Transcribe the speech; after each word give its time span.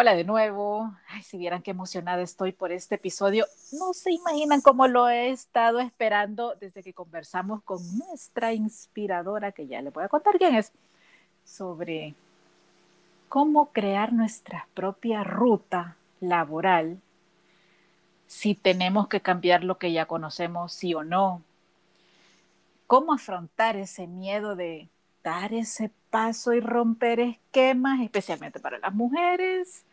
Hola 0.00 0.14
de 0.14 0.24
nuevo. 0.24 0.96
Ay, 1.10 1.22
si 1.22 1.36
vieran 1.36 1.60
qué 1.60 1.72
emocionada 1.72 2.22
estoy 2.22 2.52
por 2.52 2.72
este 2.72 2.94
episodio. 2.94 3.44
No 3.72 3.92
se 3.92 4.10
imaginan 4.10 4.62
cómo 4.62 4.88
lo 4.88 5.10
he 5.10 5.28
estado 5.28 5.78
esperando 5.78 6.54
desde 6.58 6.82
que 6.82 6.94
conversamos 6.94 7.62
con 7.64 7.82
nuestra 7.98 8.54
inspiradora, 8.54 9.52
que 9.52 9.66
ya 9.66 9.82
le 9.82 9.90
voy 9.90 10.02
a 10.02 10.08
contar 10.08 10.38
quién 10.38 10.54
es, 10.54 10.72
sobre 11.44 12.14
cómo 13.28 13.72
crear 13.72 14.14
nuestra 14.14 14.68
propia 14.72 15.22
ruta 15.22 15.98
laboral 16.20 16.98
si 18.26 18.54
tenemos 18.54 19.06
que 19.06 19.20
cambiar 19.20 19.64
lo 19.64 19.76
que 19.76 19.92
ya 19.92 20.06
conocemos, 20.06 20.72
sí 20.72 20.94
o 20.94 21.04
no. 21.04 21.42
Cómo 22.86 23.12
afrontar 23.12 23.76
ese 23.76 24.06
miedo 24.06 24.56
de 24.56 24.88
dar 25.22 25.52
ese 25.52 25.90
paso 26.08 26.54
y 26.54 26.60
romper 26.60 27.20
esquemas, 27.20 28.00
especialmente 28.00 28.60
para 28.60 28.78
las 28.78 28.94
mujeres 28.94 29.84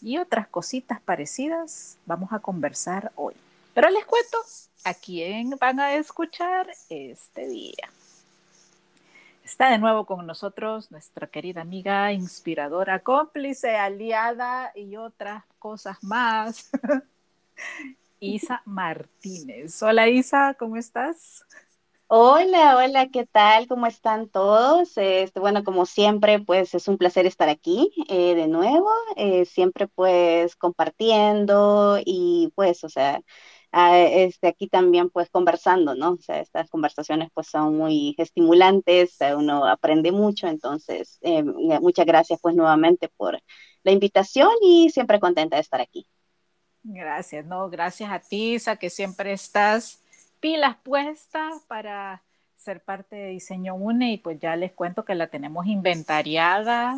y 0.00 0.18
otras 0.18 0.48
cositas 0.48 1.00
parecidas, 1.00 1.98
vamos 2.06 2.32
a 2.32 2.38
conversar 2.38 3.12
hoy. 3.16 3.34
Pero 3.74 3.90
les 3.90 4.04
cuento 4.04 4.38
a 4.84 4.94
quién 4.94 5.50
van 5.60 5.80
a 5.80 5.94
escuchar 5.94 6.68
este 6.88 7.46
día. 7.48 7.90
Está 9.44 9.70
de 9.70 9.78
nuevo 9.78 10.06
con 10.06 10.26
nosotros 10.26 10.90
nuestra 10.90 11.26
querida 11.26 11.62
amiga, 11.62 12.12
inspiradora, 12.12 13.00
cómplice, 13.00 13.76
aliada 13.76 14.72
y 14.74 14.96
otras 14.96 15.44
cosas 15.58 15.98
más. 16.02 16.70
Isa 18.20 18.62
Martínez. 18.64 19.82
Hola 19.82 20.08
Isa, 20.08 20.54
¿cómo 20.54 20.76
estás? 20.76 21.44
Hola, 22.12 22.76
hola, 22.76 23.08
¿qué 23.08 23.24
tal? 23.26 23.68
¿Cómo 23.68 23.86
están 23.86 24.28
todos? 24.28 24.96
Este, 24.96 25.38
bueno, 25.38 25.62
como 25.62 25.86
siempre, 25.86 26.40
pues 26.40 26.74
es 26.74 26.88
un 26.88 26.98
placer 26.98 27.24
estar 27.26 27.48
aquí 27.48 27.92
eh, 28.08 28.34
de 28.34 28.48
nuevo, 28.48 28.90
eh, 29.16 29.44
siempre 29.44 29.86
pues 29.86 30.56
compartiendo 30.56 31.98
y 32.04 32.52
pues, 32.56 32.82
o 32.82 32.88
sea, 32.88 33.20
ah, 33.70 33.96
este, 33.98 34.48
aquí 34.48 34.66
también 34.68 35.08
pues 35.10 35.30
conversando, 35.30 35.94
¿no? 35.94 36.12
O 36.14 36.18
sea, 36.18 36.40
estas 36.40 36.68
conversaciones 36.68 37.28
pues 37.32 37.46
son 37.46 37.76
muy 37.76 38.14
estimulantes, 38.18 39.16
uno 39.36 39.64
aprende 39.66 40.10
mucho, 40.10 40.48
entonces, 40.48 41.18
eh, 41.22 41.44
muchas 41.44 42.06
gracias 42.06 42.40
pues 42.42 42.56
nuevamente 42.56 43.08
por 43.16 43.38
la 43.84 43.92
invitación 43.92 44.50
y 44.62 44.90
siempre 44.90 45.20
contenta 45.20 45.56
de 45.56 45.62
estar 45.62 45.80
aquí. 45.80 46.08
Gracias, 46.82 47.44
no, 47.46 47.68
gracias 47.68 48.10
a 48.10 48.18
ti, 48.20 48.54
Isa, 48.54 48.76
que 48.76 48.88
siempre 48.90 49.32
estás 49.32 49.99
pilas 50.40 50.76
puestas 50.82 51.62
para 51.68 52.22
ser 52.56 52.82
parte 52.82 53.16
de 53.16 53.28
Diseño 53.28 53.74
UNE 53.74 54.12
y 54.12 54.18
pues 54.18 54.38
ya 54.38 54.56
les 54.56 54.72
cuento 54.72 55.04
que 55.04 55.14
la 55.14 55.28
tenemos 55.28 55.66
inventariada. 55.66 56.96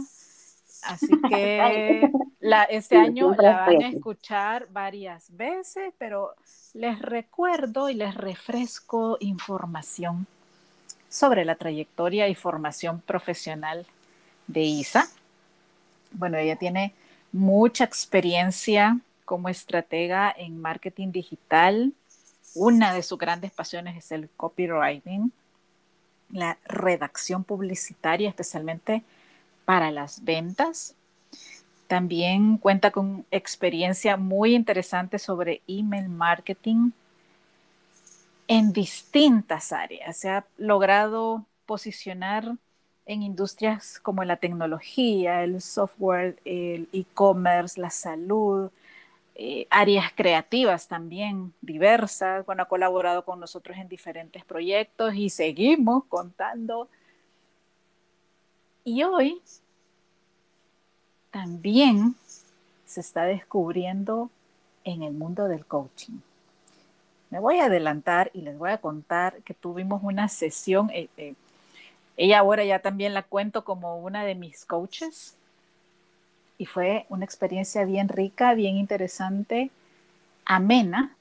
Así 0.83 1.09
que 1.29 2.11
la, 2.41 2.65
este 2.65 2.97
año 2.97 3.34
la 3.39 3.67
van 3.67 3.83
a 3.83 3.89
escuchar 3.89 4.67
varias 4.71 5.37
veces, 5.37 5.93
pero 5.99 6.34
les 6.75 6.99
recuerdo 7.00 7.89
y 7.89 7.94
les 7.94 8.15
refresco 8.15 9.16
información 9.21 10.27
sobre 11.09 11.45
la 11.45 11.55
trayectoria 11.56 12.28
y 12.28 12.34
formación 12.34 13.00
profesional 13.00 13.87
de 14.47 14.62
Isa. 14.62 15.09
Bueno, 16.11 16.39
ella 16.39 16.56
tiene 16.56 16.95
mucha 17.33 17.84
experiencia 17.84 18.99
como 19.25 19.49
estratega 19.49 20.34
en 20.37 20.61
marketing 20.61 21.12
digital, 21.12 21.93
una 22.55 22.93
de 22.93 23.03
sus 23.03 23.19
grandes 23.19 23.53
pasiones 23.53 23.97
es 23.97 24.13
el 24.13 24.29
copywriting, 24.37 25.33
la 26.31 26.59
redacción 26.65 27.45
publicitaria, 27.45 28.29
especialmente 28.29 29.03
para 29.65 29.91
las 29.91 30.25
ventas. 30.25 30.95
También 31.87 32.57
cuenta 32.57 32.91
con 32.91 33.27
experiencia 33.31 34.17
muy 34.17 34.55
interesante 34.55 35.19
sobre 35.19 35.63
email 35.67 36.09
marketing 36.09 36.91
en 38.49 38.73
distintas 38.73 39.73
áreas. 39.73 40.17
Se 40.17 40.31
ha 40.31 40.47
logrado 40.57 41.45
posicionar 41.67 42.57
en 43.07 43.23
industrias 43.23 43.99
como 44.01 44.25
la 44.25 44.37
tecnología, 44.37 45.43
el 45.43 45.61
software, 45.61 46.39
el 46.45 46.89
e-commerce, 46.93 47.81
la 47.81 47.91
salud, 47.91 48.71
eh, 49.34 49.66
áreas 49.70 50.12
creativas 50.15 50.88
también 50.88 51.54
diversas. 51.60 52.44
Bueno, 52.44 52.65
ha 52.65 52.69
colaborado 52.69 53.25
con 53.25 53.41
nosotros 53.41 53.76
en 53.78 53.88
diferentes 53.88 54.44
proyectos 54.44 55.15
y 55.15 55.31
seguimos 55.31 56.04
contando. 56.04 56.88
Y 58.84 59.03
hoy 59.04 59.41
también 61.31 62.15
se 62.84 63.00
está 63.00 63.25
descubriendo 63.25 64.31
en 64.84 65.03
el 65.03 65.15
mundo 65.15 65.48
del 65.48 65.65
coaching. 65.65 66.19
Me 67.31 67.38
voy 67.38 67.59
a 67.59 67.65
adelantar 67.65 68.31
y 68.34 68.42
les 68.42 68.59
voy 68.59 68.71
a 68.71 68.78
contar 68.78 69.42
que 69.42 69.54
tuvimos 69.54 70.03
una 70.03 70.28
sesión. 70.28 70.91
Eh, 70.91 71.09
eh, 71.16 71.34
ella 72.19 72.41
ahora 72.41 72.65
ya 72.65 72.81
también 72.81 73.15
la 73.15 73.22
cuento 73.22 73.65
como 73.65 73.97
una 73.97 74.25
de 74.25 74.34
mis 74.34 74.66
coaches 74.66 75.38
y 76.62 76.65
fue 76.65 77.06
una 77.09 77.25
experiencia 77.25 77.84
bien 77.84 78.09
rica, 78.09 78.55
bien 78.55 78.77
interesante, 78.77 79.73
amena. 80.45 81.17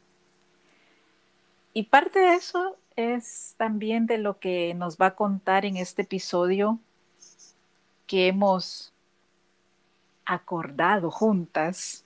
Y 1.73 1.85
parte 1.85 2.19
de 2.19 2.35
eso 2.35 2.77
es 2.95 3.55
también 3.57 4.05
de 4.05 4.19
lo 4.19 4.37
que 4.37 4.75
nos 4.75 4.97
va 4.97 5.07
a 5.07 5.15
contar 5.15 5.65
en 5.65 5.77
este 5.77 6.03
episodio 6.03 6.77
que 8.05 8.27
hemos 8.27 8.93
acordado 10.25 11.09
juntas 11.09 12.05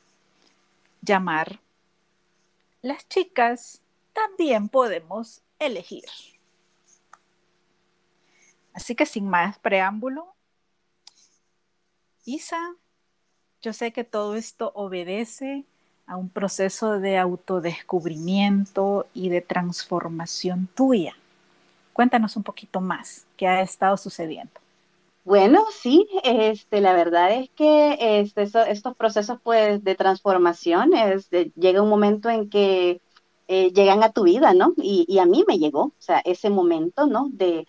llamar 1.01 1.59
Las 2.81 3.06
chicas 3.09 3.81
también 4.13 4.69
podemos 4.69 5.41
elegir. 5.59 6.06
Así 8.74 8.95
que 8.95 9.06
sin 9.06 9.28
más 9.28 9.59
preámbulo, 9.59 10.34
Isa, 12.24 12.78
yo 13.65 13.73
sé 13.73 13.91
que 13.91 14.03
todo 14.03 14.35
esto 14.35 14.71
obedece 14.75 15.65
a 16.05 16.17
un 16.17 16.29
proceso 16.29 16.99
de 16.99 17.17
autodescubrimiento 17.17 19.07
y 19.15 19.29
de 19.29 19.41
transformación 19.41 20.69
tuya. 20.75 21.17
Cuéntanos 21.91 22.37
un 22.37 22.43
poquito 22.43 22.79
más 22.79 23.25
qué 23.35 23.47
ha 23.47 23.61
estado 23.61 23.97
sucediendo. 23.97 24.53
Bueno, 25.23 25.65
sí, 25.81 26.07
este, 26.23 26.79
la 26.79 26.93
verdad 26.93 27.31
es 27.31 27.49
que 27.55 27.97
este, 28.19 28.43
estos 28.43 28.95
procesos 28.95 29.39
pues, 29.41 29.83
de 29.83 29.95
transformación, 29.95 30.91
llega 31.55 31.81
un 31.81 31.89
momento 31.89 32.29
en 32.29 32.47
que 32.47 33.01
eh, 33.47 33.71
llegan 33.73 34.03
a 34.03 34.11
tu 34.11 34.25
vida, 34.25 34.53
¿no? 34.53 34.73
Y, 34.77 35.05
y, 35.07 35.17
a 35.17 35.25
mí 35.25 35.43
me 35.47 35.57
llegó, 35.57 35.85
o 35.85 35.93
sea, 35.97 36.19
ese 36.19 36.51
momento, 36.51 37.07
¿no? 37.07 37.29
De 37.31 37.65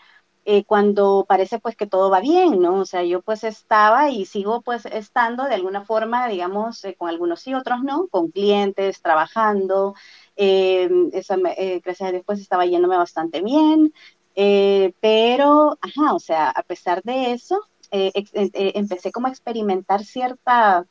eh, 0.49 0.65
cuando 0.65 1.27
parece 1.29 1.59
pues 1.59 1.75
que 1.77 1.89
todo 1.89 2.09
va 2.09 2.21
bien, 2.21 2.61
¿no? 2.61 2.77
O 2.81 2.85
sea, 2.85 3.03
yo 3.03 3.21
pues 3.21 3.43
estaba 3.43 4.11
y 4.11 4.27
sigo 4.27 4.63
pues 4.63 4.87
estando 4.87 5.43
de 5.45 5.57
alguna 5.57 5.85
forma, 5.85 6.29
digamos, 6.29 6.85
eh, 6.85 6.95
con 6.97 7.09
algunos 7.09 7.45
y 7.49 7.55
otros 7.55 7.83
no, 7.83 8.07
con 8.09 8.31
clientes, 8.31 9.03
trabajando, 9.03 9.95
eh, 10.37 10.89
gracias 11.85 12.09
a 12.09 12.13
Dios 12.13 12.23
pues 12.25 12.39
estaba 12.41 12.65
yéndome 12.65 12.97
bastante 12.97 13.43
bien, 13.43 13.93
pero, 15.01 15.79
ajá, 15.81 16.15
o 16.15 16.21
sea, 16.21 16.51
a 16.51 16.63
pesar 16.63 17.03
de 17.03 17.33
eso, 17.33 17.61
empecé 17.91 19.11
como 19.11 19.27
a 19.27 19.31
experimentar 19.31 20.05
cierta 20.05 20.87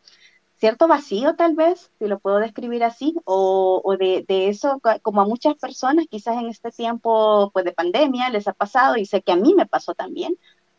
cierto 0.58 0.88
vacío 0.88 1.36
tal 1.36 1.56
vez, 1.56 1.92
si 2.00 2.08
lo 2.08 2.20
puedo 2.20 2.40
describir 2.40 2.84
así, 2.84 3.16
o, 3.26 3.96
de, 4.00 4.26
eso, 4.50 4.82
como 5.02 5.22
a 5.22 5.26
muchas 5.26 5.56
personas 5.56 6.06
quizás 6.10 6.38
en 6.38 6.48
este 6.48 6.72
tiempo 6.72 7.52
pues, 7.54 7.66
de 7.66 7.74
pandemia 7.74 8.30
les 8.30 8.48
ha 8.48 8.54
pasado, 8.54 8.98
y 8.98 9.06
sé 9.06 9.22
que 9.22 9.32
a 9.32 9.36
mí 9.36 9.54
me 9.54 9.66
pasó 9.66 9.94
también, 9.94 10.38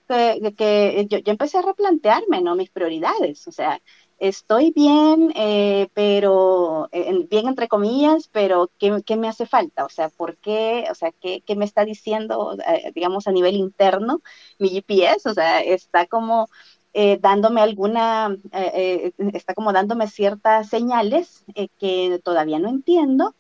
que, 0.09 0.55
que 0.57 1.07
yo, 1.09 1.19
empecé 1.25 1.59
a 1.59 1.63
replantearme, 1.63 2.41
¿no? 2.41 2.55
Mis 2.55 2.71
prioridades, 2.71 3.47
o 3.49 3.53
sea, 3.53 3.81
estoy 4.19 4.73
bien, 4.75 5.33
eh, 5.37 5.89
pero, 5.95 6.89
bien 7.29 7.49
entre 7.49 7.69
comillas, 7.69 8.29
pero 8.33 8.71
¿qué, 8.79 9.03
¿qué, 9.05 9.17
me 9.17 9.29
hace 9.29 9.47
falta? 9.47 9.85
O 9.85 9.89
sea, 9.89 10.09
¿por 10.09 10.37
qué? 10.39 10.87
O 10.91 10.95
sea, 10.95 11.13
¿qué, 11.13 11.43
qué 11.43 11.57
me 11.57 11.65
está 11.65 11.85
diciendo, 11.85 12.57
eh, 12.67 12.93
digamos, 12.95 13.27
a 13.27 13.33
nivel 13.33 13.57
interno 13.57 14.23
mi 14.59 14.71
GPS? 14.71 15.29
O 15.29 15.35
sea, 15.35 15.61
está 15.61 16.07
como 16.07 16.49
eh, 16.99 17.19
dándome 17.21 17.61
alguna, 17.61 18.35
eh, 18.53 19.13
eh, 19.19 19.31
está 19.35 19.53
como 19.53 19.71
dándome 19.75 20.09
ciertas 20.09 20.71
señales 20.71 21.45
que 21.79 22.21
todavía 22.25 22.59
no 22.59 22.71
entiendo, 22.71 23.35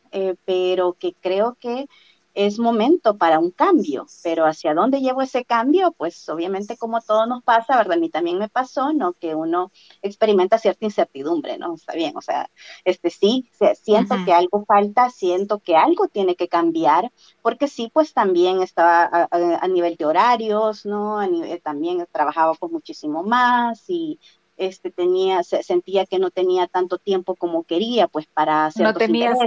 pero 0.45 0.93
que 0.95 1.15
creo 1.15 1.57
que 1.59 1.87
es 2.37 2.59
momento 2.59 3.17
para 3.17 3.39
un 3.39 3.51
cambio, 3.51 4.07
pero 4.23 4.45
hacia 4.45 4.75
dónde 4.75 5.01
llevo 5.01 5.23
ese 5.23 5.47
cambio, 5.47 5.93
pues 5.93 6.29
obviamente 6.29 6.77
como 6.77 7.01
todo 7.01 7.25
nos 7.25 7.43
pasa, 7.43 7.79
¿verdad? 7.79 7.97
A 7.97 8.01
mí 8.01 8.11
también 8.11 8.39
me 8.39 8.51
pasó, 8.51 8.93
¿no? 8.93 9.15
Que 9.15 9.35
uno 9.35 9.73
experimenta 10.03 10.59
cierta 10.59 10.85
incertidumbre, 10.85 11.57
¿no? 11.57 11.75
Está 11.75 11.95
bien, 11.95 12.15
o 12.15 12.21
sea, 12.21 12.51
este 12.85 13.09
sí, 13.09 13.49
siento 13.83 14.17
que 14.27 14.35
algo 14.35 14.67
falta, 14.67 15.09
siento 15.09 15.61
que 15.61 15.77
algo 15.77 16.09
tiene 16.09 16.37
que 16.37 16.47
cambiar, 16.47 17.11
porque 17.41 17.69
sí, 17.69 17.91
pues 17.91 18.13
también 18.13 18.61
estaba 18.61 19.09
a, 19.31 19.69
nivel 19.69 19.97
de 19.97 20.05
horarios, 20.05 20.85
¿no? 20.85 21.19
A 21.19 21.27
nivel, 21.27 21.63
también 21.63 22.07
trabajaba 22.13 22.55
con 22.55 22.71
muchísimo 22.71 23.23
más 23.23 23.89
y 23.89 24.21
este, 24.59 24.91
tenía, 24.91 25.43
sentía 25.43 26.05
que 26.05 26.19
no 26.19 26.31
tenía 26.31 26.67
tanto 26.67 26.99
tiempo 26.99 27.35
como 27.35 27.65
quería, 27.65 28.09
pues 28.09 28.27
para 28.27 28.67
hacer 28.67 28.85
no 28.85 28.93
tenías 28.93 29.39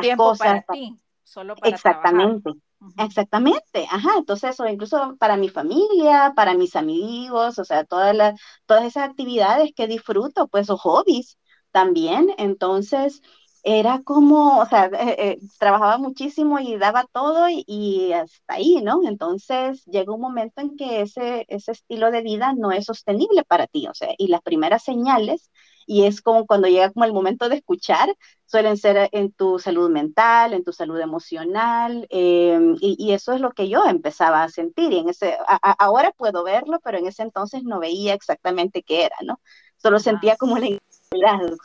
tiempo 0.00 0.24
cosas. 0.24 0.64
Para 0.64 0.78
ti, 0.78 0.96
solo 1.26 1.56
para 1.56 1.74
Exactamente. 1.74 2.50
Exactamente, 2.98 3.86
ajá, 3.90 4.10
entonces 4.18 4.50
eso 4.50 4.66
incluso 4.68 5.16
para 5.18 5.36
mi 5.36 5.48
familia, 5.48 6.32
para 6.36 6.54
mis 6.54 6.76
amigos, 6.76 7.58
o 7.58 7.64
sea, 7.64 7.84
todas 7.84 8.14
las, 8.14 8.40
todas 8.66 8.84
esas 8.84 9.08
actividades 9.08 9.72
que 9.74 9.86
disfruto, 9.88 10.46
pues, 10.46 10.70
o 10.70 10.76
hobbies 10.76 11.38
también, 11.72 12.32
entonces, 12.38 13.22
era 13.68 14.00
como, 14.04 14.60
o 14.60 14.66
sea, 14.66 14.86
eh, 14.86 15.16
eh, 15.18 15.38
trabajaba 15.58 15.98
muchísimo 15.98 16.60
y 16.60 16.76
daba 16.78 17.04
todo 17.12 17.48
y, 17.48 18.12
hasta 18.12 18.54
ahí, 18.54 18.80
¿no? 18.80 19.00
Entonces 19.08 19.84
llega 19.86 20.14
un 20.14 20.20
momento 20.20 20.60
en 20.60 20.76
que 20.76 21.00
ese, 21.00 21.46
ese 21.48 21.72
estilo 21.72 22.12
de 22.12 22.22
vida 22.22 22.54
no 22.56 22.70
es 22.70 22.84
sostenible 22.86 23.42
para 23.42 23.66
ti, 23.66 23.88
o 23.88 23.94
sea, 23.94 24.10
y 24.18 24.28
las 24.28 24.40
primeras 24.42 24.84
señales, 24.84 25.50
y 25.84 26.04
es 26.04 26.22
como 26.22 26.46
cuando 26.46 26.68
llega 26.68 26.92
como 26.92 27.06
el 27.06 27.12
momento 27.12 27.48
de 27.48 27.56
escuchar, 27.56 28.16
suelen 28.44 28.76
ser 28.76 29.08
en 29.10 29.32
tu 29.32 29.58
salud 29.58 29.90
mental, 29.90 30.52
en 30.54 30.62
tu 30.62 30.72
salud 30.72 31.00
emocional, 31.00 32.06
em, 32.10 32.76
y, 32.80 33.12
eso 33.12 33.32
es 33.32 33.40
lo 33.40 33.50
que 33.50 33.68
yo 33.68 33.84
empezaba 33.86 34.44
a 34.44 34.48
sentir, 34.48 34.92
y 34.92 34.98
en 34.98 35.08
ese, 35.08 35.36
ahora 35.78 36.12
puedo 36.12 36.44
verlo, 36.44 36.78
pero 36.84 36.98
en 36.98 37.06
ese 37.08 37.22
entonces 37.24 37.64
no 37.64 37.80
veía 37.80 38.14
exactamente 38.14 38.84
qué 38.84 39.06
era, 39.06 39.16
¿no? 39.24 39.40
Solo 39.76 39.98
sentía 39.98 40.36
como 40.36 40.56
la 40.58 40.66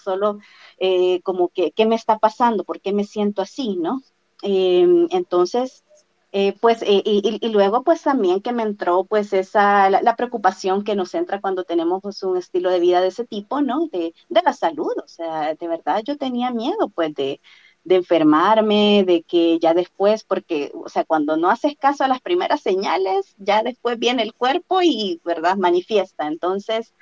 solo 0.03 0.39
eh, 0.77 1.21
como 1.23 1.49
que, 1.49 1.71
¿qué 1.71 1.85
me 1.85 1.95
está 1.95 2.19
pasando? 2.19 2.63
¿Por 2.63 2.81
qué 2.81 2.93
me 2.93 3.03
siento 3.03 3.41
así? 3.41 3.77
¿no? 3.77 4.01
Em, 4.41 5.07
entonces, 5.11 5.83
eh, 6.31 6.53
pues, 6.61 6.81
eh, 6.83 7.01
y, 7.05 7.49
luego 7.49 7.83
pues 7.83 8.01
también 8.03 8.41
que 8.41 8.53
me 8.53 8.63
entró 8.63 9.03
pues 9.05 9.33
esa, 9.33 9.89
la, 9.89 10.15
preocupación 10.15 10.83
que 10.83 10.95
nos 10.95 11.13
entra 11.13 11.41
cuando 11.41 11.63
tenemos 11.65 12.01
pues, 12.01 12.23
un 12.23 12.37
estilo 12.37 12.71
de 12.71 12.79
vida 12.79 13.01
de 13.01 13.09
ese 13.09 13.25
tipo, 13.25 13.61
¿no? 13.61 13.87
De, 13.87 14.13
de 14.29 14.41
la 14.43 14.53
salud, 14.53 14.93
o 15.03 15.07
sea, 15.07 15.55
de 15.55 15.67
verdad 15.67 16.01
yo 16.05 16.17
tenía 16.17 16.51
miedo 16.51 16.89
pues 16.89 17.13
de, 17.15 17.41
de 17.83 17.95
enfermarme, 17.95 19.03
de 19.05 19.23
que 19.23 19.59
ya 19.59 19.73
después, 19.73 20.23
porque, 20.23 20.71
o 20.73 20.89
sea, 20.89 21.03
cuando 21.03 21.37
no 21.37 21.49
haces 21.49 21.75
caso 21.77 22.03
a 22.03 22.07
las 22.07 22.21
primeras 22.21 22.61
señales, 22.61 23.35
ya 23.37 23.63
después 23.63 23.97
viene 23.97 24.23
el 24.23 24.33
cuerpo 24.33 24.81
y, 24.81 25.19
¿verdad?, 25.25 25.57
manifiesta. 25.57 26.27
Entonces, 26.27 26.93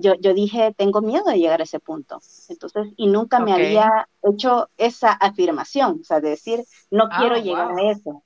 yo, 0.00 0.14
yo 0.20 0.34
dije, 0.34 0.74
tengo 0.76 1.00
miedo 1.00 1.24
de 1.24 1.38
llegar 1.38 1.60
a 1.60 1.64
ese 1.64 1.80
punto. 1.80 2.20
Entonces, 2.48 2.88
y 2.96 3.06
nunca 3.06 3.40
me 3.40 3.52
había 3.52 4.08
hecho 4.22 4.70
esa 4.76 5.12
afirmación, 5.12 5.98
o 6.00 6.04
sea, 6.04 6.20
de 6.20 6.30
decir, 6.30 6.64
no 6.90 7.08
ah, 7.10 7.18
quiero 7.18 7.36
llegar 7.36 7.70
a 7.70 7.90
eso. 7.90 8.22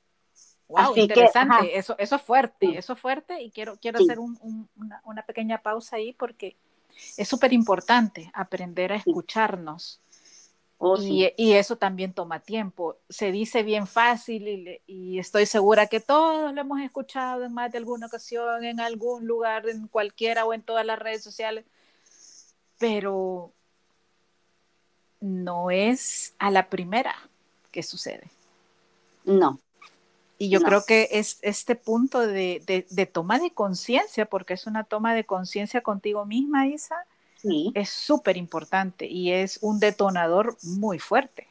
Wow, 0.69 0.96
interesante, 0.96 1.76
eso, 1.76 1.94
eso 1.98 2.16
es 2.16 2.22
fuerte, 2.22 2.78
eso 2.78 2.94
es 2.94 2.98
fuerte 2.98 3.42
y 3.42 3.50
quiero, 3.50 3.76
quiero 3.76 3.98
hacer 3.98 4.19
una, 4.19 5.02
una, 5.04 5.22
pequeña 5.22 5.58
pausa 5.58 5.96
ahí 5.96 6.14
porque 6.14 6.56
es 7.19 7.28
súper 7.28 7.52
importante 7.52 8.30
aprender 8.32 8.92
a 8.92 8.96
escucharnos. 8.96 10.00
Oh, 10.84 11.00
y, 11.00 11.32
eso 11.52 11.76
también 11.76 12.12
toma 12.12 12.40
tiempo. 12.40 12.96
Se 13.08 13.31
dice 13.31 13.62
bien 13.62 13.87
fácil 13.87 14.81
y, 14.88 15.17
estoy 15.20 15.46
segura 15.46 15.87
que 15.87 16.00
todos 16.00 16.52
lo 16.52 16.61
hemos 16.61 16.81
escuchado 16.81 17.44
en 17.44 17.55
más 17.55 17.70
de 17.70 17.79
alguna 17.79 18.06
ocasión, 18.06 18.64
en 18.64 18.81
algún 18.81 19.25
lugar, 19.29 19.69
en 19.69 19.87
cualquiera 19.87 20.44
o 20.44 20.52
en 20.52 20.62
todas 20.62 20.84
las 20.84 20.99
redes 20.99 21.23
sociales, 21.23 21.64
pero 22.79 23.52
no 25.20 25.70
es 25.70 26.34
a 26.40 26.50
la 26.50 26.69
primera 26.69 27.14
que 27.70 27.84
sucede. 27.84 28.29
No. 29.25 29.61
Y 30.37 30.49
yo 30.49 30.62
creo 30.62 30.84
que 30.84 31.11
es 31.12 31.38
este 31.43 31.76
punto 31.76 32.26
de, 32.26 32.61
de, 32.67 32.87
de 32.90 33.06
toma 33.06 33.38
de 33.38 33.52
conciencia, 33.52 34.26
porque 34.26 34.55
es 34.55 34.67
una 34.67 34.82
toma 34.82 35.14
de 35.14 35.23
conciencia 35.23 35.81
contigo 35.81 36.26
misma, 36.26 36.67
Isa, 36.67 37.06
es 37.75 37.91
súper 37.91 38.37
importante 38.37 39.06
y 39.06 39.33
es 39.33 39.59
un 39.62 39.79
detonador 39.81 40.56
muy 40.62 40.99
fuerte. 40.99 41.49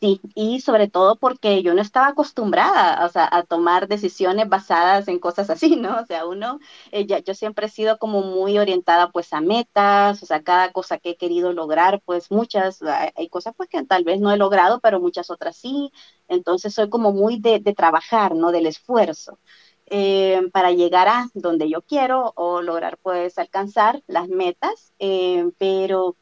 Sí, 0.00 0.20
y 0.36 0.60
sobre 0.60 0.86
todo 0.88 1.16
porque 1.16 1.60
yo 1.64 1.74
no 1.74 1.82
estaba 1.82 2.06
acostumbrada 2.08 3.04
o 3.04 3.08
sea, 3.08 3.28
a 3.32 3.42
tomar 3.42 3.88
decisiones 3.88 4.48
basadas 4.48 5.08
en 5.08 5.18
cosas 5.18 5.50
así, 5.50 5.74
¿no? 5.76 5.98
O 6.00 6.06
sea, 6.06 6.24
uno, 6.26 6.60
eh, 6.92 7.04
yo 7.06 7.34
siempre 7.34 7.66
he 7.66 7.68
sido 7.68 7.98
como 7.98 8.22
muy 8.22 8.58
orientada 8.58 9.10
pues 9.10 9.32
a 9.32 9.40
metas, 9.40 10.22
o 10.22 10.26
sea, 10.26 10.42
cada 10.44 10.70
cosa 10.72 10.98
que 10.98 11.10
he 11.10 11.16
querido 11.16 11.52
lograr, 11.52 12.00
pues 12.04 12.30
muchas, 12.30 12.80
hay, 12.82 13.28
cosas 13.28 13.54
pues 13.56 13.68
que 13.68 13.82
tal 13.84 14.04
vez 14.04 14.20
no 14.20 14.30
he 14.30 14.36
logrado, 14.36 14.78
pero 14.80 15.00
muchas 15.00 15.30
otras 15.30 15.56
sí, 15.56 15.90
entonces 16.28 16.74
soy 16.74 16.88
como 16.88 17.12
muy 17.12 17.40
de, 17.40 17.58
de 17.58 17.74
trabajar, 17.74 18.36
¿no? 18.36 18.52
Del 18.52 18.66
esfuerzo. 18.66 19.40
Eh, 19.90 20.48
para 20.52 20.72
llegar 20.72 21.08
a 21.08 21.28
donde 21.34 21.70
yo 21.70 21.80
quiero 21.82 22.32
o 22.36 22.60
lograr 22.60 22.98
pues 23.02 23.38
alcanzar 23.38 24.02
las 24.06 24.28
metas, 24.28 24.92
eh, 24.98 25.50
pero 25.58 26.16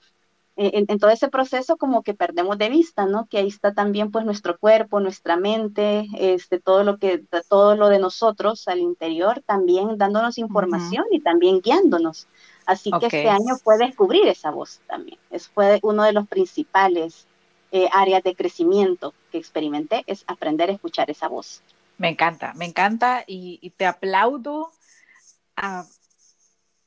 en, 0.57 0.87
todo 0.99 1.11
ese 1.11 1.29
proceso 1.29 1.77
como 1.77 2.03
que 2.03 2.15
perdemos 2.15 2.57
de 2.57 2.71
vista, 2.71 3.05
¿no? 3.05 3.27
Que 3.27 3.39
ahí 3.39 3.49
está 3.49 3.75
también 3.75 4.11
pues 4.11 4.25
nuestro 4.25 4.59
cuerpo, 4.59 5.01
nuestra 5.01 5.37
mente, 5.37 6.07
este, 6.19 6.59
todo 6.59 6.83
lo 6.83 6.97
que, 6.97 7.23
todo 7.49 7.77
lo 7.77 7.89
de 7.89 7.99
nosotros 7.99 8.67
al 8.67 8.79
interior, 8.79 9.43
también 9.45 9.99
dándonos 9.99 10.39
información 10.39 11.05
y 11.11 11.21
también 11.21 11.61
guiándonos. 11.61 12.27
Así 12.65 12.91
que 12.99 13.07
este 13.07 13.29
año 13.29 13.57
fue 13.63 13.77
descubrir 13.77 14.27
esa 14.29 14.51
voz 14.51 14.81
también. 14.87 15.19
Es 15.31 15.49
fue 15.49 15.79
uno 15.83 16.05
de 16.05 16.13
los 16.13 16.27
principales 16.27 17.27
eh, 17.71 17.89
áreas 17.93 18.23
de 18.23 18.35
crecimiento 18.35 19.13
que 19.31 19.39
experimenté, 19.39 20.05
es 20.07 20.25
aprender 20.27 20.71
a 20.71 20.73
escuchar 20.73 21.11
esa 21.11 21.29
voz. 21.29 21.63
Me 21.99 22.09
encanta, 22.09 22.53
me 22.55 22.67
encanta 22.67 23.25
y, 23.27 23.71
te 23.77 23.87
aplaudo 23.87 24.71
a 25.57 25.87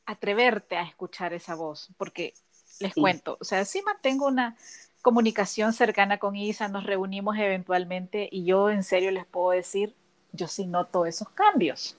atreverte 0.05 0.77
a 0.77 0.83
escuchar 0.83 1.33
esa 1.33 1.55
voz, 1.55 1.89
porque 1.97 2.33
les 2.79 2.93
cuento, 2.93 3.37
o 3.39 3.43
sea, 3.43 3.65
sí 3.65 3.81
mantengo 3.81 4.27
una 4.27 4.55
comunicación 5.01 5.73
cercana 5.73 6.17
con 6.17 6.35
Isa, 6.35 6.67
nos 6.67 6.83
reunimos 6.83 7.37
eventualmente 7.37 8.29
y 8.31 8.45
yo 8.45 8.69
en 8.69 8.83
serio 8.83 9.11
les 9.11 9.25
puedo 9.25 9.51
decir, 9.51 9.95
yo 10.31 10.47
sí 10.47 10.65
noto 10.65 11.05
esos 11.05 11.29
cambios. 11.29 11.95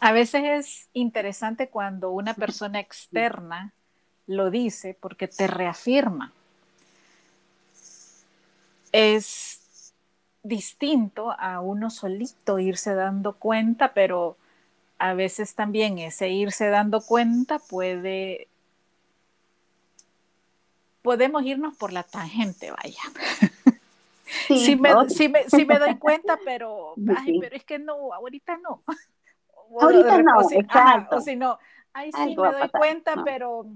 A 0.00 0.12
veces 0.12 0.42
es 0.44 0.88
interesante 0.92 1.68
cuando 1.68 2.10
una 2.10 2.34
persona 2.34 2.80
externa 2.80 3.72
lo 4.26 4.50
dice 4.50 4.96
porque 5.00 5.28
te 5.28 5.46
reafirma. 5.46 6.32
Es 8.90 9.61
distinto 10.42 11.34
a 11.38 11.60
uno 11.60 11.90
solito 11.90 12.58
irse 12.58 12.94
dando 12.94 13.34
cuenta, 13.34 13.94
pero 13.94 14.36
a 14.98 15.14
veces 15.14 15.54
también 15.54 15.98
ese 15.98 16.30
irse 16.30 16.68
dando 16.68 17.00
cuenta 17.00 17.58
puede 17.58 18.48
podemos 21.02 21.42
irnos 21.42 21.76
por 21.76 21.92
la 21.92 22.04
tangente, 22.04 22.70
vaya. 22.70 23.02
Sí, 24.48 24.76
me, 24.76 24.90
doy 25.78 25.98
cuenta, 25.98 26.38
pero, 26.44 26.94
pero 27.40 27.56
es 27.56 27.64
que 27.64 27.78
no, 27.78 28.12
ahorita 28.12 28.56
no. 28.58 28.82
ahorita 29.80 30.22
no, 30.22 30.50
exacto. 30.50 31.16
o 31.16 31.20
si 31.20 31.36
no, 31.36 31.58
ay, 31.92 32.10
sí, 32.12 32.36
me 32.36 32.52
doy 32.52 32.68
cuenta, 32.70 33.22
pero 33.24 33.66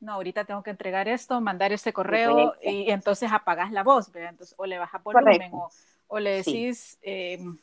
no, 0.00 0.12
ahorita 0.12 0.44
tengo 0.44 0.62
que 0.62 0.70
entregar 0.70 1.08
esto, 1.08 1.40
mandar 1.40 1.72
este 1.72 1.92
correo 1.92 2.54
y, 2.62 2.90
entonces 2.90 3.32
apagas 3.32 3.72
la 3.72 3.82
voz, 3.82 4.10
Entonces, 4.14 4.54
o 4.56 4.66
le 4.66 4.78
bajas 4.78 5.02
volumen 5.02 5.52
o, 6.06 6.20
le 6.20 6.42
decís, 6.42 6.98
em, 7.02 7.58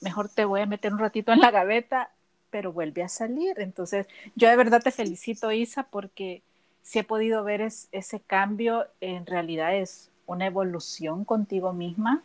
mejor 0.00 0.28
te 0.28 0.44
voy 0.44 0.60
a 0.60 0.66
meter 0.66 0.92
un 0.92 0.98
ratito 0.98 1.32
en 1.32 1.40
la 1.40 1.50
gaveta, 1.50 2.10
pero 2.50 2.72
vuelve 2.72 3.02
a 3.02 3.08
salir. 3.08 3.58
Entonces, 3.58 4.06
yo 4.34 4.48
de 4.48 4.56
verdad 4.56 4.82
te 4.82 4.90
felicito, 4.90 5.52
Isa, 5.52 5.84
porque 5.84 6.42
si 6.82 6.98
he 6.98 7.04
podido 7.04 7.42
ver 7.44 7.60
ese 7.60 8.20
cambio, 8.20 8.86
en 9.00 9.24
realidad 9.24 9.74
es 9.74 10.10
una 10.26 10.46
evolución 10.46 11.24
contigo 11.24 11.72
misma. 11.72 12.22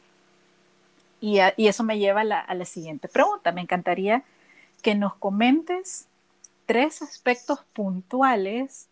Y, 1.22 1.40
eso 1.40 1.84
me 1.84 2.00
lleva 2.00 2.22
a 2.22 2.26
la, 2.26 2.40
a 2.40 2.54
la 2.56 2.66
siguiente 2.66 3.08
pregunta. 3.08 3.52
Me 3.52 3.62
encantaría 3.62 4.24
que 4.82 4.96
nos 4.96 5.14
comentes 5.16 6.08
tres 6.66 7.02
aspectos 7.02 7.60
puntuales 7.74 8.88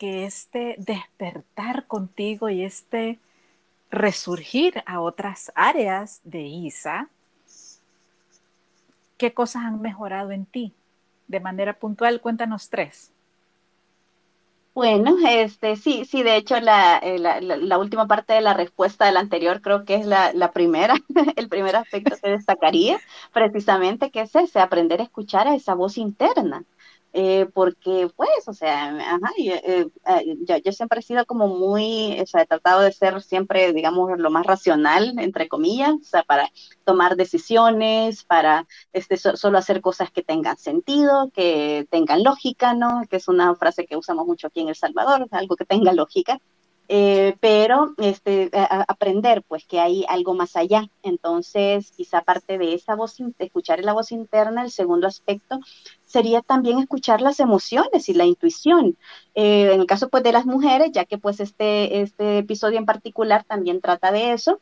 que 0.00 0.24
este 0.24 0.76
despertar 0.78 1.86
contigo 1.86 2.48
y 2.48 2.64
este 2.64 3.18
resurgir 3.90 4.82
a 4.86 5.00
otras 5.00 5.52
áreas 5.54 6.22
de 6.24 6.40
ISA, 6.40 7.10
¿qué 9.18 9.34
cosas 9.34 9.64
han 9.66 9.82
mejorado 9.82 10.32
en 10.32 10.46
ti? 10.46 10.72
De 11.28 11.38
manera 11.38 11.74
puntual, 11.74 12.22
cuéntanos 12.22 12.70
tres. 12.70 13.12
Bueno, 14.72 15.18
este, 15.28 15.76
sí, 15.76 16.06
sí, 16.06 16.22
de 16.22 16.36
hecho 16.36 16.58
la, 16.60 16.96
eh, 16.96 17.18
la, 17.18 17.78
última 17.78 18.06
parte 18.06 18.32
de 18.32 18.40
la 18.40 18.54
respuesta 18.54 19.04
del 19.04 19.18
anterior 19.18 19.60
creo 19.60 19.84
que 19.84 19.96
es 19.96 20.06
la, 20.06 20.32
la 20.32 20.52
primera, 20.52 20.94
el 21.36 21.50
primer 21.50 21.76
aspecto 21.76 22.16
que 22.22 22.30
destacaría, 22.30 22.98
precisamente 23.34 24.10
que 24.10 24.22
es 24.22 24.34
ese, 24.34 24.60
aprender 24.60 25.00
a 25.00 25.04
escuchar 25.04 25.46
a 25.46 25.54
esa 25.54 25.74
voz 25.74 25.98
interna, 25.98 26.64
eh, 27.12 27.46
porque 27.52 28.08
pues, 28.14 28.46
o 28.46 28.52
sea, 28.52 28.96
ajá, 28.96 29.30
eh, 29.38 29.88
eh, 30.06 30.36
yo, 30.46 30.56
yo, 30.58 30.72
siempre 30.72 31.00
he 31.00 31.02
sido 31.02 31.26
como 31.26 31.48
muy, 31.48 32.20
o 32.20 32.26
sea, 32.26 32.42
he 32.42 32.46
tratado 32.46 32.82
de 32.82 32.92
ser 32.92 33.20
siempre, 33.22 33.72
digamos, 33.72 34.16
lo 34.16 34.30
más 34.30 34.46
racional, 34.46 35.18
entre 35.18 35.48
comillas, 35.48 35.94
o 35.94 36.04
sea, 36.04 36.22
para 36.22 36.48
tomar 36.84 37.16
decisiones, 37.16 38.22
para 38.24 38.66
este, 38.92 39.16
solo 39.16 39.58
hacer 39.58 39.80
cosas 39.80 40.10
que 40.12 40.22
tengan 40.22 40.56
sentido, 40.56 41.30
que 41.34 41.86
tengan 41.90 42.22
lógica, 42.22 42.74
¿no? 42.74 43.02
Que 43.10 43.16
es 43.16 43.26
una 43.28 43.54
frase 43.56 43.86
que 43.86 43.96
usamos 43.96 44.26
mucho 44.26 44.46
aquí 44.46 44.60
en 44.60 44.68
El 44.68 44.76
Salvador, 44.76 45.26
algo 45.32 45.56
que 45.56 45.64
tenga 45.64 45.92
lógica. 45.92 46.40
Eh, 46.92 47.36
pero 47.38 47.94
este, 47.98 48.50
aprender 48.52 49.44
pues 49.46 49.64
que 49.64 49.78
hay 49.78 50.04
algo 50.08 50.34
más 50.34 50.56
allá. 50.56 50.88
Entonces, 51.04 51.92
quizá 51.92 52.18
aparte 52.18 52.58
de 52.58 52.74
esa 52.74 52.96
voz, 52.96 53.16
de 53.16 53.32
escuchar 53.38 53.78
la 53.84 53.92
voz 53.92 54.10
interna, 54.10 54.64
el 54.64 54.72
segundo 54.72 55.06
aspecto 55.06 55.60
sería 56.04 56.42
también 56.42 56.80
escuchar 56.80 57.20
las 57.20 57.38
emociones 57.38 58.08
y 58.08 58.14
la 58.14 58.24
intuición. 58.24 58.96
Eh, 59.36 59.70
en 59.72 59.80
el 59.82 59.86
caso 59.86 60.08
pues 60.08 60.24
de 60.24 60.32
las 60.32 60.46
mujeres, 60.46 60.90
ya 60.92 61.04
que 61.04 61.16
pues 61.16 61.38
este, 61.38 62.00
este 62.00 62.38
episodio 62.38 62.78
en 62.78 62.86
particular 62.86 63.44
también 63.44 63.80
trata 63.80 64.10
de 64.10 64.32
eso, 64.32 64.58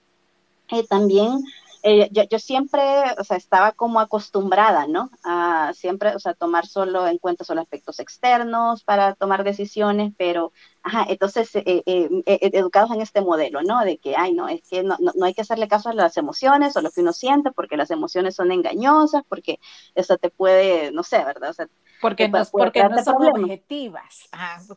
eh, 0.70 0.84
también 0.86 1.38
eh, 1.82 2.08
yo, 2.10 2.38
siempre, 2.38 2.80
o 3.18 3.24
sea, 3.24 3.36
estaba 3.36 3.72
como 3.72 4.00
acostumbrada, 4.00 4.86
¿no? 4.86 5.10
A 5.24 5.72
siempre, 5.74 6.14
o 6.14 6.18
sea, 6.18 6.34
tomar 6.34 6.66
solo 6.66 7.06
en 7.06 7.18
cuenta 7.18 7.44
solo 7.44 7.60
aspectos 7.60 8.00
externos 8.00 8.84
para 8.84 9.14
tomar 9.14 9.44
decisiones, 9.44 10.12
pero, 10.16 10.52
ajá, 10.82 11.06
entonces, 11.08 11.54
eh, 11.54 11.82
eh, 11.86 12.22
educados 12.26 12.90
en 12.90 13.00
este 13.00 13.20
modelo, 13.20 13.62
¿no? 13.62 13.84
De 13.84 13.98
que, 13.98 14.16
ay, 14.16 14.32
no, 14.32 14.48
es 14.48 14.62
que 14.68 14.82
no, 14.82 14.96
no, 14.98 15.24
hay 15.24 15.34
que 15.34 15.42
hacerle 15.42 15.68
caso 15.68 15.90
a 15.90 15.94
las 15.94 16.16
emociones 16.16 16.76
o 16.76 16.80
lo 16.80 16.90
que 16.90 17.00
uno 17.00 17.12
siente, 17.12 17.52
porque 17.52 17.76
las 17.76 17.90
emociones 17.90 18.34
son 18.34 18.50
engañosas, 18.50 19.22
porque 19.28 19.60
eso 19.94 20.16
te 20.18 20.30
puede, 20.30 20.90
no 20.92 21.02
sé, 21.02 21.24
¿verdad? 21.24 21.50
O 21.50 21.54
sea, 21.54 21.68
porque, 22.00 22.28
no, 22.28 22.44
porque 22.50 22.82
no 22.84 23.02
son 23.02 23.24
objetivas. 23.24 24.28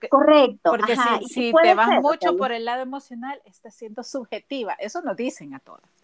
Correcto. 0.10 0.72
Porque 0.72 0.96
si, 0.96 1.26
si 1.28 1.54
te 1.64 1.74
vas 1.76 2.02
mucho 2.02 2.36
por 2.36 2.52
el 2.52 2.66
lado 2.66 2.82
emocional, 2.82 3.40
estás 3.46 3.76
siendo 3.76 4.04
subjetiva. 4.04 4.74
Eso 4.74 5.02
nos 5.02 5.16
dicen 5.16 5.54
a 5.54 5.60
todas. 5.60 6.01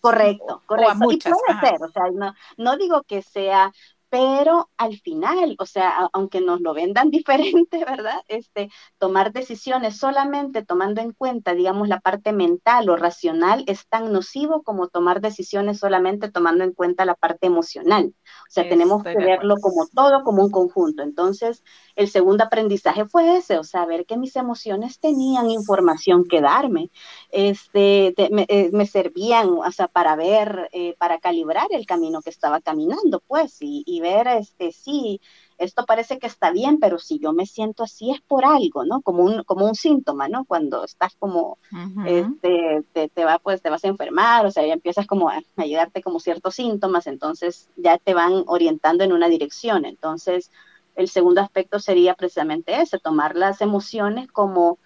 Correcto, 0.00 0.62
correcto. 0.66 1.10
y 1.10 1.18
puede 1.18 1.60
ser, 1.60 1.82
o 1.82 1.88
sea, 1.88 2.10
no, 2.12 2.34
no 2.56 2.76
digo 2.76 3.02
que 3.02 3.22
sea 3.22 3.72
pero 4.10 4.70
al 4.76 4.98
final, 4.98 5.56
o 5.58 5.66
sea, 5.66 6.08
aunque 6.12 6.40
nos 6.40 6.60
lo 6.60 6.74
vendan 6.74 7.10
diferente, 7.10 7.84
¿verdad? 7.84 8.20
Este, 8.28 8.70
tomar 8.98 9.32
decisiones 9.32 9.98
solamente 9.98 10.64
tomando 10.64 11.00
en 11.00 11.12
cuenta, 11.12 11.54
digamos, 11.54 11.88
la 11.88 12.00
parte 12.00 12.32
mental 12.32 12.88
o 12.88 12.96
racional 12.96 13.64
es 13.66 13.86
tan 13.88 14.12
nocivo 14.12 14.62
como 14.62 14.88
tomar 14.88 15.20
decisiones 15.20 15.78
solamente 15.78 16.30
tomando 16.30 16.64
en 16.64 16.72
cuenta 16.72 17.04
la 17.04 17.14
parte 17.14 17.46
emocional. 17.46 18.14
O 18.48 18.50
sea, 18.50 18.68
tenemos 18.68 19.02
que 19.02 19.16
verlo 19.16 19.56
como 19.60 19.86
todo, 19.88 20.22
como 20.22 20.42
un 20.42 20.50
conjunto. 20.50 21.02
Entonces, 21.02 21.62
el 21.96 22.08
segundo 22.08 22.44
aprendizaje 22.44 23.04
fue 23.06 23.36
ese, 23.36 23.58
o 23.58 23.64
sea, 23.64 23.84
ver 23.84 24.06
que 24.06 24.16
mis 24.16 24.36
emociones 24.36 24.98
tenían 25.00 25.50
información 25.50 26.24
que 26.24 26.40
darme, 26.40 26.90
este, 27.30 28.14
eh, 28.16 28.70
me, 28.72 28.86
servían, 28.86 29.48
o 29.48 29.70
sea, 29.70 29.88
para 29.88 30.16
ver, 30.16 30.68
eh, 30.72 30.94
para 30.98 31.18
calibrar 31.18 31.66
el 31.70 31.86
camino 31.86 32.22
que 32.22 32.30
estaba 32.30 32.60
caminando, 32.60 33.22
pues, 33.26 33.56
y 33.60 33.97
ver, 34.00 34.26
este, 34.28 34.72
sí, 34.72 35.20
esto 35.58 35.84
parece 35.84 36.18
que 36.18 36.26
está 36.26 36.50
bien, 36.52 36.78
pero 36.78 36.98
si 36.98 37.18
yo 37.18 37.32
me 37.32 37.44
siento 37.44 37.82
así 37.82 38.10
es 38.12 38.20
por 38.20 38.44
algo, 38.44 38.84
¿no? 38.84 39.00
Como 39.02 39.24
un, 39.24 39.42
como 39.42 39.66
un 39.66 39.74
síntoma, 39.74 40.28
¿no? 40.28 40.44
Cuando 40.44 40.84
estás 40.84 41.16
como, 41.18 41.58
este, 42.06 42.84
te, 42.92 43.24
va, 43.24 43.38
pues 43.38 43.60
te 43.60 43.70
vas 43.70 43.84
a 43.84 43.88
enfermar, 43.88 44.46
o 44.46 44.50
sea, 44.50 44.64
ya 44.66 44.72
empiezas 44.72 45.06
como 45.06 45.28
a, 45.28 45.40
ayudarte 45.56 46.02
como 46.02 46.20
ciertos 46.20 46.54
síntomas, 46.54 47.06
entonces 47.06 47.68
ya 47.76 47.98
te 47.98 48.14
van 48.14 48.44
orientando 48.46 49.02
en 49.02 49.12
una 49.12 49.28
dirección. 49.28 49.84
Entonces, 49.84 50.50
el 50.94 51.08
segundo 51.08 51.40
aspecto 51.40 51.80
sería 51.80 52.14
precisamente 52.14 52.80
ese, 52.80 52.98
tomar 52.98 53.36
las 53.36 53.60
emociones 53.60 54.30
como 54.30 54.78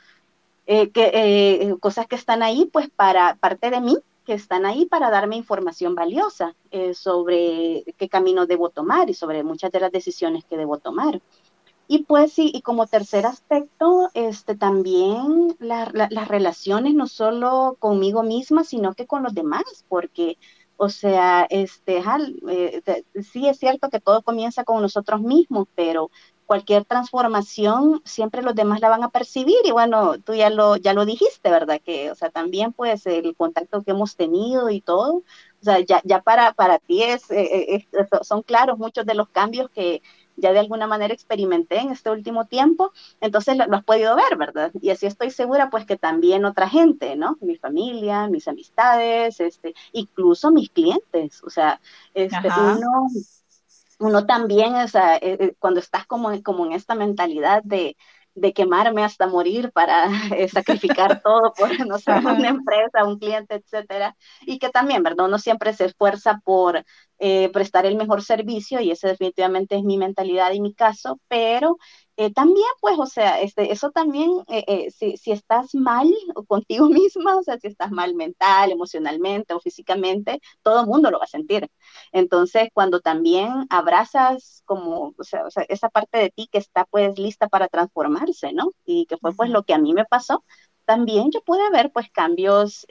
eh, 0.66 0.90
que, 0.90 1.10
eh, 1.12 1.74
cosas 1.80 2.06
que 2.06 2.16
están 2.16 2.42
ahí, 2.42 2.68
pues 2.72 2.88
para 2.88 3.34
parte 3.36 3.70
de 3.70 3.80
mí, 3.80 3.98
que 4.24 4.34
están 4.34 4.66
ahí 4.66 4.86
para 4.86 5.10
darme 5.10 5.36
información 5.36 5.94
valiosa 5.94 6.54
eh, 6.70 6.94
sobre 6.94 7.84
qué 7.96 8.08
camino 8.08 8.46
debo 8.46 8.70
tomar 8.70 9.10
y 9.10 9.14
sobre 9.14 9.42
muchas 9.42 9.72
de 9.72 9.80
las 9.80 9.92
decisiones 9.92 10.44
que 10.44 10.56
debo 10.56 10.78
tomar. 10.78 11.20
Y 11.88 12.04
pues 12.04 12.32
sí, 12.32 12.50
y 12.54 12.62
como 12.62 12.86
tercer 12.86 13.26
aspecto, 13.26 14.08
este, 14.14 14.56
también 14.56 15.56
las 15.58 16.28
relaciones 16.28 16.94
no 16.94 17.06
solo 17.06 17.76
conmigo 17.78 18.22
misma, 18.22 18.64
sino 18.64 18.94
que 18.94 19.06
con 19.06 19.22
los 19.22 19.34
demás, 19.34 19.84
porque, 19.88 20.38
o 20.76 20.88
sea, 20.88 21.46
este, 21.50 22.02
eh, 22.48 22.82
sí 23.22 23.46
es 23.46 23.58
cierto 23.58 23.90
que 23.90 24.00
todo 24.00 24.22
comienza 24.22 24.64
con 24.64 24.80
nosotros 24.80 25.20
mismos, 25.20 25.68
pero 25.74 26.10
cualquier 26.52 26.84
transformación, 26.84 28.02
siempre 28.04 28.42
los 28.42 28.54
demás 28.54 28.82
la 28.82 28.90
van 28.90 29.02
a 29.02 29.08
percibir 29.08 29.56
y 29.64 29.70
bueno, 29.70 30.18
tú 30.18 30.34
ya 30.34 30.50
lo, 30.50 30.76
ya 30.76 30.92
lo 30.92 31.06
dijiste, 31.06 31.48
¿verdad? 31.50 31.80
Que, 31.82 32.10
o 32.10 32.14
sea, 32.14 32.28
también 32.28 32.74
pues 32.74 33.06
el 33.06 33.34
contacto 33.34 33.82
que 33.82 33.92
hemos 33.92 34.16
tenido 34.16 34.68
y 34.68 34.82
todo, 34.82 35.14
o 35.14 35.24
sea, 35.62 35.80
ya, 35.80 36.02
ya 36.04 36.20
para, 36.20 36.52
para 36.52 36.78
ti 36.78 37.04
es, 37.04 37.30
eh, 37.30 37.74
eh, 37.74 37.86
son 38.20 38.42
claros 38.42 38.76
muchos 38.76 39.06
de 39.06 39.14
los 39.14 39.30
cambios 39.30 39.70
que 39.70 40.02
ya 40.36 40.52
de 40.52 40.58
alguna 40.58 40.86
manera 40.86 41.14
experimenté 41.14 41.78
en 41.78 41.88
este 41.88 42.10
último 42.10 42.44
tiempo, 42.44 42.92
entonces 43.22 43.56
lo, 43.56 43.74
has 43.74 43.84
podido 43.84 44.14
ver, 44.14 44.36
¿verdad? 44.36 44.72
Y 44.78 44.90
así 44.90 45.06
estoy 45.06 45.30
segura 45.30 45.70
pues 45.70 45.86
que 45.86 45.96
también 45.96 46.44
otra 46.44 46.68
gente, 46.68 47.16
¿no? 47.16 47.38
Mi 47.40 47.56
familia, 47.56 48.28
mis 48.28 48.46
amistades, 48.46 49.40
este, 49.40 49.72
incluso 49.92 50.50
mis 50.50 50.68
clientes, 50.68 51.42
o 51.44 51.48
sea, 51.48 51.80
este, 52.12 52.48
uno 52.48 53.08
uno 54.02 54.26
también, 54.26 54.74
o 54.76 54.88
sea, 54.88 55.16
eh, 55.16 55.36
eh, 55.40 55.54
cuando 55.58 55.80
estás 55.80 56.06
como, 56.06 56.30
como 56.42 56.66
en 56.66 56.72
esta 56.72 56.94
mentalidad 56.94 57.62
de, 57.64 57.96
de 58.34 58.52
quemarme 58.52 59.04
hasta 59.04 59.26
morir 59.26 59.72
para 59.72 60.06
eh, 60.36 60.48
sacrificar 60.50 61.20
todo 61.24 61.52
por, 61.54 61.70
no 61.86 61.98
sé, 61.98 62.12
una 62.24 62.48
empresa, 62.48 63.04
un 63.04 63.18
cliente, 63.18 63.56
etcétera, 63.56 64.16
y 64.42 64.58
que 64.58 64.70
también, 64.70 65.02
¿verdad? 65.02 65.26
Uno 65.26 65.38
siempre 65.38 65.72
se 65.74 65.86
esfuerza 65.86 66.40
por 66.44 66.84
prestar 67.52 67.86
el 67.86 67.96
mejor 67.96 68.22
servicio 68.22 68.80
y 68.80 68.90
ese 68.90 69.08
definitivamente 69.08 69.76
es 69.76 69.84
mi 69.84 69.96
mentalidad 69.96 70.52
y 70.52 70.60
mi 70.60 70.74
caso, 70.74 71.20
pero 71.28 71.78
eh, 72.18 72.30
también, 72.32 72.66
pues, 72.80 72.98
o 72.98 73.06
sea, 73.06 73.40
este, 73.40 73.72
eso 73.72 73.90
también, 73.90 74.30
eh, 74.48 74.64
eh, 74.66 74.90
si, 74.90 75.16
si, 75.16 75.32
estás 75.32 75.74
mal 75.74 76.06
contigo 76.46 76.88
misma, 76.88 77.36
o 77.36 77.42
sea, 77.42 77.58
si 77.58 77.68
estás 77.68 77.90
mal 77.90 78.14
mental, 78.14 78.70
emocionalmente 78.70 79.54
o 79.54 79.60
físicamente, 79.60 80.40
todo 80.62 80.80
el 80.82 80.86
mundo 80.86 81.10
lo 81.10 81.18
va 81.18 81.24
a 81.24 81.26
sentir. 81.28 81.70
Entonces, 82.12 82.68
cuando 82.74 83.00
también 83.00 83.66
abrazas 83.70 84.62
como, 84.66 85.14
o 85.16 85.24
sea, 85.24 85.46
o 85.46 85.50
sea, 85.50 85.64
esa 85.68 85.88
parte 85.88 86.18
de 86.18 86.30
ti 86.30 86.48
que 86.52 86.58
está 86.58 86.84
pues 86.84 87.18
lista 87.18 87.48
para 87.48 87.68
transformarse, 87.68 88.52
¿no? 88.52 88.72
Y 88.84 89.06
que 89.06 89.16
fue 89.16 89.34
pues 89.34 89.50
lo 89.50 89.62
que 89.64 89.74
a 89.74 89.78
mí 89.78 89.94
me 89.94 90.04
pasó, 90.04 90.44
también 90.84 91.30
yo 91.30 91.42
pude 91.42 91.70
ver 91.70 91.92
pues 91.92 92.10
cambios 92.10 92.86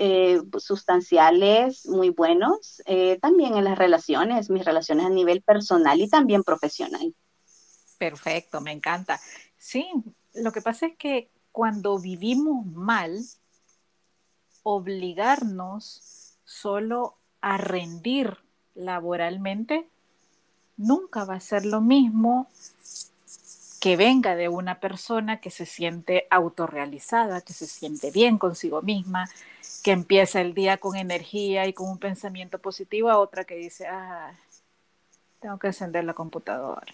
sustanciales 0.57 1.85
muy 1.87 2.09
buenos, 2.09 2.81
también 3.21 3.57
en 3.57 3.65
las 3.65 3.77
relaciones, 3.77 4.49
mis 4.49 4.65
relaciones 4.65 5.05
a 5.05 5.09
nivel 5.09 5.41
personal 5.41 5.99
y 5.99 6.09
también 6.09 6.43
profesional. 6.43 7.13
Perfecto, 7.97 8.61
me 8.61 8.71
encanta. 8.71 9.19
Sí, 9.57 9.87
lo 10.33 10.51
que 10.51 10.61
pasa 10.61 10.87
es 10.87 10.97
que 10.97 11.29
cuando 11.51 11.99
vivimos 11.99 12.65
mal, 12.65 13.19
obligarnos 14.63 16.37
solo 16.45 17.17
a 17.41 17.57
rendir 17.57 18.37
laboralmente 18.73 19.87
nunca 20.77 21.25
va 21.25 21.35
a 21.35 21.39
ser 21.39 21.65
lo 21.65 21.81
mismo 21.81 22.49
que 23.81 23.97
venga 23.97 24.35
de 24.35 24.47
una 24.47 24.79
persona 24.79 25.41
que 25.41 25.49
se 25.49 25.65
siente 25.65 26.27
autorrealizada, 26.29 27.41
que 27.41 27.53
se 27.53 27.67
siente 27.67 28.11
bien 28.11 28.37
consigo 28.37 28.81
misma, 28.81 29.29
que 29.83 29.91
empieza 29.91 30.39
el 30.39 30.53
día 30.53 30.77
con 30.77 30.95
energía 30.95 31.67
y 31.67 31.73
con 31.73 31.89
un 31.89 31.97
pensamiento 31.97 32.59
positivo, 32.59 33.09
a 33.09 33.17
otra 33.19 33.43
que 33.43 33.55
dice, 33.55 33.87
ah, 33.87 34.31
tengo 35.41 35.57
que 35.59 35.67
encender 35.67 36.05
la 36.05 36.13
computadora 36.13 36.93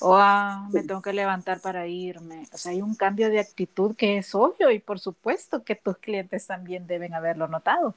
o 0.00 0.16
ah, 0.16 0.68
me 0.72 0.82
tengo 0.82 1.02
que 1.02 1.12
levantar 1.12 1.60
para 1.60 1.86
irme. 1.86 2.46
O 2.52 2.58
sea, 2.58 2.72
hay 2.72 2.82
un 2.82 2.94
cambio 2.94 3.30
de 3.30 3.40
actitud 3.40 3.96
que 3.96 4.18
es 4.18 4.34
obvio 4.34 4.70
y 4.70 4.78
por 4.78 4.98
supuesto 4.98 5.64
que 5.64 5.74
tus 5.74 5.98
clientes 5.98 6.46
también 6.46 6.86
deben 6.86 7.14
haberlo 7.14 7.48
notado. 7.48 7.94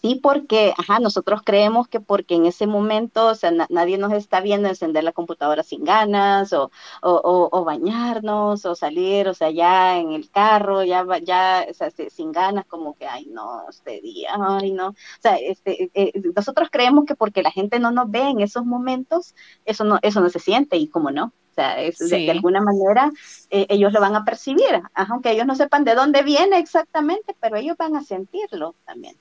Sí, 0.00 0.20
porque, 0.22 0.72
ajá, 0.78 1.00
nosotros 1.00 1.42
creemos 1.44 1.88
que 1.88 1.98
porque 1.98 2.36
en 2.36 2.46
ese 2.46 2.68
momento, 2.68 3.26
o 3.26 3.34
sea, 3.34 3.50
nadie 3.68 3.98
nos 3.98 4.12
está 4.12 4.40
viendo 4.40 4.68
encender 4.68 5.02
la 5.02 5.10
computadora 5.12 5.64
sin 5.64 5.82
ganas, 5.82 6.52
o, 6.52 6.70
o, 7.02 7.48
o, 7.50 7.64
bañarnos, 7.64 8.64
o 8.64 8.74
salir, 8.76 9.26
o 9.28 9.34
sea, 9.34 9.50
ya 9.50 9.98
en 9.98 10.12
el 10.12 10.30
carro, 10.30 10.84
ya, 10.84 11.04
ya, 11.24 11.66
o 11.68 11.74
sea, 11.74 11.90
sin 11.90 12.30
ganas, 12.30 12.64
como 12.66 12.96
que, 12.96 13.06
ay, 13.08 13.26
no, 13.26 13.68
este 13.68 14.00
día, 14.00 14.36
ay, 14.40 14.70
no. 14.70 14.90
O 14.90 14.94
sea, 15.20 15.36
este, 15.36 15.84
eh, 15.84 15.90
eh, 15.94 16.12
nosotros 16.34 16.68
creemos 16.70 17.04
que 17.04 17.16
porque 17.16 17.42
la 17.42 17.50
gente 17.50 17.80
no 17.80 17.90
nos 17.90 18.08
ve 18.08 18.22
en 18.22 18.40
esos 18.40 18.64
momentos, 18.64 19.34
eso 19.64 19.82
no, 19.82 19.98
eso 20.02 20.20
no 20.20 20.30
se 20.30 20.38
siente, 20.38 20.76
y 20.76 20.86
como 20.88 21.10
no. 21.10 21.26
O 21.50 21.54
sea, 21.54 21.80
es, 21.82 21.98
de, 21.98 22.30
alguna 22.30 22.60
manera 22.60 23.10
eh, 23.50 23.66
ellos 23.68 23.92
lo 23.92 24.00
van 24.00 24.14
a 24.14 24.24
percibir, 24.24 24.80
aunque 24.94 25.32
ellos 25.32 25.44
no 25.44 25.56
sepan 25.56 25.82
de 25.82 25.96
dónde 25.96 26.22
viene 26.22 26.56
exactamente, 26.58 27.34
pero 27.40 27.56
ellos 27.56 27.76
van 27.76 27.96
a 27.96 28.04
sentirlo 28.04 28.76
también. 28.86 29.16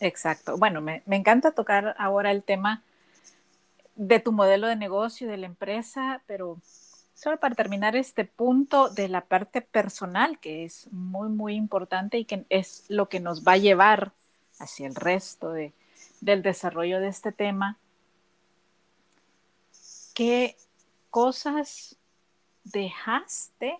Exacto. 0.00 0.56
Bueno, 0.56 0.80
me, 0.80 1.02
encanta 1.10 1.52
tocar 1.52 1.94
ahora 1.98 2.30
el 2.30 2.42
tema 2.42 2.82
de 3.96 4.20
tu 4.20 4.32
modelo 4.32 4.66
de 4.66 4.76
negocio, 4.76 5.28
de 5.28 5.36
la 5.36 5.46
empresa, 5.46 6.22
pero 6.26 6.58
Solo 7.20 7.38
para 7.38 7.54
terminar 7.54 7.96
este 7.96 8.24
punto 8.24 8.88
de 8.88 9.06
la 9.06 9.20
parte 9.26 9.60
personal, 9.60 10.38
que 10.38 10.64
es 10.64 10.90
muy, 10.90 11.28
muy 11.28 11.54
importante 11.54 12.16
y 12.16 12.24
que 12.24 12.46
es 12.48 12.86
lo 12.88 13.10
que 13.10 13.20
nos 13.20 13.44
va 13.44 13.52
a 13.52 13.58
llevar 13.58 14.12
hacia 14.58 14.86
el 14.86 14.94
resto 14.94 15.52
de, 15.52 15.74
del 16.22 16.42
desarrollo 16.42 16.98
de 16.98 17.08
este 17.08 17.30
tema, 17.30 17.76
¿qué 20.14 20.56
cosas 21.10 21.98
dejaste 22.64 23.78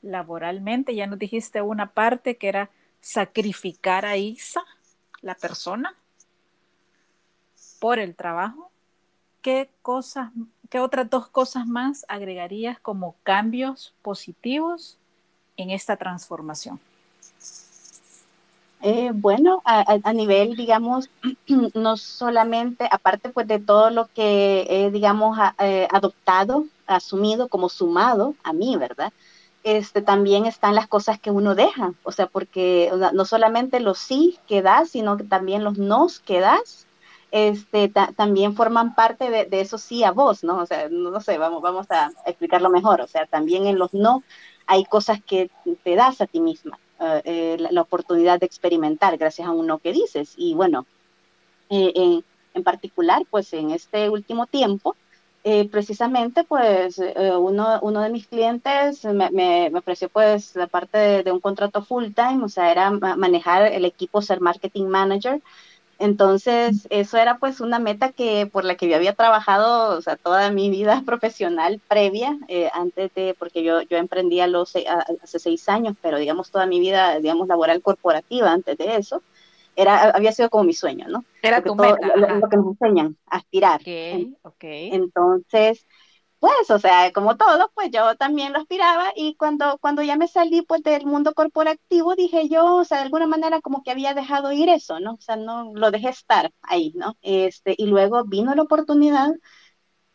laboralmente? 0.00 0.94
Ya 0.94 1.08
nos 1.08 1.18
dijiste 1.18 1.60
una 1.60 1.92
parte 1.92 2.36
que 2.36 2.50
era 2.50 2.70
sacrificar 3.00 4.06
a 4.06 4.16
Isa, 4.16 4.62
la 5.24 5.34
persona, 5.34 5.94
por 7.80 7.98
el 7.98 8.14
trabajo. 8.14 8.70
¿Qué 9.42 9.70
cosas, 9.82 10.30
qué 10.70 10.80
otras 10.80 11.10
dos 11.10 11.28
cosas 11.28 11.66
más 11.66 12.06
agregarías 12.08 12.78
como 12.78 13.16
cambios 13.24 13.92
positivos 14.02 14.96
en 15.56 15.70
esta 15.70 15.96
transformación? 15.96 16.80
Eh, 18.80 19.12
bueno, 19.14 19.62
a, 19.64 20.12
nivel, 20.12 20.56
digamos, 20.56 21.08
no 21.74 21.96
solamente, 21.96 22.86
aparte 22.90 23.30
pues 23.30 23.46
de 23.48 23.58
todo 23.58 23.90
lo 23.90 24.08
que 24.08 24.66
he, 24.68 24.90
digamos, 24.90 25.38
eh, 25.58 25.88
adoptado, 25.90 26.66
asumido 26.86 27.48
como 27.48 27.70
sumado 27.70 28.34
a 28.42 28.52
mí, 28.52 28.76
¿verdad? 28.76 29.12
Este, 29.64 30.02
también 30.02 30.46
están 30.46 30.74
las 30.74 30.86
cosas 30.86 31.18
que 31.18 31.30
uno 31.30 31.54
deja, 31.54 31.94
o 32.02 32.12
sea, 32.12 32.26
porque 32.26 32.92
no 33.14 33.24
solamente 33.24 33.80
los 33.80 33.98
sí 33.98 34.38
que 34.46 34.60
das, 34.60 34.90
sino 34.90 35.16
que 35.16 35.24
también 35.24 35.64
los 35.64 35.78
nos 35.78 36.20
que 36.20 36.40
das, 36.40 36.86
este, 37.30 37.88
también 37.88 38.54
forman 38.54 38.94
parte 38.94 39.30
de, 39.30 39.46
de, 39.46 39.62
eso 39.62 39.78
sí 39.78 40.04
a 40.04 40.12
vos, 40.12 40.44
¿no? 40.44 40.58
O 40.58 40.66
sea, 40.66 40.88
no, 40.90 41.18
sé, 41.20 41.38
vamos, 41.38 41.62
vamos 41.62 41.90
a 41.90 42.12
explicarlo 42.26 42.68
mejor, 42.68 43.00
o 43.00 43.06
sea, 43.06 43.26
también 43.26 43.66
en 43.66 43.78
los 43.78 43.94
no 43.94 44.22
hay 44.66 44.84
cosas 44.84 45.20
que 45.26 45.50
te 45.82 45.96
das 45.96 46.20
a 46.20 46.26
ti 46.26 46.40
misma. 46.40 46.78
Eh, 47.00 47.22
eh, 47.24 47.56
la, 47.58 47.82
oportunidad 47.82 48.38
de 48.38 48.46
experimentar 48.46 49.16
gracias 49.18 49.48
a 49.48 49.50
uno 49.50 49.78
que 49.78 49.92
dices. 49.92 50.34
Y 50.36 50.54
bueno, 50.54 50.86
eh, 51.68 52.22
en, 52.54 52.62
particular, 52.62 53.22
pues 53.30 53.52
en 53.52 53.70
este 53.72 54.08
último 54.08 54.46
tiempo, 54.46 54.96
precisamente, 55.70 56.44
pues 56.44 56.98
uno, 56.98 57.78
uno 57.82 58.00
de 58.00 58.10
mis 58.10 58.26
clientes 58.26 59.04
me, 59.04 59.30
me, 59.30 59.70
ofreció 59.76 60.08
pues 60.08 60.56
la 60.56 60.66
parte 60.66 60.96
de, 60.96 61.22
de, 61.22 61.32
un 61.32 61.40
contrato 61.40 61.84
full 61.84 62.12
time, 62.14 62.42
o 62.42 62.48
sea, 62.48 62.70
era 62.70 62.90
manejar 62.90 63.66
el 63.72 63.84
equipo, 63.84 64.22
ser 64.22 64.40
marketing 64.40 64.86
manager. 64.86 65.42
Entonces, 65.98 66.86
eso 66.90 67.18
era 67.18 67.38
pues 67.38 67.60
una 67.60 67.78
meta 67.78 68.12
que 68.12 68.46
por 68.46 68.64
la 68.64 68.74
que 68.76 68.88
yo 68.88 68.96
había 68.96 69.14
trabajado, 69.14 69.96
o 69.96 70.02
sea, 70.02 70.16
toda 70.16 70.50
mi 70.50 70.68
vida 70.70 71.02
profesional 71.06 71.80
previa, 71.88 72.36
eh, 72.48 72.70
antes 72.72 73.14
de, 73.14 73.34
porque 73.38 73.62
yo, 73.62 73.82
yo 73.82 73.96
emprendí 73.96 74.40
a 74.40 74.46
los, 74.46 74.74
hace 75.22 75.38
seis 75.38 75.68
años, 75.68 75.96
pero 76.02 76.18
digamos 76.18 76.50
toda 76.50 76.66
mi 76.66 76.80
vida, 76.80 77.18
digamos, 77.20 77.48
laboral 77.48 77.80
corporativa 77.82 78.50
antes 78.52 78.76
de 78.78 78.96
eso, 78.96 79.22
era, 79.76 80.10
había 80.10 80.32
sido 80.32 80.50
como 80.50 80.64
mi 80.64 80.74
sueño, 80.74 81.06
¿no? 81.08 81.24
Era 81.42 81.62
tu 81.62 81.74
meta. 81.74 82.16
Lo, 82.16 82.48
que 82.48 82.56
nos 82.56 82.66
enseñan, 82.68 83.16
aspirar. 83.26 83.80
Okay, 83.80 84.36
okay. 84.42 84.90
Entonces, 84.92 85.86
pues, 86.44 86.70
o 86.70 86.78
sea, 86.78 87.10
como 87.12 87.38
todo, 87.38 87.70
pues 87.74 87.90
yo 87.90 88.16
también 88.16 88.52
lo 88.52 88.58
aspiraba 88.58 89.12
y 89.16 89.34
cuando, 89.36 89.78
cuando 89.78 90.02
ya 90.02 90.16
me 90.16 90.28
salí 90.28 90.60
pues 90.60 90.82
del 90.82 91.06
mundo 91.06 91.32
corporativo, 91.32 92.14
dije 92.14 92.50
yo, 92.50 92.76
o 92.76 92.84
sea, 92.84 92.98
de 92.98 93.04
alguna 93.04 93.26
manera 93.26 93.62
como 93.62 93.82
que 93.82 93.90
había 93.90 94.12
dejado 94.12 94.52
ir 94.52 94.68
eso, 94.68 95.00
¿no? 95.00 95.14
O 95.14 95.20
sea, 95.22 95.36
no 95.36 95.72
lo 95.74 95.90
dejé 95.90 96.10
estar 96.10 96.52
ahí, 96.60 96.92
¿no? 96.96 97.16
Este, 97.22 97.74
y 97.78 97.86
luego 97.86 98.24
vino 98.24 98.54
la 98.54 98.60
oportunidad, 98.60 99.30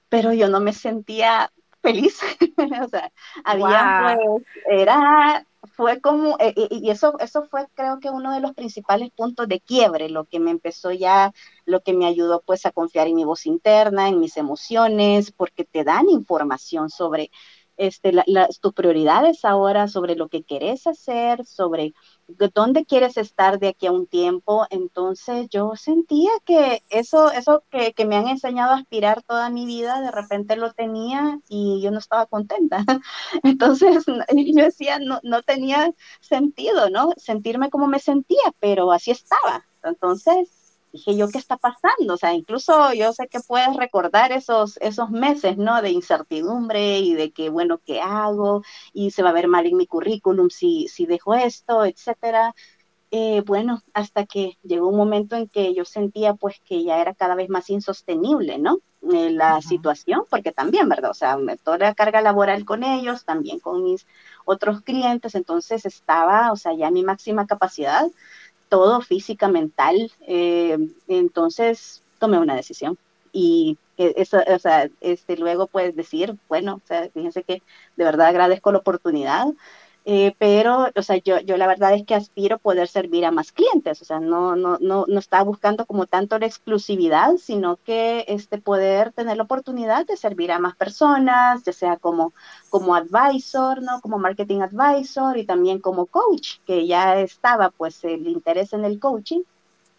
pero 0.07 0.31
yo 0.31 0.49
no 0.49 0.59
me 0.59 0.71
sentía 0.71 1.51
feliz, 1.81 2.19
o 2.83 2.89
sea, 2.89 3.11
había 3.43 4.15
pues, 4.15 4.43
era 4.67 5.47
fue 5.63 5.99
como, 6.01 6.37
eh, 6.39 6.53
eh, 6.55 6.67
y 6.71 6.89
eso, 6.89 7.17
eso 7.19 7.43
fue 7.43 7.67
creo 7.73 7.99
que 7.99 8.09
uno 8.09 8.33
de 8.33 8.39
los 8.39 8.53
principales 8.53 9.11
puntos 9.11 9.47
de 9.47 9.59
quiebre, 9.59 10.09
lo 10.09 10.25
que 10.25 10.39
me 10.39 10.51
empezó 10.51 10.91
ya, 10.91 11.33
lo 11.65 11.81
que 11.81 11.93
me 11.93 12.05
ayudó 12.05 12.41
pues 12.45 12.65
a 12.65 12.71
confiar 12.71 13.07
en 13.07 13.15
mi 13.15 13.25
voz 13.25 13.45
interna, 13.45 14.07
en 14.07 14.19
mis 14.19 14.37
emociones, 14.37 15.31
porque 15.31 15.65
te 15.65 15.83
dan 15.83 16.09
información 16.09 16.89
sobre 16.89 17.29
este, 17.79 18.11
tus 18.61 18.73
prioridades 18.73 19.45
ahora, 19.45 19.87
sobre 19.87 20.15
lo 20.15 20.27
que 20.27 20.43
quieres 20.43 20.85
hacer, 20.85 21.45
sobre 21.45 21.93
dónde 22.53 22.85
quieres 22.85 23.17
estar 23.17 23.57
de 23.57 23.69
aquí 23.69 23.87
a 23.87 23.91
un 23.93 24.05
tiempo. 24.05 24.67
Entonces 24.69 25.47
yo 25.49 25.75
sentía 25.75 26.29
que 26.45 26.83
eso, 26.89 27.31
eso 27.31 27.63
que, 27.71 27.93
que, 27.93 28.05
me 28.05 28.17
han 28.17 28.27
enseñado 28.27 28.73
a 28.73 28.77
aspirar 28.77 29.23
toda 29.23 29.49
mi 29.49 29.65
vida, 29.65 30.01
de 30.01 30.11
repente 30.11 30.57
lo 30.57 30.73
tenía 30.73 31.39
y 31.47 31.81
yo 31.81 31.89
no 31.91 31.99
estaba 31.99 32.25
contenta. 32.25 32.83
Entonces 33.43 34.05
yo 34.35 34.63
decía, 34.63 34.99
no, 34.99 35.19
no 35.23 35.41
tenía 35.41 35.91
sentido, 36.19 36.89
¿no? 36.89 37.13
Sentirme 37.15 37.69
como 37.69 37.87
me 37.87 37.99
sentía, 37.99 38.53
pero 38.59 38.91
así 38.91 39.11
estaba. 39.11 39.65
Entonces 39.83 40.58
dije 40.91 41.15
yo, 41.15 41.29
¿qué 41.29 41.37
está 41.37 41.57
pasando? 41.57 42.13
O 42.13 42.17
sea, 42.17 42.33
incluso 42.33 42.93
yo 42.93 43.13
sé 43.13 43.27
que 43.27 43.39
puedes 43.41 43.75
recordar 43.75 44.31
esos, 44.31 44.77
esos 44.77 45.09
meses, 45.11 45.57
¿no? 45.57 45.81
De 45.81 45.91
incertidumbre 45.91 46.99
y 46.99 47.13
de 47.13 47.31
que, 47.31 47.49
bueno, 47.49 47.79
¿qué 47.85 48.01
hago? 48.01 48.63
Y 48.93 49.11
se 49.11 49.23
va 49.23 49.29
a 49.29 49.33
ver 49.33 49.47
mal 49.47 49.65
en 49.65 49.77
mi 49.77 49.87
currículum 49.87 50.49
si, 50.49 50.87
si 50.87 51.05
dejo 51.05 51.35
esto, 51.35 51.85
etcétera. 51.85 52.53
Eh, 53.11 53.41
bueno, 53.45 53.81
hasta 53.93 54.25
que 54.25 54.57
llegó 54.61 54.87
un 54.87 54.97
momento 54.97 55.35
en 55.35 55.47
que 55.47 55.73
yo 55.73 55.83
sentía 55.83 56.35
pues 56.35 56.59
que 56.63 56.83
ya 56.83 57.01
era 57.01 57.15
cada 57.15 57.33
vez 57.35 57.49
más 57.49 57.69
insostenible, 57.69 58.59
¿no? 58.59 58.79
Eh, 59.13 59.31
la 59.31 59.61
situación, 59.61 60.23
porque 60.29 60.51
también, 60.51 60.89
¿verdad? 60.89 61.11
O 61.11 61.13
sea, 61.13 61.37
toda 61.63 61.77
la 61.77 61.95
carga 61.95 62.21
laboral 62.21 62.65
con 62.65 62.83
ellos, 62.83 63.25
también 63.25 63.59
con 63.59 63.83
mis 63.83 64.05
otros 64.45 64.81
clientes, 64.81 65.35
entonces 65.35 65.85
estaba, 65.85 66.51
o 66.51 66.55
sea, 66.57 66.73
ya 66.73 66.91
mi 66.91 67.03
máxima 67.03 67.47
capacidad 67.47 68.05
todo 68.69 69.01
física, 69.01 69.47
mental. 69.47 70.11
Eh, 70.27 70.77
entonces 71.07 72.01
tomé 72.19 72.39
una 72.39 72.55
decisión 72.55 72.97
y 73.31 73.77
eso, 73.97 74.41
o 74.47 74.59
sea, 74.59 74.89
este, 75.01 75.35
luego 75.35 75.67
puedes 75.67 75.95
decir, 75.95 76.35
bueno, 76.47 76.75
o 76.75 76.87
sea, 76.87 77.09
fíjense 77.09 77.43
que 77.43 77.61
de 77.97 78.05
verdad 78.05 78.27
agradezco 78.27 78.71
la 78.71 78.77
oportunidad 78.77 79.47
eh, 80.11 80.35
pero, 80.39 80.87
o 80.95 81.01
sea, 81.03 81.17
yo, 81.17 81.39
yo 81.41 81.55
la 81.55 81.67
verdad 81.67 81.93
es 81.93 82.03
que 82.03 82.15
aspiro 82.15 82.57
poder 82.57 82.87
servir 82.87 83.25
a 83.25 83.31
más 83.31 83.51
clientes, 83.51 84.01
o 84.01 84.05
sea, 84.05 84.19
no, 84.19 84.55
no, 84.55 84.79
no, 84.81 85.05
no 85.07 85.19
estaba 85.19 85.43
buscando 85.43 85.85
como 85.85 86.07
tanto 86.07 86.39
la 86.39 86.47
exclusividad, 86.47 87.37
sino 87.37 87.77
que 87.77 88.25
este, 88.27 88.57
poder 88.59 89.13
tener 89.13 89.37
la 89.37 89.43
oportunidad 89.43 90.07
de 90.07 90.17
servir 90.17 90.51
a 90.51 90.57
más 90.57 90.75
personas, 90.75 91.63
ya 91.63 91.73
sea 91.73 91.97
como, 91.97 92.33
como 92.69 92.95
advisor, 92.95 93.83
¿no? 93.83 94.01
Como 94.01 94.17
marketing 94.17 94.61
advisor 94.61 95.37
y 95.37 95.45
también 95.45 95.79
como 95.79 96.07
coach, 96.07 96.57
que 96.65 96.87
ya 96.87 97.19
estaba 97.19 97.69
pues 97.69 98.03
el 98.03 98.27
interés 98.27 98.73
en 98.73 98.85
el 98.85 98.99
coaching. 98.99 99.43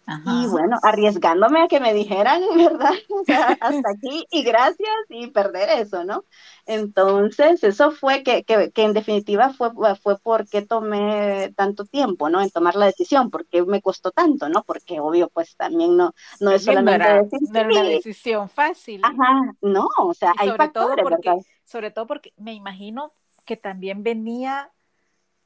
Y 0.07 0.47
bueno, 0.47 0.77
arriesgándome 0.81 1.61
a 1.61 1.67
que 1.67 1.79
me 1.79 1.93
dijeran, 1.93 2.41
¿verdad? 2.55 2.93
O 3.09 3.23
sea, 3.23 3.57
hasta 3.59 3.89
aquí 3.91 4.25
y 4.29 4.43
gracias 4.43 4.89
y 5.09 5.27
perder 5.27 5.69
eso, 5.79 6.03
¿no? 6.03 6.25
Entonces, 6.65 7.63
eso 7.63 7.91
fue 7.91 8.23
que, 8.23 8.43
que, 8.43 8.71
que 8.71 8.83
en 8.83 8.93
definitiva 8.93 9.53
fue, 9.53 9.71
fue 10.01 10.17
porque 10.19 10.63
tomé 10.63 11.53
tanto 11.55 11.85
tiempo, 11.85 12.29
¿no? 12.29 12.41
En 12.41 12.49
tomar 12.49 12.75
la 12.75 12.87
decisión, 12.87 13.29
porque 13.29 13.63
me 13.63 13.81
costó 13.81 14.11
tanto, 14.11 14.49
¿no? 14.49 14.63
Porque 14.63 14.99
obvio, 14.99 15.29
pues 15.29 15.55
también 15.55 15.95
no, 15.95 16.13
no 16.39 16.51
es 16.51 16.63
solamente 16.63 17.07
decir, 17.13 17.39
no 17.51 17.59
era 17.59 17.69
una 17.69 17.83
decisión 17.83 18.49
fácil. 18.49 19.01
Ajá, 19.03 19.55
no, 19.61 19.87
o 19.97 20.13
sea, 20.13 20.33
hay 20.37 20.49
sobre 20.49 20.69
todo 20.69 20.95
porque, 21.01 21.33
Sobre 21.63 21.91
todo 21.91 22.07
porque 22.07 22.33
me 22.37 22.53
imagino 22.53 23.11
que 23.45 23.55
también 23.55 24.03
venía 24.03 24.71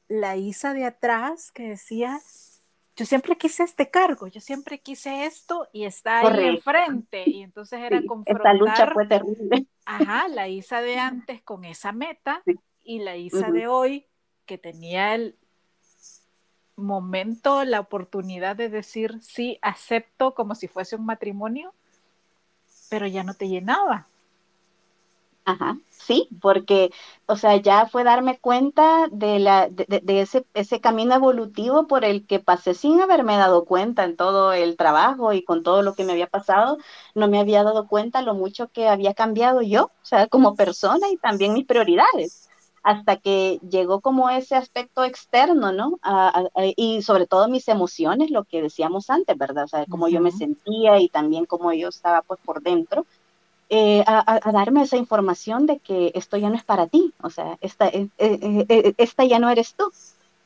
la 0.08 0.36
Isa 0.36 0.74
de 0.74 0.84
atrás 0.84 1.52
que 1.52 1.68
decía, 1.68 2.20
yo 2.96 3.04
siempre 3.04 3.36
quise 3.36 3.62
este 3.62 3.90
cargo, 3.90 4.26
yo 4.26 4.40
siempre 4.40 4.80
quise 4.80 5.26
esto 5.26 5.68
y 5.72 5.84
está 5.84 6.20
ahí 6.20 6.48
enfrente. 6.48 7.24
Y 7.26 7.42
entonces 7.42 7.80
era 7.80 8.00
confrontar. 8.06 8.54
Esta 8.54 8.64
lucha 8.64 8.90
fue 8.92 9.06
terrible. 9.06 9.66
Ajá, 9.84 10.28
la 10.28 10.48
Isa 10.48 10.80
de 10.80 10.98
antes 10.98 11.42
con 11.42 11.66
esa 11.66 11.92
meta 11.92 12.42
y 12.82 13.00
la 13.00 13.16
Isa 13.16 13.50
de 13.50 13.68
hoy 13.68 14.06
que 14.46 14.56
tenía 14.56 15.14
el 15.14 15.36
momento, 16.74 17.64
la 17.64 17.80
oportunidad 17.80 18.56
de 18.56 18.70
decir 18.70 19.18
sí, 19.20 19.58
acepto 19.60 20.34
como 20.34 20.54
si 20.54 20.66
fuese 20.66 20.96
un 20.96 21.04
matrimonio, 21.04 21.74
pero 22.88 23.06
ya 23.06 23.24
no 23.24 23.34
te 23.34 23.48
llenaba. 23.48 24.06
Ajá, 25.48 25.78
sí, 25.90 26.28
porque, 26.42 26.90
o 27.26 27.36
sea, 27.36 27.54
ya 27.56 27.86
fue 27.86 28.02
darme 28.02 28.36
cuenta 28.40 29.06
de, 29.12 29.38
la, 29.38 29.68
de, 29.68 30.20
ese, 30.20 30.44
ese 30.54 30.80
camino 30.80 31.14
evolutivo 31.14 31.86
por 31.86 32.04
el 32.04 32.26
que 32.26 32.40
pasé 32.40 32.74
sin 32.74 33.00
haberme 33.00 33.36
dado 33.36 33.64
cuenta 33.64 34.02
en 34.02 34.16
todo 34.16 34.52
el 34.52 34.76
trabajo 34.76 35.32
y 35.32 35.44
con 35.44 35.62
todo 35.62 35.82
lo 35.82 35.94
que 35.94 36.02
me 36.02 36.12
había 36.14 36.26
pasado, 36.26 36.78
no 37.14 37.28
me 37.28 37.38
había 37.38 37.62
dado 37.62 37.86
cuenta 37.86 38.22
lo 38.22 38.34
mucho 38.34 38.66
que 38.72 38.88
había 38.88 39.14
cambiado 39.14 39.62
yo, 39.62 39.84
o 39.84 40.04
sea, 40.04 40.26
como 40.26 40.56
persona 40.56 41.08
y 41.10 41.16
también 41.16 41.52
mis 41.54 41.64
prioridades, 41.64 42.48
hasta 42.82 43.16
que 43.16 43.60
llegó 43.70 44.00
como 44.00 44.28
ese 44.30 44.56
aspecto 44.56 45.04
externo, 45.04 45.70
¿no? 45.70 46.00
y 46.76 47.02
sobre 47.02 47.28
todo 47.28 47.46
mis 47.46 47.68
emociones, 47.68 48.32
lo 48.32 48.42
que 48.44 48.62
decíamos 48.62 49.10
antes, 49.10 49.38
¿verdad? 49.38 49.64
O 49.64 49.68
sea, 49.68 49.86
cómo 49.86 50.08
yo 50.08 50.20
me 50.20 50.32
sentía 50.32 50.98
y 50.98 51.08
también 51.08 51.46
cómo 51.46 51.72
yo 51.72 51.88
estaba 51.88 52.22
pues 52.22 52.40
por 52.44 52.62
dentro 52.62 53.06
eh, 53.68 54.04
a, 54.06 54.40
darme 54.52 54.82
esa 54.82 54.96
información 54.96 55.66
de 55.66 55.78
que 55.78 56.12
esto 56.14 56.36
ya 56.36 56.48
no 56.48 56.54
es 56.54 56.64
para 56.64 56.86
ti, 56.86 57.12
o 57.22 57.30
sea, 57.30 57.58
esta, 57.60 57.88
eh, 57.88 58.08
eh, 58.18 58.94
esta 58.96 59.24
ya 59.24 59.38
no 59.38 59.50
eres 59.50 59.74
tú. 59.74 59.92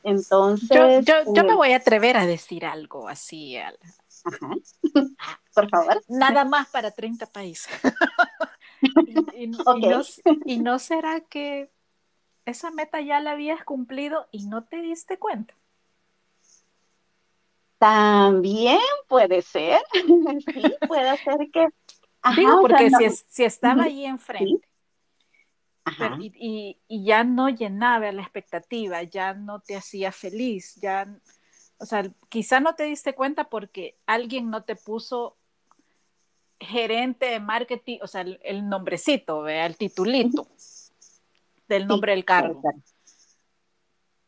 Entonces... 0.03 1.05
Yo, 1.05 1.43
me 1.43 1.53
voy 1.53 1.73
a 1.73 1.77
atrever 1.77 2.17
a 2.17 2.25
decir 2.25 2.65
algo 2.65 3.07
así. 3.07 3.57
Por 5.53 5.69
favor. 5.69 6.01
Nada 6.07 6.45
más 6.45 6.69
para 6.69 6.91
30 6.91 7.27
países. 7.27 7.71
y 10.45 10.57
no 10.57 10.79
será 10.79 11.21
que 11.21 11.69
esa 12.45 12.71
meta 12.71 13.01
ya 13.01 13.19
la 13.19 13.31
habías 13.31 13.63
cumplido 13.63 14.27
y 14.31 14.45
no 14.47 14.63
te 14.63 14.81
diste 14.81 15.19
cuenta. 15.19 15.53
También 17.81 18.79
puede 19.07 19.41
ser, 19.41 19.81
sí, 19.93 20.75
puede 20.87 21.17
ser 21.17 21.49
que... 21.51 21.67
Digo, 22.35 22.61
porque 22.61 22.89
si, 23.27 23.43
estaba 23.43 23.83
ahí 23.83 24.05
enfrente 24.05 24.67
y, 26.19 26.77
ya 26.89 27.23
no 27.23 27.49
llenaba 27.49 28.11
la 28.11 28.21
expectativa, 28.21 29.03
ya 29.03 29.33
no 29.33 29.59
te 29.59 29.75
hacía 29.75 30.11
feliz, 30.11 30.75
ya, 30.75 31.07
o 31.77 31.85
sea, 31.85 32.09
quizá 32.29 32.59
no 32.59 32.75
te 32.75 32.83
diste 32.83 33.15
cuenta 33.15 33.45
porque 33.45 33.97
alguien 34.05 34.49
no 34.49 34.63
te 34.63 34.75
puso 34.75 35.37
gerente 36.59 37.25
de 37.25 37.39
marketing, 37.39 37.99
o 38.01 38.07
sea, 38.07 38.21
el, 38.21 38.69
nombrecito, 38.69 39.41
¿vea? 39.41 39.65
el 39.65 39.77
titulito 39.77 40.47
del 41.67 41.87
nombre 41.87 42.11
del 42.11 42.25
cargo. 42.25 42.61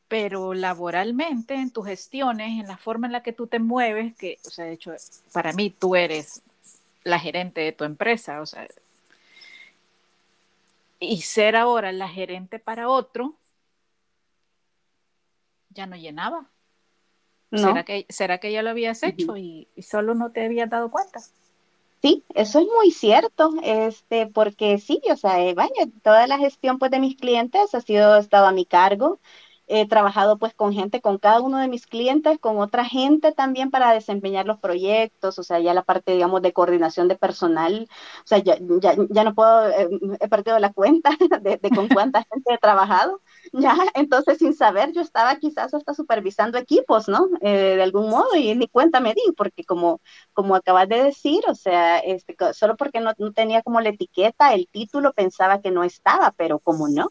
pero 0.08 0.54
laboralmente, 0.56 1.54
en 1.54 1.72
tus 1.72 1.86
gestiones, 1.86 2.60
en 2.60 2.68
la 2.68 2.78
forma 2.78 3.06
en 3.06 3.14
la 3.14 3.22
que 3.22 3.34
tú 3.34 3.46
te 3.46 3.60
mueves, 3.60 4.16
que, 4.16 4.40
o 4.48 4.50
sea, 4.50 4.66
de 4.66 4.74
hecho, 4.74 4.94
para 5.32 5.54
mí 5.54 5.70
tú 5.70 5.96
eres 5.96 6.42
la 7.04 7.20
gerente 7.20 7.62
de 7.62 7.72
tu 7.72 7.84
empresa, 7.84 8.42
o 8.42 8.46
sea, 8.46 8.68
y 11.00 11.22
ser 11.22 11.56
ahora 11.56 11.92
la 11.92 12.08
gerente 12.08 12.60
para 12.60 12.88
otro, 12.88 13.36
ya 15.70 15.86
no 15.86 15.96
llenaba. 15.96 16.50
¿Será, 17.52 17.84
que, 17.84 18.08
¿Será 18.10 18.40
que 18.40 18.52
ya 18.52 18.64
lo 18.64 18.72
habías 18.72 19.04
hecho 19.04 19.38
y, 19.38 19.68
y, 19.76 19.84
solo 19.84 20.16
no 20.16 20.32
te 20.32 20.44
habías 20.44 20.72
dado 20.72 20.90
cuenta? 20.90 21.20
Sí, 22.02 22.24
eso 22.34 22.60
es 22.60 22.66
muy 22.66 22.90
cierto, 22.90 23.54
este, 23.64 24.26
porque 24.26 24.80
sí, 24.80 25.00
o 25.10 25.16
sea, 25.16 25.40
eh, 25.40 25.54
vaya, 25.54 25.88
toda 26.02 26.26
la 26.26 26.40
gestión 26.40 26.80
pues 26.80 26.90
de 26.90 27.00
mis 27.00 27.16
clientes 27.16 27.76
ha 27.76 27.82
sido 27.82 28.18
estado 28.18 28.48
a 28.48 28.52
mi 28.52 28.66
cargo 28.66 29.20
He 29.68 29.88
trabajado 29.88 30.38
pues 30.38 30.54
con 30.54 30.74
gente, 30.74 31.02
con 31.02 31.18
cada 31.18 31.42
uno 31.42 31.58
de 31.58 31.68
mis 31.68 31.88
clientes, 31.88 32.38
con 32.40 32.60
otra 32.60 32.86
gente 32.86 33.32
también 33.32 33.72
para 33.72 33.94
desempeñar 33.94 34.46
los 34.46 34.60
proyectos, 34.60 35.40
o 35.40 35.44
sea, 35.44 35.60
ya 35.60 35.74
la 35.74 35.84
parte, 35.84 36.14
digamos, 36.14 36.42
de 36.42 36.54
coordinación 36.54 37.08
de 37.08 37.16
personal, 37.16 37.88
o 38.24 38.28
sea, 38.28 38.40
ya, 38.40 38.58
ya, 38.82 38.96
ya 39.10 39.24
no 39.24 39.34
puedo, 39.34 39.70
eh, 39.70 39.90
he 40.20 40.28
perdido 40.28 40.60
la 40.60 40.74
cuenta 40.74 41.12
de, 41.42 41.60
con 41.74 41.88
cuánta 41.88 42.24
gente 42.32 42.54
he 42.54 42.58
trabajado, 42.58 43.22
ya, 43.54 43.76
entonces 43.96 44.38
sin 44.38 44.54
saber 44.54 44.92
yo 44.94 45.02
estaba 45.02 45.36
quizás 45.38 45.74
hasta 45.74 45.94
supervisando 45.94 46.58
equipos, 46.58 47.08
¿no? 47.08 47.28
Eh, 47.42 47.76
de 47.78 47.84
algún 47.84 48.10
modo 48.10 48.36
y 48.36 48.56
ni 48.56 48.68
cuenta 48.68 49.00
me 49.00 49.14
di, 49.14 49.22
porque 49.38 49.64
como, 49.64 50.02
como 50.34 50.56
acabas 50.56 50.90
de 50.90 51.04
decir, 51.04 51.44
o 51.48 51.56
sea, 51.56 52.00
este, 52.00 52.36
solo 52.54 52.76
porque 52.78 53.00
no, 53.00 53.14
no 53.18 53.32
tenía 53.34 53.62
como 53.62 53.82
la 53.82 53.90
etiqueta, 53.90 54.54
el 54.54 54.68
título 54.68 55.14
pensaba 55.14 55.62
que 55.62 55.72
no 55.72 55.84
estaba, 55.84 56.32
pero 56.38 56.60
como 56.60 56.88
no, 56.90 57.10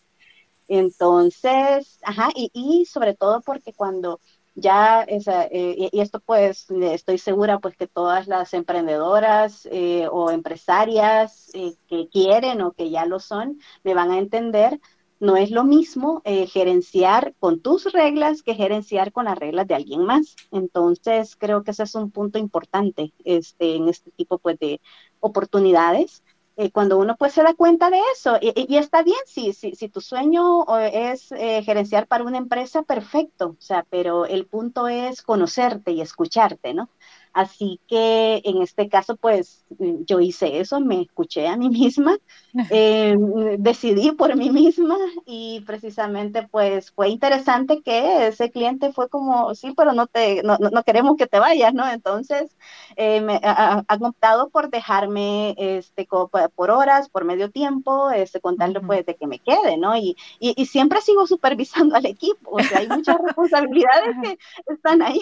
entonces, 0.68 1.98
ajá, 2.02 2.30
y, 2.34 2.86
sobre 2.86 3.14
todo 3.14 3.40
porque 3.40 3.72
cuando 3.72 4.20
ya, 4.54 5.02
esa, 5.02 5.44
eh, 5.44 5.88
y 5.92 6.00
esto 6.00 6.20
pues 6.20 6.70
estoy 6.70 7.18
segura 7.18 7.58
pues 7.58 7.76
que 7.76 7.86
todas 7.86 8.28
las 8.28 8.52
emprendedoras 8.54 9.66
eh, 9.70 10.06
o 10.10 10.30
empresarias 10.30 11.50
eh, 11.54 11.74
que 11.88 12.08
quieren 12.08 12.60
o 12.60 12.72
que 12.72 12.90
ya 12.90 13.06
lo 13.06 13.18
son, 13.18 13.60
me 13.82 13.94
van 13.94 14.10
a 14.10 14.18
entender, 14.18 14.80
no 15.20 15.36
es 15.36 15.52
lo 15.52 15.62
mismo 15.62 16.20
gerenciar 16.24 17.32
con 17.38 17.60
tus 17.60 17.92
reglas 17.92 18.42
que 18.42 18.56
gerenciar 18.56 19.12
con 19.12 19.26
las 19.26 19.38
reglas 19.38 19.68
de 19.68 19.76
alguien 19.76 20.04
más. 20.04 20.34
Entonces, 20.50 21.36
creo 21.36 21.62
que 21.62 21.70
ese 21.70 21.84
es 21.84 21.94
un 21.94 22.10
punto 22.10 22.40
importante 22.40 23.12
este, 23.24 23.76
en 23.76 23.88
este 23.88 24.10
tipo 24.10 24.38
pues, 24.38 24.58
de 24.58 24.80
oportunidades. 25.20 26.24
Eh, 26.56 26.70
cuando 26.70 26.98
uno 26.98 27.16
pues 27.16 27.32
se 27.32 27.42
da 27.42 27.54
cuenta 27.54 27.88
de 27.88 27.98
eso, 28.14 28.38
y, 28.40 28.76
está 28.76 29.02
bien, 29.02 29.18
si, 29.26 29.54
si, 29.54 29.74
si, 29.74 29.88
tu 29.88 30.02
sueño 30.02 30.66
es 30.78 31.32
eh, 31.32 31.62
gerenciar 31.62 32.06
para 32.06 32.24
una 32.24 32.36
empresa, 32.36 32.82
perfecto, 32.82 33.56
o 33.58 33.62
sea, 33.62 33.86
pero 33.88 34.26
el 34.26 34.46
punto 34.46 34.86
es 34.86 35.22
conocerte 35.22 35.92
y 35.92 36.02
escucharte, 36.02 36.74
¿no? 36.74 36.90
Así 37.32 37.80
que 37.88 38.42
en 38.44 38.60
este 38.60 38.88
caso, 38.88 39.16
pues 39.16 39.64
yo 40.06 40.20
hice 40.20 40.60
eso, 40.60 40.80
me 40.80 41.02
escuché 41.02 41.48
a 41.48 41.56
mí 41.56 41.70
misma, 41.70 42.18
eh, 42.70 43.16
decidí 43.58 44.12
por 44.12 44.36
mí 44.36 44.50
misma 44.50 44.96
y 45.24 45.62
precisamente 45.66 46.46
pues 46.50 46.90
fue 46.90 47.08
interesante 47.08 47.80
que 47.82 48.28
ese 48.28 48.50
cliente 48.50 48.92
fue 48.92 49.08
como, 49.08 49.54
sí, 49.54 49.72
pero 49.76 49.92
no, 49.92 50.06
te, 50.06 50.42
no, 50.42 50.58
no 50.58 50.82
queremos 50.82 51.16
que 51.16 51.26
te 51.26 51.38
vayas, 51.38 51.72
¿no? 51.72 51.88
Entonces 51.88 52.54
eh, 52.96 53.20
me, 53.20 53.40
han 53.42 54.04
optado 54.04 54.50
por 54.50 54.70
dejarme 54.70 55.54
este, 55.58 56.06
por 56.54 56.70
horas, 56.70 57.08
por 57.08 57.24
medio 57.24 57.50
tiempo, 57.50 58.10
este, 58.10 58.40
contarle 58.40 58.80
pues 58.80 59.06
de 59.06 59.16
que 59.16 59.26
me 59.26 59.38
quede, 59.38 59.78
¿no? 59.78 59.96
Y, 59.96 60.16
y, 60.38 60.54
y 60.60 60.66
siempre 60.66 61.00
sigo 61.00 61.26
supervisando 61.26 61.96
al 61.96 62.06
equipo, 62.06 62.50
o 62.50 62.60
sea, 62.62 62.78
hay 62.80 62.88
muchas 62.88 63.16
responsabilidades 63.24 64.16
que 64.22 64.38
están 64.66 65.02
ahí 65.02 65.20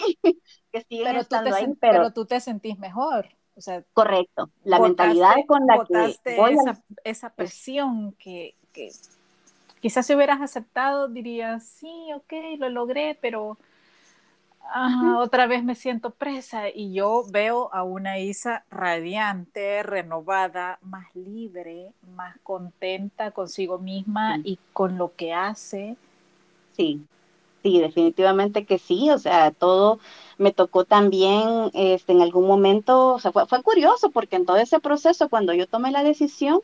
que 0.71 0.81
siguen 0.81 1.05
pero 1.05 1.19
estando 1.21 1.55
ahí, 1.55 1.73
pero, 1.79 2.11
tú 2.11 2.25
te 2.25 2.39
sentís 2.39 2.77
mejor. 2.77 3.27
O 3.55 3.61
sea, 3.61 3.83
correcto, 3.93 4.49
la 4.63 4.79
mentalidad 4.79 5.35
con 5.45 5.65
la 5.67 5.83
que 5.85 6.35
voy 6.37 6.53
esa, 6.53 6.81
esa 7.03 7.29
presión 7.29 8.13
que, 8.13 8.55
que, 8.71 8.91
quizás 9.81 10.05
si 10.05 10.15
hubieras 10.15 10.41
aceptado 10.41 11.09
dirías, 11.09 11.65
sí, 11.65 11.91
ok, 12.15 12.33
lo 12.57 12.69
logré, 12.69 13.17
pero 13.21 13.57
otra 15.17 15.47
vez 15.47 15.63
me 15.63 15.75
siento 15.75 16.11
presa 16.11 16.69
y 16.69 16.93
yo 16.93 17.25
veo 17.29 17.73
a 17.73 17.83
una 17.83 18.19
Isa 18.19 18.63
radiante, 18.69 19.83
renovada, 19.83 20.79
más 20.81 21.13
libre, 21.15 21.91
más 22.15 22.37
contenta 22.43 23.31
consigo 23.31 23.79
misma 23.79 24.37
y 24.43 24.59
con 24.71 24.97
lo 24.97 25.13
que 25.15 25.33
hace. 25.33 25.97
Sí, 26.75 27.01
Sí, 27.63 27.79
definitivamente 27.79 28.65
que 28.65 28.79
sí, 28.79 29.11
o 29.11 29.19
sea, 29.19 29.51
todo 29.51 29.99
me 30.39 30.51
tocó 30.51 30.83
también 30.83 31.69
este, 31.73 32.11
en 32.11 32.21
algún 32.21 32.47
momento, 32.47 33.13
o 33.13 33.19
sea, 33.19 33.31
fue, 33.31 33.45
fue 33.45 33.61
curioso 33.61 34.09
porque 34.09 34.35
en 34.35 34.45
todo 34.47 34.57
ese 34.57 34.79
proceso, 34.79 35.29
cuando 35.29 35.53
yo 35.53 35.67
tomé 35.67 35.91
la 35.91 36.03
decisión, 36.03 36.61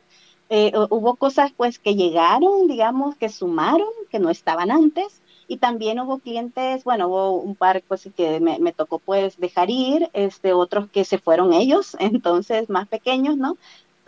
eh, 0.48 0.72
hubo 0.90 1.14
cosas 1.16 1.52
pues 1.56 1.78
que 1.78 1.94
llegaron, 1.94 2.66
digamos, 2.66 3.14
que 3.16 3.28
sumaron, 3.28 3.86
que 4.10 4.18
no 4.18 4.28
estaban 4.30 4.72
antes, 4.72 5.22
y 5.46 5.58
también 5.58 6.00
hubo 6.00 6.18
clientes, 6.18 6.82
bueno, 6.82 7.06
hubo 7.08 7.32
un 7.40 7.54
par 7.54 7.82
pues 7.86 8.08
que 8.16 8.40
me, 8.40 8.58
me, 8.58 8.72
tocó 8.72 8.98
pues 8.98 9.36
dejar 9.38 9.70
ir, 9.70 10.10
este, 10.14 10.52
otros 10.52 10.90
que 10.90 11.04
se 11.04 11.18
fueron 11.18 11.52
ellos, 11.52 11.96
entonces 12.00 12.68
más 12.70 12.88
pequeños, 12.88 13.36
¿no? 13.36 13.56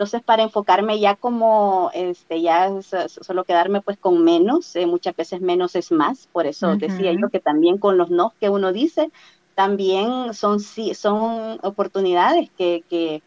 Entonces, 0.01 0.23
para 0.23 0.41
enfocarme 0.41 0.99
ya 0.99 1.15
como, 1.15 1.91
este, 1.93 2.41
ya 2.41 2.71
solo 2.81 3.43
quedarme 3.43 3.81
pues 3.81 3.99
con 3.99 4.23
menos, 4.23 4.75
eh, 4.75 4.87
muchas 4.87 5.15
veces 5.15 5.41
menos 5.41 5.75
es 5.75 5.91
más, 5.91 6.27
por 6.31 6.47
eso 6.47 6.75
decía 6.75 7.13
yo 7.13 7.29
que 7.29 7.39
también 7.39 7.77
con 7.77 7.99
los 7.99 8.09
no 8.09 8.33
que 8.39 8.49
uno 8.49 8.73
dice, 8.73 9.11
también 9.53 10.33
son, 10.33 10.59
son 10.59 11.59
oportunidades 11.61 12.49
que, 12.57 12.83
que 12.89 13.21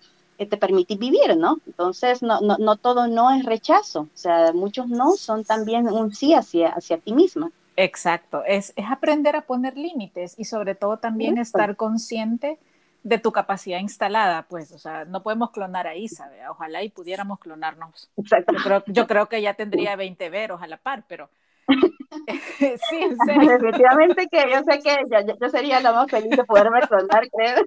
te 0.47 0.57
permiten 0.57 0.99
vivir, 0.99 1.37
¿no? 1.37 1.61
Entonces, 1.65 2.25
no, 2.25 2.41
no, 2.41 2.59
no 2.59 2.75
todo 2.75 3.07
no 3.07 3.31
es 3.31 3.45
rechazo, 3.45 4.09
o 4.13 4.19
sea, 4.19 4.53
muchos 4.53 4.89
no 4.89 5.13
son 5.13 5.45
también 5.45 5.87
un 5.87 6.13
sí 6.13 6.35
hacia, 6.35 6.71
hacia 6.71 6.99
ti 6.99 7.13
misma. 7.13 7.53
Exacto, 7.77 8.43
es, 8.45 8.73
es 8.75 8.87
aprender 8.91 9.37
a 9.37 9.43
poner 9.43 9.77
límites 9.77 10.35
y 10.39 10.45
sobre 10.45 10.75
todo 10.75 10.97
también 10.97 11.39
estar 11.39 11.77
consciente 11.77 12.59
de 13.05 13.19
tu 13.19 13.31
capacidad 13.33 13.79
instalada, 13.79 14.47
pues, 14.49 14.73
o 14.73 14.79
sea, 14.79 15.05
no 15.05 15.23
podemos 15.23 15.51
clonar 15.51 15.87
a 15.87 15.95
Isa, 15.95 16.29
ojalá 16.51 16.83
y 16.83 16.89
pudiéramos 16.89 17.39
clonarnos. 17.39 18.11
Exacto. 18.17 18.55
Yo 18.55 18.63
creo, 18.63 18.85
yo 18.87 19.07
creo 19.07 19.29
que 19.29 19.43
ya 19.43 19.55
tendría 19.55 19.95
20 19.95 20.31
veros 20.31 20.63
a 20.63 20.67
la 20.67 20.79
par, 20.79 21.05
pero 21.07 21.29
sí, 22.89 22.97
en 22.97 23.17
serio. 23.27 23.51
Definitivamente 23.53 24.27
que 24.31 24.45
yo 24.51 24.63
sé 24.63 24.81
que 24.81 24.97
yo, 25.41 25.51
sería 25.51 25.81
la 25.81 25.93
más 25.93 26.11
feliz 26.11 26.31
de 26.31 26.45
poderme 26.45 26.81
clonar, 26.81 27.29
creo. 27.31 27.65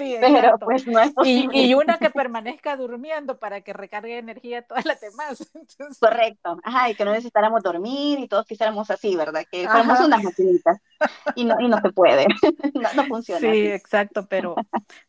Sí, 0.00 0.16
pero 0.20 0.58
pues 0.58 0.86
no 0.86 1.00
es 1.00 1.12
posible. 1.12 1.56
Y, 1.56 1.70
y, 1.70 1.74
una 1.74 1.98
que 1.98 2.10
permanezca 2.10 2.76
durmiendo 2.76 3.38
para 3.38 3.60
que 3.60 3.72
recargue 3.72 4.18
energía 4.18 4.62
todas 4.62 4.84
las 4.84 5.00
demás. 5.00 5.50
Correcto. 6.00 6.58
Ajá, 6.62 6.90
y 6.90 6.94
que 6.94 7.04
no 7.04 7.12
necesitáramos 7.12 7.62
dormir 7.62 8.18
y 8.18 8.28
todos 8.28 8.46
quisiéramos 8.46 8.90
así, 8.90 9.16
¿verdad? 9.16 9.44
Que 9.50 9.66
somos 9.66 10.00
unas 10.00 10.22
maquinitas 10.22 10.78
y 11.34 11.44
no, 11.44 11.60
y 11.60 11.68
no 11.68 11.80
se 11.80 11.92
puede. 11.92 12.26
no, 12.74 12.92
no 12.94 13.04
funciona. 13.06 13.40
Sí, 13.40 13.66
exacto, 13.68 14.26
pero, 14.26 14.56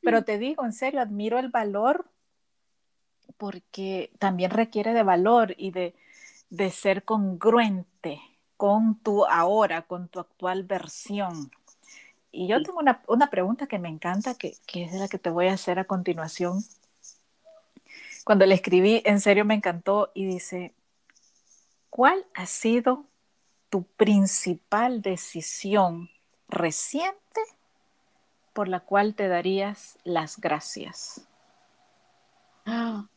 pero 0.02 0.24
te 0.24 0.38
digo, 0.38 0.64
en 0.66 0.74
serio, 0.74 1.02
admiro 1.02 1.40
el 1.40 1.50
valor 1.50 2.06
porque 3.38 4.12
también 4.20 4.52
requiere 4.52 4.94
de 4.94 5.04
valor 5.04 5.56
y 5.58 5.72
de 5.72 5.96
de 6.52 6.70
ser 6.70 7.04
congruente 7.04 8.22
con 8.58 9.00
tu 9.00 9.26
ahora, 9.26 9.82
con 9.84 10.10
tu 10.10 10.20
actual 10.20 10.64
versión. 10.64 11.50
Y 12.32 12.48
yo 12.48 12.62
tengo 12.64 12.80
una, 12.80 13.30
pregunta 13.30 13.68
que 13.68 13.78
me 13.78 13.90
encanta, 13.90 14.36
que, 14.36 14.58
es 14.74 14.94
la 14.94 15.08
que 15.08 15.20
te 15.20 15.30
voy 15.30 15.48
a 15.48 15.54
hacer 15.54 15.80
a 15.80 15.86
continuación. 15.86 16.64
cuando 18.24 18.46
le 18.46 18.56
escribí, 18.56 19.02
en 19.06 19.20
serio 19.20 19.44
me 19.44 19.56
encantó 19.56 20.12
y 20.14 20.26
dice, 20.26 20.74
¿cuál 21.90 22.26
ha 22.34 22.46
sido 22.46 23.06
tu 23.70 23.84
principal 23.84 25.02
decisión 25.02 26.10
reciente 26.48 27.42
por 28.54 28.68
la 28.68 28.80
cual 28.80 29.16
te 29.16 29.28
darías 29.28 29.98
las 30.04 30.40
gracias? 30.40 31.28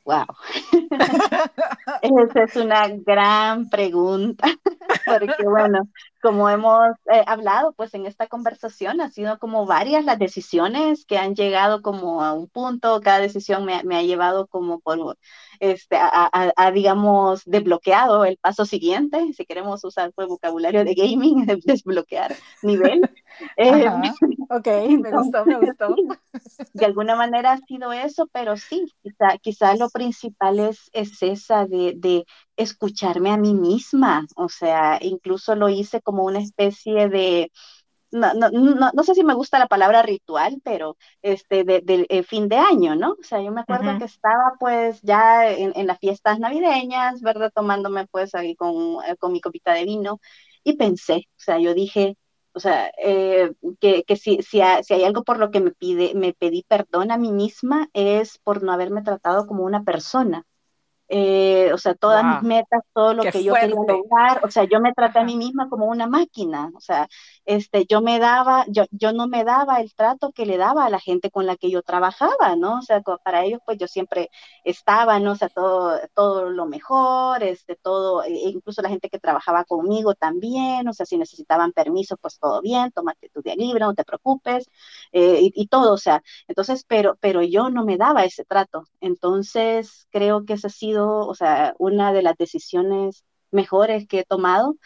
Wow. 0.04 0.26
Esa 2.02 2.42
es 2.42 2.56
una 2.56 2.88
gran 2.88 3.70
pregunta, 3.70 4.46
porque 5.06 5.44
bueno, 5.44 5.88
como 6.20 6.48
hemos 6.50 6.90
eh, 7.12 7.22
hablado, 7.26 7.72
pues 7.72 7.94
en 7.94 8.06
esta 8.06 8.26
conversación 8.26 9.00
ha 9.00 9.10
sido 9.10 9.38
como 9.38 9.66
varias 9.66 10.04
las 10.04 10.18
decisiones 10.18 11.04
que 11.06 11.18
han 11.18 11.34
llegado 11.34 11.82
como 11.82 12.22
a 12.22 12.32
un 12.34 12.48
punto, 12.48 13.00
cada 13.02 13.20
decisión 13.20 13.64
me, 13.64 13.82
me 13.84 13.96
ha 13.96 14.02
llevado 14.02 14.46
como 14.46 14.80
por, 14.80 15.18
este, 15.60 15.96
a, 15.96 16.30
a, 16.56 16.70
digamos, 16.70 17.42
desbloqueado 17.44 18.24
el 18.24 18.36
paso 18.38 18.64
siguiente, 18.64 19.32
si 19.34 19.44
queremos 19.44 19.84
usar 19.84 20.12
el 20.16 20.26
vocabulario 20.26 20.84
de 20.84 20.94
gaming, 20.94 21.46
desbloquear 21.64 22.34
nivel. 22.62 23.02
Eh, 23.56 23.86
ok, 24.50 24.66
me 25.00 25.10
gustó, 25.10 25.44
me 25.44 25.58
gustó. 25.58 25.94
De 26.72 26.84
alguna 26.86 27.16
manera 27.16 27.52
ha 27.52 27.58
sido 27.58 27.92
eso, 27.92 28.28
pero 28.32 28.56
sí, 28.56 28.86
quizá, 29.02 29.38
quizá 29.38 29.74
lo 29.76 29.90
principal 29.94 30.58
es, 30.58 30.90
es 30.92 31.22
esa 31.22 31.66
de, 31.66 31.94
de 31.96 32.26
escucharme 32.56 33.30
a 33.30 33.38
mí 33.38 33.54
misma, 33.54 34.26
o 34.36 34.48
sea, 34.48 34.98
incluso 35.00 35.54
lo 35.54 35.68
hice 35.70 36.02
como 36.02 36.24
una 36.24 36.40
especie 36.40 37.08
de, 37.08 37.50
no, 38.10 38.34
no, 38.34 38.50
no, 38.50 38.90
no, 38.92 39.02
sé 39.04 39.14
si 39.14 39.24
me 39.24 39.34
gusta 39.34 39.58
la 39.58 39.66
palabra 39.66 40.02
ritual, 40.02 40.60
pero 40.64 40.96
este, 41.22 41.64
del 41.64 41.84
de, 41.84 42.06
eh, 42.08 42.22
fin 42.22 42.48
de 42.48 42.56
año, 42.56 42.94
¿no? 42.96 43.12
O 43.12 43.22
sea, 43.22 43.40
yo 43.42 43.50
me 43.52 43.62
acuerdo 43.62 43.90
uh 43.90 43.94
-huh. 43.94 43.98
que 43.98 44.04
estaba 44.04 44.54
pues 44.60 45.00
ya 45.02 45.50
en, 45.50 45.72
en, 45.76 45.86
las 45.86 45.98
fiestas 45.98 46.38
navideñas, 46.38 47.20
¿verdad? 47.22 47.52
Tomándome 47.54 48.06
pues 48.08 48.34
ahí 48.34 48.54
con, 48.56 49.04
eh, 49.06 49.16
con 49.18 49.32
mi 49.32 49.40
copita 49.40 49.72
de 49.72 49.84
vino 49.84 50.20
y 50.64 50.76
pensé, 50.76 51.28
o 51.30 51.40
sea, 51.44 51.58
yo 51.58 51.74
dije, 51.74 52.16
o 52.54 52.60
sea, 52.60 52.90
eh, 52.98 53.52
que, 53.80 54.04
que 54.04 54.16
si, 54.16 54.42
si, 54.42 54.60
ha, 54.60 54.82
si, 54.82 54.94
hay 54.94 55.04
algo 55.04 55.24
por 55.24 55.38
lo 55.38 55.50
que 55.50 55.60
me, 55.60 55.70
pide, 55.72 56.14
me 56.14 56.32
pedí 56.34 56.64
perdón 56.68 57.10
a 57.10 57.18
mí 57.18 57.32
misma 57.32 57.88
es 57.94 58.38
por 58.38 58.62
no 58.62 58.72
haberme 58.72 59.02
tratado 59.02 59.46
como 59.46 59.64
una 59.64 59.84
persona, 59.84 60.46
eh, 61.08 61.70
o 61.72 61.78
sea, 61.78 61.94
todas 61.94 62.22
wow. 62.22 62.32
mis 62.34 62.42
metas, 62.42 62.82
todo 62.94 63.12
lo 63.12 63.22
Qué 63.22 63.30
que 63.30 63.44
yo 63.44 63.52
fuerte. 63.52 63.68
quería 63.68 63.82
lograr, 63.86 64.40
o 64.42 64.50
sea, 64.50 64.64
yo 64.64 64.80
me 64.80 64.92
traté 64.94 65.18
a 65.18 65.24
mí 65.24 65.36
misma 65.36 65.68
como 65.68 65.86
una 65.86 66.06
máquina, 66.06 66.70
o 66.74 66.80
sea, 66.80 67.08
este, 67.44 67.84
yo 67.86 68.00
me 68.00 68.18
daba, 68.18 68.64
yo, 68.68 68.84
yo 68.90 69.12
no 69.12 69.28
me 69.28 69.44
daba 69.44 69.80
el 69.80 69.94
trato 69.94 70.32
que 70.32 70.46
le 70.46 70.56
daba 70.56 70.86
a 70.86 70.90
la 70.90 70.98
gente 71.00 71.30
con 71.30 71.46
la 71.46 71.56
que 71.56 71.70
yo 71.70 71.82
trabajaba, 71.82 72.56
¿no? 72.56 72.78
O 72.78 72.82
sea, 72.82 73.02
para 73.22 73.44
ellos, 73.44 73.60
pues 73.66 73.78
yo 73.78 73.86
siempre 73.86 74.30
estaba, 74.64 75.20
¿no? 75.20 75.32
O 75.32 75.36
sea, 75.36 75.48
todo, 75.50 76.00
todo 76.14 76.50
lo 76.50 76.66
mejor, 76.66 77.42
este, 77.42 77.76
todo, 77.76 78.22
e 78.24 78.30
incluso 78.48 78.80
la 78.82 78.88
gente 78.88 79.10
que 79.10 79.18
trabajaba 79.18 79.64
conmigo 79.64 80.14
también, 80.14 80.88
o 80.88 80.92
sea, 80.94 81.04
si 81.06 81.18
necesitaban 81.18 81.72
permiso, 81.72 82.16
pues 82.16 82.38
todo 82.38 82.62
bien, 82.62 82.90
tómate 82.92 83.28
tu 83.28 83.42
día 83.42 83.54
libre, 83.56 83.80
no 83.80 83.94
te 83.94 84.04
preocupes, 84.04 84.66
eh, 85.12 85.38
y, 85.42 85.52
y, 85.54 85.66
todo, 85.66 85.92
o 85.92 85.98
sea, 85.98 86.22
entonces, 86.48 86.84
pero, 86.88 87.16
pero 87.20 87.42
yo 87.42 87.68
no 87.70 87.84
me 87.84 87.98
daba 87.98 88.24
ese 88.24 88.44
trato, 88.44 88.84
entonces 89.00 90.06
creo 90.10 90.44
que 90.44 90.54
ese 90.54 90.68
ha 90.68 90.70
sido 90.70 90.93
o 91.02 91.34
sea, 91.34 91.74
una 91.78 92.12
de 92.12 92.22
las 92.22 92.36
decisiones 92.36 93.24
mejores 93.50 94.06
que 94.06 94.20
he 94.20 94.24
tomado, 94.24 94.76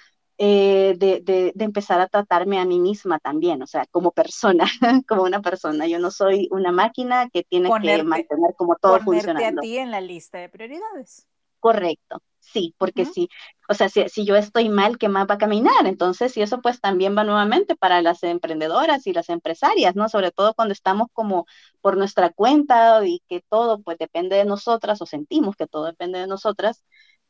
eh, 0.40 0.94
de, 0.98 1.20
de, 1.20 1.52
de, 1.54 1.64
empezar 1.64 2.00
a 2.00 2.06
tratarme 2.06 2.60
a 2.60 2.64
mí 2.64 2.78
misma 2.78 3.18
también, 3.18 3.60
o 3.60 3.66
sea, 3.66 3.86
como 3.90 4.12
persona, 4.12 4.66
como 5.08 5.24
una 5.24 5.42
persona. 5.42 5.88
Yo 5.88 5.98
no 5.98 6.12
soy 6.12 6.48
una 6.52 6.70
máquina 6.70 7.28
que 7.28 7.42
tiene 7.42 7.68
ponerte, 7.68 8.02
que 8.02 8.04
mantener 8.04 8.54
como 8.56 8.76
todo 8.76 9.00
ponerte 9.00 9.32
funcionando. 9.32 9.60
a 9.60 9.62
ti 9.62 9.78
en 9.78 9.90
la 9.90 10.00
lista 10.00 10.38
de 10.38 10.48
prioridades. 10.48 11.26
Correcto, 11.58 12.22
sí, 12.40 12.74
porque 12.78 13.02
uh 13.02 13.06
-huh. 13.06 13.12
sí, 13.12 13.28
o 13.68 13.74
sea, 13.74 13.88
si, 13.88 14.08
si, 14.08 14.24
yo 14.24 14.36
estoy 14.36 14.68
mal, 14.68 14.98
¿qué 14.98 15.08
más 15.08 15.26
va 15.28 15.34
a 15.34 15.38
caminar? 15.38 15.86
Entonces, 15.86 16.36
y 16.36 16.42
eso 16.42 16.60
pues 16.62 16.80
también 16.80 17.16
va 17.16 17.24
nuevamente 17.24 17.76
para 17.76 18.02
las 18.02 18.22
emprendedoras 18.22 19.06
y 19.06 19.12
las 19.12 19.28
empresarias, 19.28 19.94
¿no? 19.96 20.08
Sobre 20.08 20.30
todo 20.32 20.54
cuando 20.54 20.72
estamos 20.72 21.08
como 21.12 21.46
por 21.80 21.96
nuestra 21.96 22.30
cuenta 22.30 23.04
y 23.06 23.22
que 23.28 23.42
todo 23.48 23.82
pues 23.82 23.98
depende 23.98 24.36
de 24.36 24.44
nosotras 24.44 25.00
o 25.02 25.06
sentimos 25.06 25.56
que 25.56 25.66
todo 25.66 25.84
depende 25.86 26.18
de 26.18 26.26
nosotras, 26.26 26.84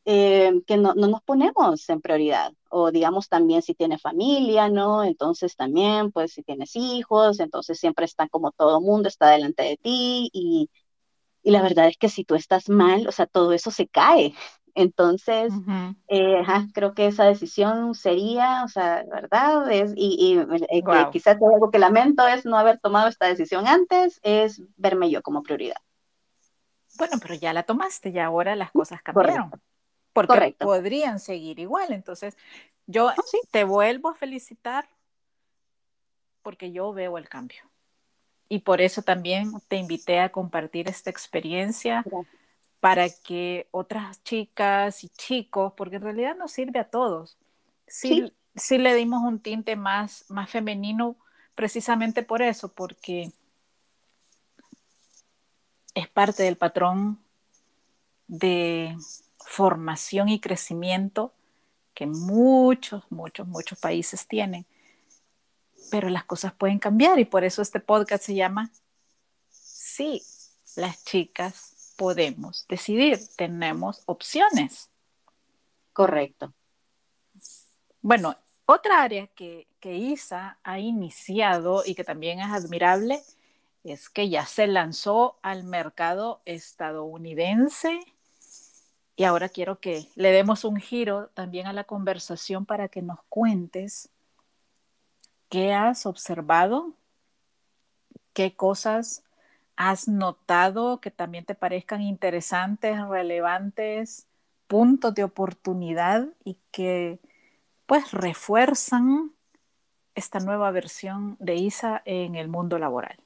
eh, 0.05 0.53
que 0.65 0.77
no, 0.77 0.93
no, 0.95 1.07
nos 1.07 1.21
ponemos 1.23 1.87
en 1.89 2.01
prioridad. 2.01 2.53
O 2.69 2.91
digamos 2.91 3.27
también 3.29 3.61
si 3.61 3.75
tienes 3.75 4.01
familia, 4.01 4.69
¿no? 4.69 5.03
Entonces 5.03 5.55
también, 5.55 6.11
pues 6.11 6.33
si 6.33 6.43
tienes 6.43 6.75
hijos, 6.75 7.39
entonces 7.39 7.79
siempre 7.79 8.05
está 8.05 8.27
como 8.29 8.51
todo 8.51 8.81
mundo 8.81 9.07
está 9.09 9.29
delante 9.29 9.63
de 9.63 9.77
ti 9.77 10.29
y 10.33 10.69
y 11.43 11.51
la 11.51 11.61
verdad 11.61 11.87
es 11.87 11.97
que 11.97 12.09
si 12.09 12.25
tú 12.25 12.35
estás 12.35 12.69
mal, 12.69 13.07
o 13.07 13.11
sea, 13.11 13.25
todo 13.25 13.53
eso 13.53 13.71
se 13.71 13.87
cae. 13.87 14.33
Entonces, 14.79 15.51
uh 15.51 15.57
-huh. 15.57 15.95
eh, 16.07 16.39
ajá, 16.39 16.67
creo 16.73 16.93
que 16.93 17.07
esa 17.07 17.25
decisión 17.25 17.93
sería, 17.95 18.63
o 18.63 18.69
sea, 18.69 19.03
¿verdad? 19.11 19.69
Es, 19.69 19.91
y, 19.93 20.15
y 20.17 20.39
eh, 20.39 20.81
wow. 20.81 20.95
que 20.95 21.09
quizás 21.11 21.35
algo 21.35 21.69
que 21.69 21.79
lamento 21.79 22.25
es 22.25 22.45
no 22.45 22.57
haber 22.57 22.79
tomado 22.79 23.09
esta 23.09 23.27
decisión 23.27 23.67
antes, 23.67 24.21
es 24.23 24.61
verme 24.77 25.09
yo 25.09 25.21
como 25.21 25.43
prioridad. 25.43 25.75
Bueno, 26.97 27.17
pero 27.21 27.33
ya 27.33 27.51
la 27.51 27.63
tomaste 27.63 28.09
y 28.09 28.19
ahora 28.19 28.55
las 28.55 28.71
cosas 28.71 29.01
cambiaron. 29.03 29.49
Correcto. 29.49 29.65
Porque 30.13 30.33
Correcto. 30.33 30.65
podrían 30.65 31.19
seguir 31.19 31.59
igual. 31.59 31.91
Entonces, 31.91 32.37
yo 32.87 33.07
oh, 33.07 33.23
sí. 33.25 33.39
te 33.51 33.65
vuelvo 33.65 34.07
a 34.07 34.15
felicitar 34.15 34.87
porque 36.41 36.71
yo 36.71 36.93
veo 36.93 37.17
el 37.17 37.27
cambio 37.27 37.63
y 38.47 38.59
por 38.59 38.79
eso 38.79 39.01
también 39.01 39.51
te 39.67 39.75
invité 39.75 40.21
a 40.21 40.31
compartir 40.31 40.87
esta 40.87 41.09
experiencia 41.09 42.03
Gracias. 42.05 42.39
Para 42.79 43.09
que 43.09 43.67
otras 43.71 44.23
chicas 44.23 45.03
y 45.03 45.09
chicos, 45.09 45.73
porque 45.75 45.97
en 45.97 46.03
realidad 46.03 46.35
nos 46.35 46.51
sirve 46.51 46.79
a 46.79 46.89
todos, 46.89 47.37
sí, 47.87 48.27
sí. 48.27 48.33
sí 48.55 48.77
le 48.77 48.93
dimos 48.95 49.23
un 49.23 49.39
tinte 49.39 49.75
más, 49.75 50.25
más 50.29 50.49
femenino 50.49 51.15
precisamente 51.55 52.23
por 52.23 52.41
eso, 52.41 52.71
porque 52.71 53.31
es 55.93 56.07
parte 56.07 56.43
del 56.43 56.55
patrón 56.55 57.19
de 58.27 58.95
formación 59.39 60.29
y 60.29 60.39
crecimiento 60.39 61.33
que 61.93 62.05
muchos, 62.05 63.03
muchos, 63.09 63.47
muchos 63.47 63.77
países 63.79 64.27
tienen 64.27 64.65
pero 65.89 66.09
las 66.09 66.23
cosas 66.23 66.53
pueden 66.53 66.79
cambiar 66.79 67.19
y 67.19 67.25
por 67.25 67.43
eso 67.43 67.61
este 67.61 67.79
podcast 67.79 68.23
se 68.23 68.35
llama 68.35 68.71
Sí, 69.49 70.21
las 70.75 71.03
chicas 71.03 71.75
podemos 71.99 72.65
decidir, 72.67 73.19
tenemos 73.35 74.01
opciones. 74.07 74.89
Correcto. 75.93 76.53
Bueno, 78.01 78.35
otra 78.65 79.03
área 79.03 79.27
que, 79.27 79.67
que 79.81 79.97
ISA 79.97 80.57
ha 80.63 80.79
iniciado 80.79 81.83
y 81.85 81.93
que 81.93 82.05
también 82.05 82.39
es 82.39 82.47
admirable 82.47 83.21
es 83.83 84.09
que 84.09 84.29
ya 84.29 84.45
se 84.45 84.65
lanzó 84.65 85.37
al 85.41 85.65
mercado 85.65 86.41
estadounidense 86.45 87.99
y 89.17 89.25
ahora 89.25 89.49
quiero 89.49 89.79
que 89.79 90.07
le 90.15 90.31
demos 90.31 90.63
un 90.63 90.77
giro 90.77 91.27
también 91.33 91.67
a 91.67 91.73
la 91.73 91.83
conversación 91.83 92.65
para 92.65 92.87
que 92.87 93.01
nos 93.01 93.19
cuentes 93.27 94.09
¿Qué 95.49 95.73
has 95.73 96.05
observado? 96.05 96.93
¿Qué 98.33 98.55
cosas 98.55 99.23
has 99.79 100.09
notado 100.09 100.99
que 100.99 101.09
también 101.09 101.45
te 101.45 101.55
parezcan 101.55 102.01
interesantes, 102.01 102.99
relevantes, 103.07 104.27
puntos 104.67 105.15
de 105.15 105.23
oportunidad 105.23 106.27
y 106.43 106.57
que 106.71 107.19
pues 107.85 108.11
refuerzan 108.11 109.31
esta 110.15 110.39
nueva 110.39 110.69
versión 110.71 111.37
de 111.39 111.55
ISA 111.55 112.01
en 112.03 112.35
el 112.35 112.49
mundo 112.49 112.77
laboral? 112.77 113.17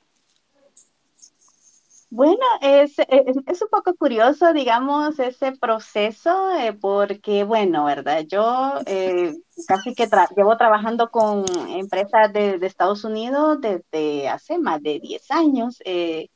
Bueno, 2.11 2.45
es, 2.61 2.99
es, 2.99 3.61
un 3.63 3.69
poco 3.71 3.95
curioso, 3.95 4.53
digamos, 4.53 5.17
ese 5.17 5.53
proceso, 5.53 6.51
eh, 6.55 6.71
porque, 6.71 7.43
bueno, 7.43 7.85
¿verdad? 7.85 8.25
Yo 8.27 8.75
eh, 8.85 9.33
casi 9.67 9.95
que 9.95 10.05
tra 10.05 10.29
llevo 10.37 10.55
trabajando 10.55 11.09
con 11.09 11.45
empresas 11.69 12.31
de, 12.31 12.59
de, 12.59 12.67
Estados 12.67 13.03
Unidos 13.03 13.59
desde 13.59 14.29
hace 14.29 14.59
más 14.59 14.83
de 14.83 14.99
10 14.99 15.31
años, 15.31 15.81
eh, 15.85 16.29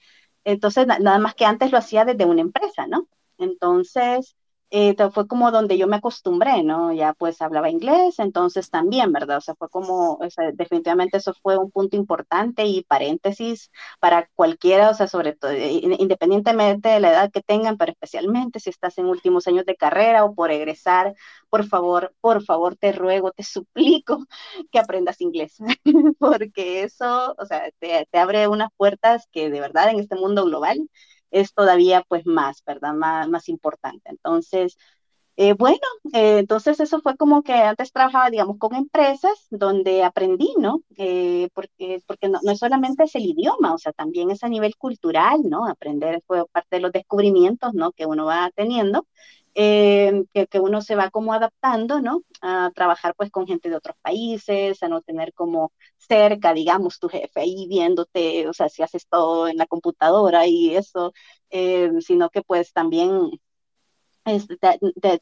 entonces 0.51 0.87
nada 0.87 1.19
más 1.19 1.35
que 1.35 1.45
antes 1.45 1.71
lo 1.71 1.77
hacía 1.77 2.05
desde 2.05 2.25
una 2.25 2.41
empresa, 2.41 2.87
¿no? 2.87 3.07
Entonces, 3.37 4.35
eh, 4.69 4.95
fue 5.13 5.27
como 5.27 5.51
donde 5.51 5.77
yo 5.77 5.87
me 5.87 5.95
acostumbré, 5.97 6.63
¿no? 6.63 6.91
Ya 6.93 7.13
pues 7.13 7.41
hablaba 7.41 7.69
inglés, 7.69 8.19
entonces 8.19 8.69
también, 8.69 9.11
¿verdad? 9.13 9.37
O 9.37 9.41
sea, 9.41 9.55
fue 9.55 9.69
como, 9.69 10.13
o 10.15 10.29
sea, 10.29 10.51
definitivamente 10.53 11.17
eso 11.17 11.33
fue 11.41 11.57
un 11.57 11.71
punto 11.71 11.95
importante 11.95 12.65
y 12.65 12.83
paréntesis 12.83 13.71
para 13.99 14.29
cualquiera, 14.35 14.89
o 14.89 14.93
sea, 14.93 15.07
sobre 15.07 15.33
todo, 15.33 15.51
independientemente 15.55 16.89
de 16.89 16.99
la 16.99 17.09
edad 17.11 17.31
que 17.31 17.41
tengan, 17.41 17.77
pero 17.77 17.91
especialmente 17.93 18.59
si 18.59 18.69
estás 18.69 18.97
en 18.97 19.05
últimos 19.05 19.47
años 19.47 19.65
de 19.65 19.75
carrera 19.77 20.25
o 20.25 20.33
por 20.35 20.51
egresar, 20.51 21.15
por 21.49 21.65
favor, 21.65 22.13
por 22.21 22.43
favor, 22.43 22.75
te 22.75 22.91
ruego, 22.91 23.31
te 23.31 23.43
suplico 23.43 24.25
que 24.71 24.79
aprendas 24.79 25.21
inglés, 25.21 25.57
porque 26.19 26.83
eso, 26.83 27.35
o 27.37 27.45
sea, 27.45 27.69
te, 27.79 28.07
te 28.11 28.17
abre 28.19 28.47
unas 28.47 28.69
puertas 28.77 29.27
que 29.31 29.49
de 29.49 29.59
verdad 29.61 29.89
en 29.89 29.99
este 29.99 30.15
mundo 30.15 30.45
global 30.45 30.89
es 31.31 31.53
todavía 31.53 32.03
pues 32.07 32.25
más, 32.25 32.63
¿verdad? 32.65 32.93
Más, 32.93 33.27
más 33.29 33.49
importante. 33.49 34.09
Entonces, 34.09 34.77
eh, 35.39 35.53
bueno, 35.53 35.77
eh, 36.13 36.39
entonces 36.39 36.79
eso 36.79 36.99
fue 37.01 37.15
como 37.15 37.43
que 37.43 37.53
antes 37.53 37.91
trabajaba, 37.91 38.31
digamos, 38.31 38.57
con 38.57 38.73
empresas 38.73 39.45
donde 39.51 40.03
aprendí, 40.03 40.51
¿no? 40.57 40.81
Eh, 40.97 41.49
porque 41.53 42.01
porque 42.07 42.27
no, 42.27 42.39
no, 42.43 42.55
solamente 42.55 43.03
es 43.03 43.13
el 43.15 43.23
idioma, 43.25 43.73
o 43.75 43.77
sea, 43.77 43.91
también 43.93 44.31
es 44.31 44.43
a 44.43 44.49
nivel 44.49 44.75
cultural, 44.77 45.41
¿no? 45.43 45.67
Aprender 45.67 46.23
fue 46.25 46.43
parte 46.47 46.77
de 46.77 46.81
los 46.81 46.91
descubrimientos, 46.91 47.73
¿no? 47.75 47.91
Que 47.91 48.07
uno 48.07 48.25
va 48.25 48.49
teniendo. 48.55 49.05
Eh, 49.59 50.25
que, 50.33 50.59
uno 50.59 50.81
se 50.81 50.95
va 50.95 51.09
como 51.09 51.33
adaptando, 51.33 51.99
¿no? 51.99 52.21
A 52.41 52.71
trabajar 52.75 53.15
pues 53.17 53.31
con 53.31 53.47
gente 53.47 53.69
de 53.71 53.75
otros 53.75 53.97
países, 54.03 54.83
a 54.83 54.87
no 54.87 55.01
tener 55.01 55.33
como 55.33 55.73
cerca, 55.97 56.53
digamos, 56.53 56.99
tu 56.99 57.09
jefe 57.09 57.39
ahí 57.39 57.67
viéndote, 57.67 58.47
o 58.47 58.53
sea, 58.53 58.69
si 58.69 58.83
haces 58.83 59.07
todo 59.07 59.47
en 59.47 59.57
la 59.57 59.65
computadora 59.65 60.45
y 60.45 60.75
eso, 60.75 61.11
eh, 61.49 61.91
sino 62.01 62.29
que 62.29 62.43
pues 62.43 62.71
también 62.71 63.31
este, 64.25 64.59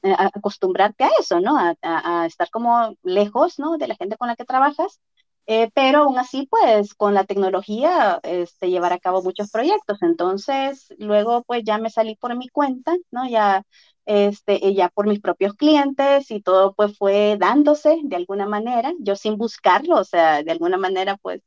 acostumbrarte 0.04 1.06
a 1.06 1.12
eso, 1.18 1.40
¿no? 1.40 1.58
A, 1.82 2.26
estar 2.26 2.50
como 2.50 2.94
lejos, 3.04 3.58
¿no? 3.58 3.78
De 3.78 3.88
la 3.88 3.96
gente 3.96 4.18
con 4.18 4.28
la 4.28 4.36
que 4.36 4.44
trabajas. 4.44 5.00
Eh, 5.48 5.70
pero 5.76 6.00
aún 6.04 6.18
así, 6.18 6.48
pues 6.50 6.96
con 6.96 7.14
la 7.14 7.24
tecnología, 7.26 8.20
este, 8.24 8.70
llevar 8.70 8.94
a 8.94 9.00
cabo 9.00 9.22
muchos 9.24 9.52
proyectos. 9.52 10.02
Entonces, 10.02 10.88
luego, 10.98 11.44
pues 11.44 11.64
ya 11.64 11.78
me 11.78 11.90
salí 11.92 12.16
por 12.16 12.36
mi 12.36 12.50
cuenta, 12.50 12.96
¿no? 13.12 13.28
Ya 13.30 13.64
este, 14.06 14.74
ya 14.74 14.90
por 14.90 15.08
mis 15.08 15.20
propios 15.20 15.54
clientes 15.56 16.30
y 16.32 16.42
todo 16.42 16.74
pues 16.76 16.98
fue 16.98 17.38
dándose 17.40 18.00
de 18.04 18.16
alguna 18.16 18.46
manera, 18.46 18.94
yo 19.00 19.16
sin 19.16 19.38
buscarlo, 19.38 19.96
o 19.98 20.04
sea, 20.04 20.44
de 20.44 20.52
alguna 20.52 20.78
manera 20.78 21.18
pues 21.18 21.42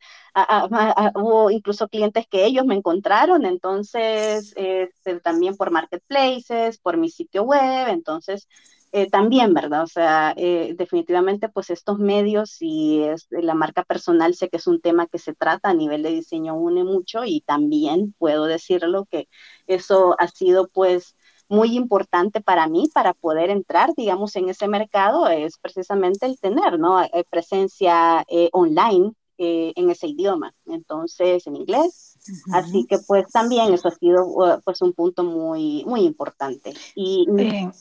hubo 1.14 1.50
incluso 1.50 1.88
clientes 1.88 2.26
que 2.28 2.44
ellos 2.44 2.64
me 2.66 2.74
encontraron, 2.74 3.44
entonces 3.46 4.52
este, 4.56 5.20
también 5.20 5.56
por 5.56 5.70
marketplaces, 5.70 6.78
por 6.78 6.96
mi 6.96 7.10
sitio 7.10 7.44
web, 7.44 7.88
entonces 7.88 8.48
eh, 8.92 9.08
también, 9.10 9.54
¿verdad? 9.54 9.82
O 9.82 9.86
sea, 9.86 10.34
eh, 10.36 10.74
definitivamente 10.76 11.48
pues 11.48 11.70
estos 11.70 11.98
medios 11.98 12.56
y 12.60 13.02
la 13.30 13.54
marca 13.54 13.84
personal 13.84 14.34
sé 14.34 14.48
que 14.48 14.56
es 14.58 14.66
un 14.66 14.80
tema 14.80 15.06
que 15.06 15.18
se 15.18 15.34
trata 15.34 15.70
a 15.70 15.74
nivel 15.74 16.02
de 16.02 16.10
diseño 16.10 16.54
une 16.56 16.84
mucho 16.84 17.24
y 17.24 17.40
también 17.42 18.14
puedo 18.18 18.44
decirlo 18.46 19.06
que 19.10 19.28
eso 19.66 20.16
ha 20.18 20.28
sido 20.28 20.68
pues 20.68 21.16
muy 21.48 21.76
importante 21.76 22.40
para 22.40 22.68
mí 22.68 22.88
para 22.92 23.14
poder 23.14 23.50
entrar, 23.50 23.94
digamos, 23.96 24.36
en 24.36 24.48
ese 24.48 24.68
mercado 24.68 25.28
es 25.28 25.58
precisamente 25.58 26.26
el 26.26 26.38
tener, 26.38 26.78
¿no? 26.78 27.02
Eh, 27.02 27.24
presencia 27.28 28.24
eh, 28.28 28.50
online 28.52 29.12
eh, 29.38 29.72
en 29.76 29.90
ese 29.90 30.08
idioma, 30.08 30.54
entonces 30.66 31.46
en 31.46 31.56
inglés. 31.56 32.07
Así 32.52 32.86
que 32.86 32.98
pues 33.06 33.26
también 33.32 33.72
eso 33.72 33.88
ha 33.88 33.92
sido 33.92 34.26
uh, 34.26 34.60
pues 34.64 34.80
un 34.82 34.92
punto 34.92 35.24
muy, 35.24 35.84
muy 35.86 36.00
importante. 36.02 36.74
Y, 36.94 37.26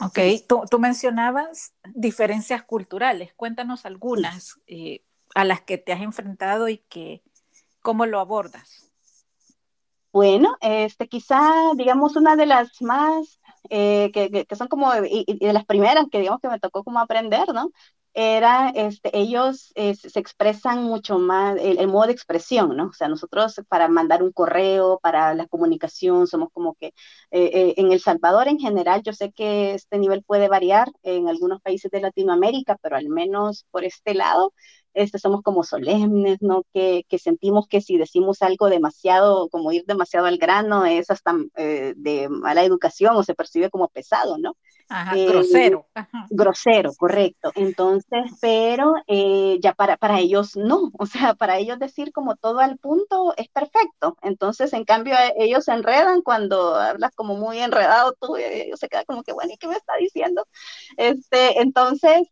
ok, 0.01 0.19
tú, 0.47 0.63
tú, 0.69 0.79
mencionabas 0.79 1.73
diferencias 1.93 2.63
culturales, 2.63 3.33
cuéntanos 3.35 3.85
algunas 3.85 4.59
a 5.35 5.45
las 5.45 5.61
que 5.61 5.77
te 5.77 5.93
has 5.93 6.01
enfrentado 6.01 6.69
y 6.69 6.79
que 6.89 7.21
cómo 7.81 8.05
lo 8.05 8.19
abordas. 8.19 8.87
Bueno, 10.11 10.57
este, 10.61 11.07
quizá, 11.07 11.53
digamos, 11.75 12.15
una 12.15 12.35
de 12.35 12.47
las 12.47 12.81
más 12.81 13.39
eh, 13.69 14.09
que, 14.13 14.45
que, 14.45 14.55
son 14.55 14.67
como, 14.67 14.91
y, 15.05 15.25
de 15.39 15.53
las 15.53 15.65
primeras 15.65 16.05
que 16.11 16.19
digamos 16.19 16.41
que 16.41 16.49
me 16.49 16.59
tocó 16.59 16.83
como 16.83 16.99
aprender, 16.99 17.53
¿no? 17.53 17.71
Era, 18.19 18.71
este, 18.73 19.15
ellos 19.15 19.71
eh, 19.75 19.93
se 19.93 20.19
expresan 20.19 20.83
mucho 20.83 21.19
más, 21.19 21.55
el, 21.61 21.87
modo 21.87 22.07
de 22.07 22.13
expresión, 22.13 22.75
¿no? 22.75 22.87
O 22.87 22.93
sea, 22.93 23.07
nosotros 23.07 23.61
para 23.69 23.87
mandar 23.89 24.23
un 24.23 24.31
correo, 24.31 24.99
para 25.03 25.35
la 25.35 25.45
comunicación, 25.45 26.25
somos 26.25 26.49
como 26.51 26.73
que, 26.73 26.93
eh, 27.29 27.75
en 27.77 27.91
El 27.91 27.99
Salvador 27.99 28.47
en 28.47 28.57
general, 28.57 29.03
yo 29.03 29.13
sé 29.13 29.31
que 29.31 29.75
este 29.75 29.99
nivel 29.99 30.23
puede 30.23 30.47
variar 30.49 30.91
en 31.03 31.27
algunos 31.29 31.61
países 31.61 31.91
de 31.91 32.01
Latinoamérica, 32.01 32.77
pero 32.81 32.95
al 32.95 33.07
menos 33.07 33.67
por 33.69 33.83
este 33.83 34.15
lado, 34.15 34.51
este, 34.97 35.19
somos 35.19 35.41
como 35.43 35.63
solemnes, 35.63 36.39
¿no? 36.41 36.63
Que, 36.73 37.05
que, 37.07 37.19
sentimos 37.19 37.67
que 37.67 37.81
si 37.81 37.97
decimos 37.97 38.41
algo 38.41 38.69
demasiado, 38.69 39.47
como 39.49 39.71
ir 39.71 39.85
demasiado 39.85 40.25
al 40.25 40.37
grano, 40.37 40.85
es 40.85 41.11
hasta 41.11 41.35
eh, 41.55 41.93
de 41.95 42.29
mala 42.29 42.63
educación 42.63 43.15
o 43.15 43.23
se 43.23 43.35
percibe 43.35 43.69
como 43.69 43.87
pesado, 43.89 44.37
¿no? 44.37 44.57
Ajá, 44.89 45.17
eh, 45.17 45.27
grosero. 45.27 45.85
Grosero, 46.29 46.93
correcto. 46.97 47.51
Entonces, 47.55 48.31
pero 48.41 48.93
eh, 49.07 49.59
ya 49.61 49.73
para, 49.73 49.97
para 49.97 50.19
ellos 50.19 50.55
no, 50.55 50.91
o 50.97 51.05
sea, 51.05 51.33
para 51.35 51.57
ellos 51.57 51.77
decir 51.77 52.11
como 52.11 52.35
todo 52.35 52.59
al 52.59 52.77
punto 52.77 53.33
es 53.37 53.49
perfecto. 53.49 54.17
Entonces, 54.21 54.73
en 54.73 54.85
cambio, 54.85 55.15
ellos 55.37 55.65
se 55.65 55.73
enredan 55.73 56.21
cuando 56.21 56.75
hablas 56.75 57.11
como 57.15 57.35
muy 57.35 57.59
enredado 57.59 58.15
tú, 58.19 58.37
y 58.37 58.43
ellos 58.43 58.79
se 58.79 58.87
quedan 58.87 59.05
como 59.05 59.23
que, 59.23 59.33
bueno, 59.33 59.51
¿y 59.53 59.57
qué 59.57 59.67
me 59.67 59.75
está 59.75 59.93
diciendo? 59.99 60.47
Este, 60.95 61.61
entonces, 61.61 62.27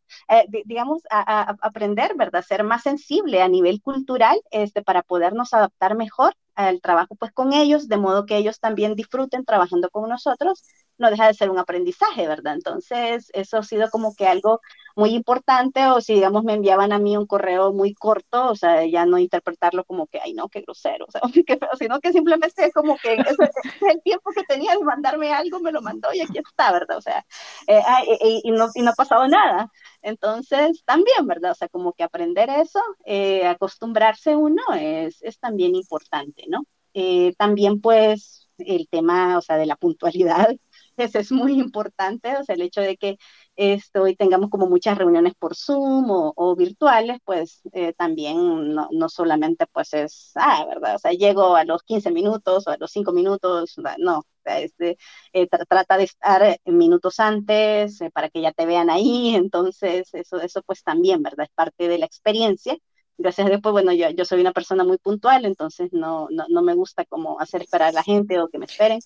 digamos, 0.66 1.04
a, 1.12 1.56
aprender, 1.62 2.16
¿verdad? 2.16 2.44
Más 2.64 2.84
sensible 2.84 3.42
a 3.42 3.48
nivel 3.48 3.82
cultural 3.82 4.40
este, 4.52 4.82
para 4.82 5.04
podernos 5.04 5.54
adaptar 5.54 5.96
mejor 5.96 6.36
al 6.56 6.82
trabajo 6.82 7.16
pues 7.16 7.32
con 7.32 7.54
ellos, 7.54 7.88
de 7.90 7.98
modo 7.98 8.26
que 8.26 8.38
ellos 8.38 8.60
también 8.60 8.96
disfruten 8.96 9.44
trabajando 9.46 9.90
con 9.90 10.10
nosotros 10.10 10.64
no 10.98 11.10
deja 11.10 11.28
de 11.28 11.34
ser 11.34 11.50
un 11.50 11.60
aprendizaje, 11.60 12.28
¿verdad? 12.28 12.54
Entonces, 12.56 13.30
eso 13.34 13.58
ha 13.58 13.64
sido 13.64 13.90
como 13.90 14.16
que 14.16 14.28
algo 14.28 14.62
muy 14.96 15.12
importante, 15.14 15.86
o 15.88 16.00
si 16.02 16.14
digamos 16.14 16.44
me 16.44 16.54
enviaban 16.54 16.94
a 16.94 17.00
mí 17.00 17.18
un 17.18 17.28
correo 17.28 17.74
muy 17.74 17.94
corto, 17.94 18.50
o 18.50 18.56
sea, 18.56 18.86
ya 18.86 19.06
no 19.06 19.18
interpretarlo 19.18 19.84
como 19.84 20.08
que, 20.08 20.20
ay, 20.24 20.34
no, 20.34 20.48
qué 20.48 20.62
grosero, 20.62 21.06
o 21.08 21.12
sea, 21.12 21.22
qué 21.46 21.58
feo, 21.58 21.70
sino 21.78 22.00
que 22.00 22.14
simplemente 22.14 22.66
es 22.66 22.74
como 22.74 22.96
que 22.98 23.14
el 23.16 24.02
tiempo 24.04 24.32
que 24.32 24.44
tenía 24.44 24.74
de 24.76 24.84
mandarme 24.84 25.34
algo, 25.34 25.60
me 25.60 25.72
lo 25.72 25.82
mandó 25.82 26.14
y 26.14 26.22
aquí 26.22 26.38
está, 26.38 26.72
¿verdad? 26.72 26.98
O 26.98 27.02
sea, 27.02 27.26
eh, 27.68 27.82
y, 28.44 28.52
no, 28.52 28.68
y 28.74 28.82
no 28.82 28.92
ha 28.92 28.94
pasado 28.96 29.28
nada. 29.28 29.70
Entonces, 30.02 30.84
también, 30.86 31.26
¿verdad? 31.28 31.52
O 31.52 31.56
sea, 31.56 31.68
como 31.70 31.94
que 31.94 32.04
aprender 32.04 32.50
eso, 32.50 32.80
eh, 33.06 33.46
acostumbrarse 33.48 34.36
uno 34.36 34.62
es, 34.80 35.22
es 35.22 35.40
también 35.40 35.76
importante, 35.76 36.46
¿no? 36.48 36.64
Eh, 36.94 37.34
también, 37.38 37.82
pues, 37.82 38.48
el 38.58 38.88
tema, 38.88 39.38
o 39.38 39.42
sea, 39.42 39.58
de 39.58 39.66
la 39.66 39.76
puntualidad, 39.76 40.56
eso 40.98 41.20
es 41.20 41.32
muy 41.32 41.54
importante, 41.60 42.36
o 42.38 42.44
sea, 42.44 42.56
el 42.56 42.62
hecho 42.62 42.82
de 42.82 42.98
que 42.98 43.18
esto, 43.56 44.04
hoy 44.04 44.16
tengamos 44.16 44.50
como 44.50 44.68
muchas 44.68 44.98
reuniones 44.98 45.34
por 45.36 45.56
Zoom 45.56 46.08
o, 46.10 46.56
virtuales, 46.56 47.20
pues 47.24 47.62
eh, 47.74 47.94
también 47.94 48.74
no, 48.74 48.90
no, 48.92 49.10
solamente 49.10 49.66
pues 49.68 49.94
es, 49.94 50.32
ah, 50.36 50.66
¿verdad? 50.68 50.96
O 50.96 51.00
sea, 51.00 51.12
llego 51.12 51.56
a 51.56 51.66
los 51.66 51.84
15 51.84 52.12
minutos 52.12 52.68
o 52.68 52.72
a 52.72 52.78
los 52.78 52.92
5 52.92 53.12
minutos, 53.14 53.76
no, 53.98 54.20
o 54.20 54.26
sea, 54.44 54.60
este, 54.62 54.98
eh, 55.34 55.48
trata 55.48 55.98
de 55.98 56.04
estar 56.06 56.60
minutos 56.66 57.20
antes 57.20 58.02
eh, 58.02 58.12
para 58.12 58.30
que 58.30 58.42
ya 58.42 58.52
te 58.52 58.66
vean 58.66 58.90
ahí, 58.90 59.36
entonces 59.36 60.14
eso, 60.14 60.42
eso 60.42 60.62
pues 60.64 60.84
también, 60.84 61.22
¿verdad? 61.24 61.46
Es 61.46 61.52
parte 61.56 61.88
de 61.88 61.98
la 61.98 62.06
experiencia 62.06 62.78
gracias 63.18 63.46
a 63.48 63.50
Dios, 63.50 63.62
pues 63.62 63.74
bueno, 63.74 63.94
yo, 63.94 64.10
yo 64.10 64.26
soy 64.26 64.42
una 64.42 64.52
persona 64.52 64.84
muy 64.84 64.98
puntual, 64.98 65.46
entonces 65.46 65.90
no, 65.94 66.28
no, 66.32 66.46
no, 66.50 66.62
me 66.62 66.74
gusta 66.74 67.06
como 67.06 67.40
hacer 67.40 67.62
esperar 67.62 67.90
a 67.90 67.92
la 67.94 68.04
gente 68.04 68.40
o 68.40 68.50
que 68.50 68.60
me 68.60 68.66
esperen, 68.66 69.00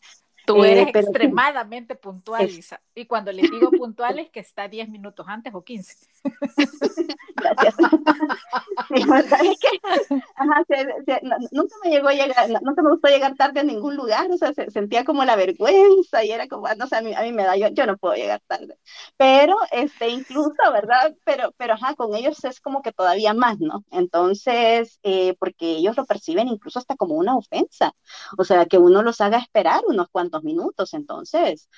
Tú 0.45 0.63
eres 0.63 0.87
eh, 0.87 0.91
extremadamente 0.95 1.95
puntual, 1.95 2.49
Y 2.95 3.05
cuando 3.05 3.31
le 3.31 3.43
digo 3.43 3.71
puntual 3.71 4.19
es 4.19 4.29
que 4.29 4.39
está 4.39 4.67
10 4.67 4.89
minutos 4.89 5.25
antes 5.27 5.53
o 5.53 5.63
15. 5.63 5.95
Gracias. 7.35 7.75
es 8.89 9.59
que 9.59 11.21
nunca 11.51 11.75
me 11.83 11.89
llegó 11.89 12.09
a 12.09 12.13
llegar, 12.13 12.49
nunca 12.61 12.81
me 12.81 12.89
gustó 12.89 13.07
llegar 13.07 13.35
tarde 13.35 13.59
a 13.61 13.63
ningún 13.63 13.95
lugar, 13.95 14.29
o 14.31 14.37
sea, 14.37 14.53
sentía 14.69 15.05
como 15.05 15.23
la 15.25 15.35
vergüenza 15.35 16.23
y 16.23 16.31
era 16.31 16.47
como, 16.47 16.67
no 16.77 16.87
sé, 16.87 16.95
a 16.97 17.01
mí, 17.01 17.13
a 17.13 17.21
mí 17.21 17.31
me 17.31 17.43
da, 17.43 17.55
yo, 17.55 17.67
yo 17.69 17.85
no 17.85 17.97
puedo 17.97 18.15
llegar 18.15 18.41
tarde. 18.47 18.77
Pero, 19.17 19.55
este, 19.71 20.09
incluso, 20.09 20.55
¿verdad? 20.73 21.15
Pero, 21.25 21.53
pero, 21.57 21.73
ajá, 21.73 21.95
con 21.95 22.15
ellos 22.15 22.43
es 22.43 22.59
como 22.59 22.81
que 22.81 22.91
todavía 22.91 23.33
más, 23.33 23.59
¿no? 23.59 23.83
Entonces, 23.91 24.99
eh, 25.03 25.35
porque 25.39 25.77
ellos 25.77 25.97
lo 25.97 26.05
perciben 26.05 26.47
incluso 26.47 26.79
hasta 26.79 26.95
como 26.95 27.15
una 27.15 27.35
ofensa, 27.35 27.93
o 28.37 28.43
sea, 28.43 28.65
que 28.65 28.77
uno 28.77 29.01
los 29.01 29.21
haga 29.21 29.37
esperar 29.37 29.81
unos 29.87 30.09
cuantos 30.09 30.38
minutos. 30.43 30.93
Entonces, 30.93 31.69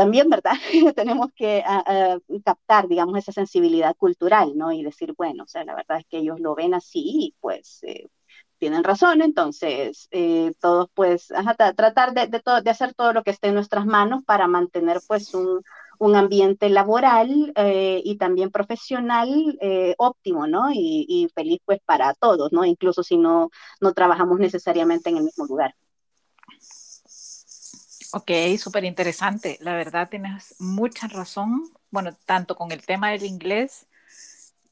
también, 0.00 0.30
¿verdad? 0.30 0.54
Tenemos 0.96 1.28
que 1.36 1.62
ah, 1.66 1.84
ah, 1.86 2.18
captar, 2.42 2.88
digamos, 2.88 3.18
esa 3.18 3.32
sensibilidad 3.32 3.94
cultural, 3.96 4.56
¿no? 4.56 4.72
Y 4.72 4.82
decir, 4.82 5.12
bueno, 5.16 5.44
o 5.44 5.46
sea, 5.46 5.62
la 5.64 5.74
verdad 5.74 5.98
es 5.98 6.06
que 6.08 6.18
ellos 6.18 6.40
lo 6.40 6.54
ven 6.54 6.72
así 6.72 7.02
y 7.04 7.34
pues 7.38 7.80
eh, 7.82 8.08
tienen 8.58 8.82
razón, 8.82 9.20
entonces 9.20 10.08
eh, 10.10 10.52
todos 10.58 10.88
pues 10.94 11.28
tratar 11.76 12.14
de, 12.14 12.28
de, 12.28 12.70
hacer 12.70 12.94
todo 12.94 13.12
lo 13.12 13.22
que 13.22 13.30
esté 13.30 13.48
en 13.48 13.54
nuestras 13.54 13.84
manos 13.84 14.24
para 14.24 14.46
mantener 14.48 15.00
pues 15.06 15.34
un, 15.34 15.62
ambiente 16.16 16.70
laboral 16.70 17.52
eh, 17.56 18.00
y 18.02 18.16
también 18.16 18.50
profesional 18.50 19.28
óptimo, 19.98 20.46
¿no? 20.46 20.70
Y, 20.72 21.28
feliz 21.34 21.60
pues 21.66 21.80
para 21.84 22.14
todos, 22.14 22.52
¿no? 22.52 22.64
Incluso 22.64 23.02
si 23.02 23.18
no 23.18 23.50
trabajamos 23.94 24.38
necesariamente 24.38 25.10
en 25.10 25.18
el 25.18 25.24
mismo 25.24 25.44
lugar. 25.44 25.74
Ok, 28.12 28.32
súper 28.58 28.84
interesante. 28.84 29.56
La 29.60 29.74
verdad 29.74 30.08
tienes 30.08 30.56
mucha 30.58 31.06
razón. 31.06 31.70
Bueno, 31.90 32.12
tanto 32.26 32.56
con 32.56 32.72
el 32.72 32.84
tema 32.84 33.10
del 33.10 33.24
inglés 33.24 33.86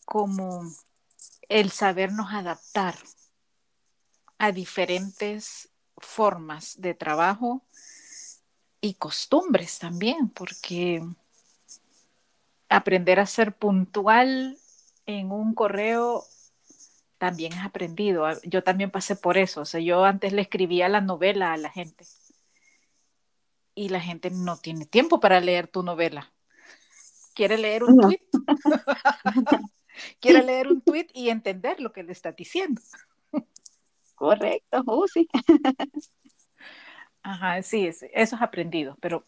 como 0.04 0.62
el 1.48 1.70
sabernos 1.70 2.32
adaptar 2.32 2.96
a 4.38 4.50
diferentes 4.50 5.68
formas 5.98 6.80
de 6.80 6.94
trabajo 6.94 7.62
y 8.80 8.94
costumbres 8.94 9.78
también, 9.78 10.28
porque 10.30 11.00
aprender 12.68 13.20
a 13.20 13.26
ser 13.26 13.54
puntual 13.54 14.58
en 15.06 15.30
un 15.30 15.54
correo 15.54 16.24
también 17.18 17.52
es 17.52 17.64
aprendido. 17.64 18.26
Yo 18.42 18.64
también 18.64 18.90
pasé 18.90 19.14
por 19.14 19.38
eso. 19.38 19.60
O 19.60 19.64
sea, 19.64 19.80
yo 19.80 20.04
antes 20.04 20.32
le 20.32 20.42
escribía 20.42 20.88
la 20.88 21.00
novela 21.00 21.52
a 21.52 21.56
la 21.56 21.70
gente 21.70 22.04
y 23.78 23.88
la 23.90 24.00
gente 24.00 24.30
no 24.30 24.56
tiene 24.56 24.86
tiempo 24.86 25.20
para 25.20 25.38
leer 25.38 25.68
tu 25.68 25.84
novela. 25.84 26.32
Quiere 27.32 27.56
leer 27.56 27.84
un 27.84 27.96
tweet. 27.96 28.20
Quiere 30.20 30.42
leer 30.42 30.66
un 30.66 30.80
tweet 30.80 31.06
y 31.14 31.28
entender 31.28 31.80
lo 31.80 31.92
que 31.92 32.02
le 32.02 32.10
está 32.10 32.32
diciendo. 32.32 32.82
Correcto, 34.16 34.82
oh, 34.86 35.06
sí. 35.06 35.28
Ajá, 37.22 37.62
sí, 37.62 37.86
eso 37.86 38.06
es 38.12 38.32
aprendido, 38.32 38.96
pero, 39.00 39.22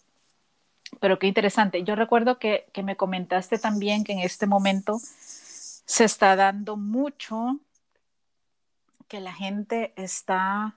pero 0.98 1.20
qué 1.20 1.28
interesante. 1.28 1.84
Yo 1.84 1.94
recuerdo 1.94 2.40
que, 2.40 2.66
que 2.72 2.82
me 2.82 2.96
comentaste 2.96 3.56
también 3.56 4.02
que 4.02 4.14
en 4.14 4.18
este 4.18 4.46
momento 4.46 4.98
se 5.00 6.04
está 6.04 6.34
dando 6.34 6.76
mucho 6.76 7.60
que 9.06 9.20
la 9.20 9.32
gente 9.32 9.92
está 9.96 10.76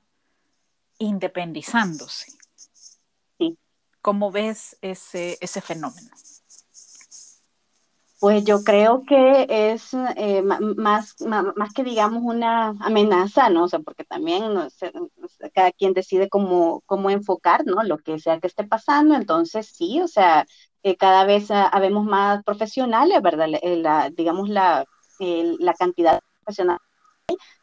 independizándose. 1.00 2.43
¿Cómo 4.04 4.32
ves 4.32 4.78
ese, 4.82 5.38
ese 5.39 5.62
fenómeno? 5.62 6.10
Pues 8.20 8.43
yo 8.43 8.62
creo 8.66 9.04
que 9.08 9.47
es 9.49 9.93
eh, 10.18 10.41
más, 10.41 11.16
más, 11.22 11.74
que 11.74 11.86
digamos 11.86 12.22
una 12.22 12.76
amenaza, 12.82 13.49
¿no? 13.49 13.64
O 13.64 13.68
sea, 13.70 13.80
porque 13.80 14.04
también 14.04 14.43
cada 15.54 15.72
quien 15.72 15.93
decide 15.93 16.28
cómo, 16.28 16.84
cómo 16.86 17.12
enfocar, 17.12 17.66
¿no? 17.66 17.82
Lo 17.84 17.97
que 17.97 18.20
sea 18.20 18.41
que 18.41 18.47
esté 18.47 18.66
pasando. 18.66 19.16
Entonces, 19.16 19.68
sí, 19.68 20.01
o 20.01 20.10
sea, 20.10 20.45
eh, 20.84 20.97
cada 20.97 21.24
vez 21.24 21.49
habemos 21.49 22.06
más 22.06 22.43
profesionales, 22.43 23.22
¿verdad? 23.22 23.47
La, 23.62 24.10
digamos, 24.10 24.49
la, 24.49 24.84
la 25.20 25.74
cantidad 25.76 26.16
de 26.16 26.22
profesionales 26.43 26.93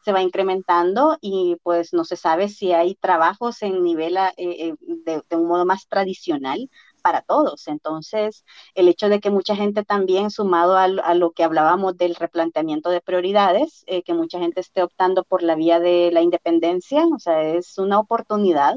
se 0.05 0.13
va 0.13 0.23
incrementando 0.23 1.19
y 1.21 1.57
pues 1.63 1.93
no 1.93 2.05
se 2.05 2.17
sabe 2.17 2.49
si 2.49 2.73
hay 2.73 2.95
trabajos 2.95 3.63
en 3.63 3.83
nivel 3.83 4.17
eh, 4.17 4.33
eh, 4.37 4.75
de, 4.81 5.37
un 5.37 5.47
modo 5.47 5.67
más 5.67 5.87
tradicional 5.89 6.71
para 7.03 7.23
todos. 7.23 7.69
Entonces, 7.69 8.45
el 8.75 8.89
hecho 8.89 9.09
de 9.09 9.21
que 9.21 9.31
mucha 9.31 9.57
gente 9.57 9.85
también, 9.85 10.31
sumado 10.31 10.77
a, 10.77 11.15
lo 11.15 11.33
que 11.33 11.45
hablábamos 11.45 11.97
del 11.97 12.15
replanteamiento 12.15 12.91
de 12.91 13.01
prioridades, 13.01 13.85
eh, 13.87 14.03
que 14.03 14.15
mucha 14.15 14.39
gente 14.39 14.61
esté 14.61 14.83
optando 14.83 15.25
por 15.25 15.43
la 15.43 15.55
vía 15.55 15.81
de 15.81 16.11
la 16.13 16.23
independencia, 16.23 17.07
o 17.07 17.19
sea, 17.19 17.43
es 17.43 17.79
una 17.79 17.99
oportunidad 17.99 18.77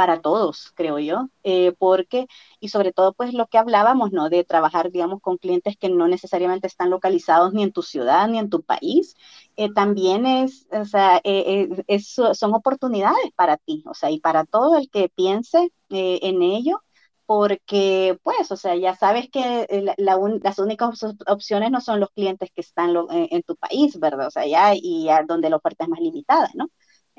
para 0.00 0.22
todos, 0.22 0.72
creo 0.76 0.98
yo, 0.98 1.28
eh, 1.44 1.74
porque, 1.78 2.26
y 2.58 2.70
sobre 2.70 2.90
todo, 2.90 3.12
pues 3.12 3.34
lo 3.34 3.48
que 3.48 3.58
hablábamos, 3.58 4.12
¿no? 4.12 4.30
De 4.30 4.44
trabajar, 4.44 4.90
digamos, 4.90 5.20
con 5.20 5.36
clientes 5.36 5.76
que 5.76 5.90
no 5.90 6.08
necesariamente 6.08 6.66
están 6.66 6.88
localizados 6.88 7.52
ni 7.52 7.62
en 7.62 7.70
tu 7.70 7.82
ciudad 7.82 8.26
ni 8.26 8.38
en 8.38 8.48
tu 8.48 8.62
país, 8.62 9.14
eh, 9.56 9.70
también 9.74 10.24
es, 10.24 10.66
o 10.72 10.86
sea, 10.86 11.20
eh, 11.22 11.68
son 12.00 12.54
oportunidades 12.54 13.30
para 13.36 13.58
ti, 13.58 13.82
o 13.86 13.92
sea, 13.92 14.10
y 14.10 14.20
para 14.20 14.46
todo 14.46 14.78
el 14.78 14.88
que 14.88 15.10
piense 15.10 15.70
en 15.90 16.40
ello, 16.40 16.82
porque, 17.26 18.18
pues, 18.22 18.50
o 18.50 18.56
sea, 18.56 18.74
ya 18.76 18.96
sabes 18.96 19.28
que 19.30 19.66
las 19.98 20.58
únicas 20.58 21.04
opciones 21.26 21.70
no 21.70 21.82
son 21.82 22.00
los 22.00 22.10
clientes 22.10 22.50
que 22.54 22.62
están 22.62 22.96
en, 23.10 23.42
tu 23.42 23.54
país, 23.56 23.98
¿verdad? 24.00 24.28
O 24.28 24.30
sea, 24.30 24.46
ya, 24.46 24.72
y 24.74 25.04
ya 25.04 25.24
donde 25.24 25.50
la 25.50 25.56
oferta 25.56 25.84
es 25.84 25.90
más 25.90 26.00
limitada, 26.00 26.50
¿no? 26.54 26.70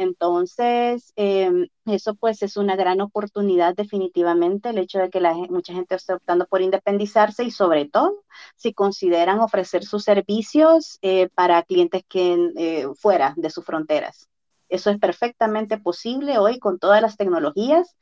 Entonces, 0.02 1.14
em, 1.16 1.68
eso 1.86 2.16
pues 2.16 2.42
es 2.42 2.58
una 2.58 2.76
gran 2.76 3.02
oportunidad 3.02 3.76
definitivamente, 3.76 4.70
el 4.70 4.80
hecho 4.80 4.98
de 5.00 5.10
que 5.12 5.22
la, 5.22 5.34
mucha 5.34 5.74
gente 5.74 5.94
esté 5.96 6.14
optando 6.14 6.48
por 6.48 6.62
independizarse 6.62 7.44
y 7.44 7.52
sobre 7.52 7.86
todo 7.86 8.24
si 8.56 8.74
consideran 8.74 9.40
ofrecer 9.40 9.84
sus 9.86 10.04
servicios 10.04 10.98
eh, 11.04 11.30
para 11.36 11.62
clientes 11.64 12.04
que 12.10 12.52
eh, 12.58 12.88
fuera 12.96 13.34
de 13.38 13.52
sus 13.52 13.64
fronteras. 13.64 14.28
Eso 14.70 14.90
es 14.90 14.98
perfectamente 15.00 15.78
posible 15.78 16.40
hoy 16.40 16.58
con 16.58 16.80
todas 16.80 17.02
las 17.02 17.18
tecnologías 17.18 17.96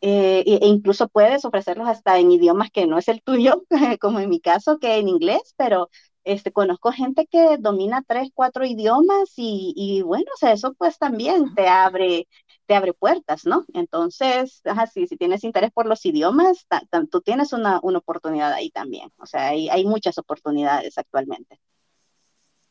eh, 0.00 0.42
e 0.46 0.66
incluso 0.66 1.08
puedes 1.08 1.44
ofrecerlos 1.44 1.88
hasta 1.88 2.18
en 2.18 2.32
idiomas 2.32 2.70
que 2.70 2.86
no 2.86 2.98
es 2.98 3.08
el 3.08 3.22
tuyo, 3.22 3.64
como 4.00 4.20
en 4.20 4.28
mi 4.30 4.40
caso, 4.40 4.78
que 4.78 4.96
en 4.96 5.08
inglés, 5.08 5.54
pero 5.56 5.88
este, 6.24 6.52
conozco 6.52 6.90
gente 6.90 7.26
que 7.26 7.58
domina 7.58 8.02
tres, 8.06 8.30
cuatro 8.34 8.64
idiomas 8.64 9.32
y, 9.36 10.02
bueno, 10.02 10.24
o 10.34 10.38
sea, 10.38 10.52
eso 10.52 10.74
pues 10.74 10.98
también 10.98 11.54
te 11.54 11.68
abre, 11.68 12.26
te 12.66 12.74
abre 12.74 12.94
puertas, 12.94 13.44
¿no? 13.44 13.64
Entonces, 13.74 14.62
si 14.92 15.16
tienes 15.16 15.44
interés 15.44 15.70
por 15.70 15.86
los 15.86 16.04
idiomas, 16.06 16.66
tú 17.10 17.20
tienes 17.20 17.52
una, 17.52 17.78
oportunidad 17.78 18.52
ahí 18.52 18.70
también. 18.70 19.12
O 19.18 19.26
sea, 19.26 19.48
hay, 19.48 19.68
hay 19.68 19.84
muchas 19.84 20.16
oportunidades 20.18 20.96
actualmente. 20.96 21.60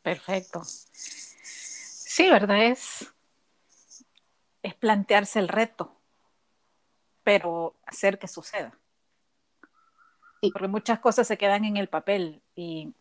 Perfecto. 0.01 0.61
Sí, 0.65 2.29
¿verdad? 2.29 2.65
Es, 2.65 3.13
es 4.63 4.75
plantearse 4.75 5.39
el 5.39 5.47
reto, 5.47 5.95
pero 7.23 7.75
hacer 7.85 8.17
que 8.17 8.27
suceda. 8.27 8.77
Porque 10.51 10.67
muchas 10.67 10.99
cosas 10.99 11.27
se 11.27 11.37
quedan 11.37 11.63
en 11.63 11.77
el 11.77 11.87
papel 11.87 12.43
y 12.53 12.93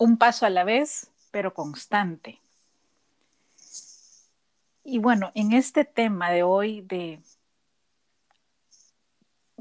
un 0.00 0.16
paso 0.16 0.46
a 0.46 0.50
la 0.50 0.64
vez, 0.64 1.10
pero 1.30 1.52
constante. 1.52 2.40
Y 4.82 4.98
bueno, 4.98 5.30
en 5.34 5.52
este 5.52 5.84
tema 5.84 6.30
de 6.30 6.42
hoy 6.42 6.80
de 6.80 7.20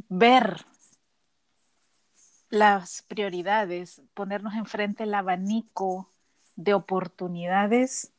ver 0.08 0.66
las 2.50 3.02
prioridades, 3.02 4.02
ponernos 4.14 4.54
enfrente 4.54 5.04
el 5.04 5.14
abanico 5.14 6.10
de 6.56 6.74
oportunidades, 6.74 8.14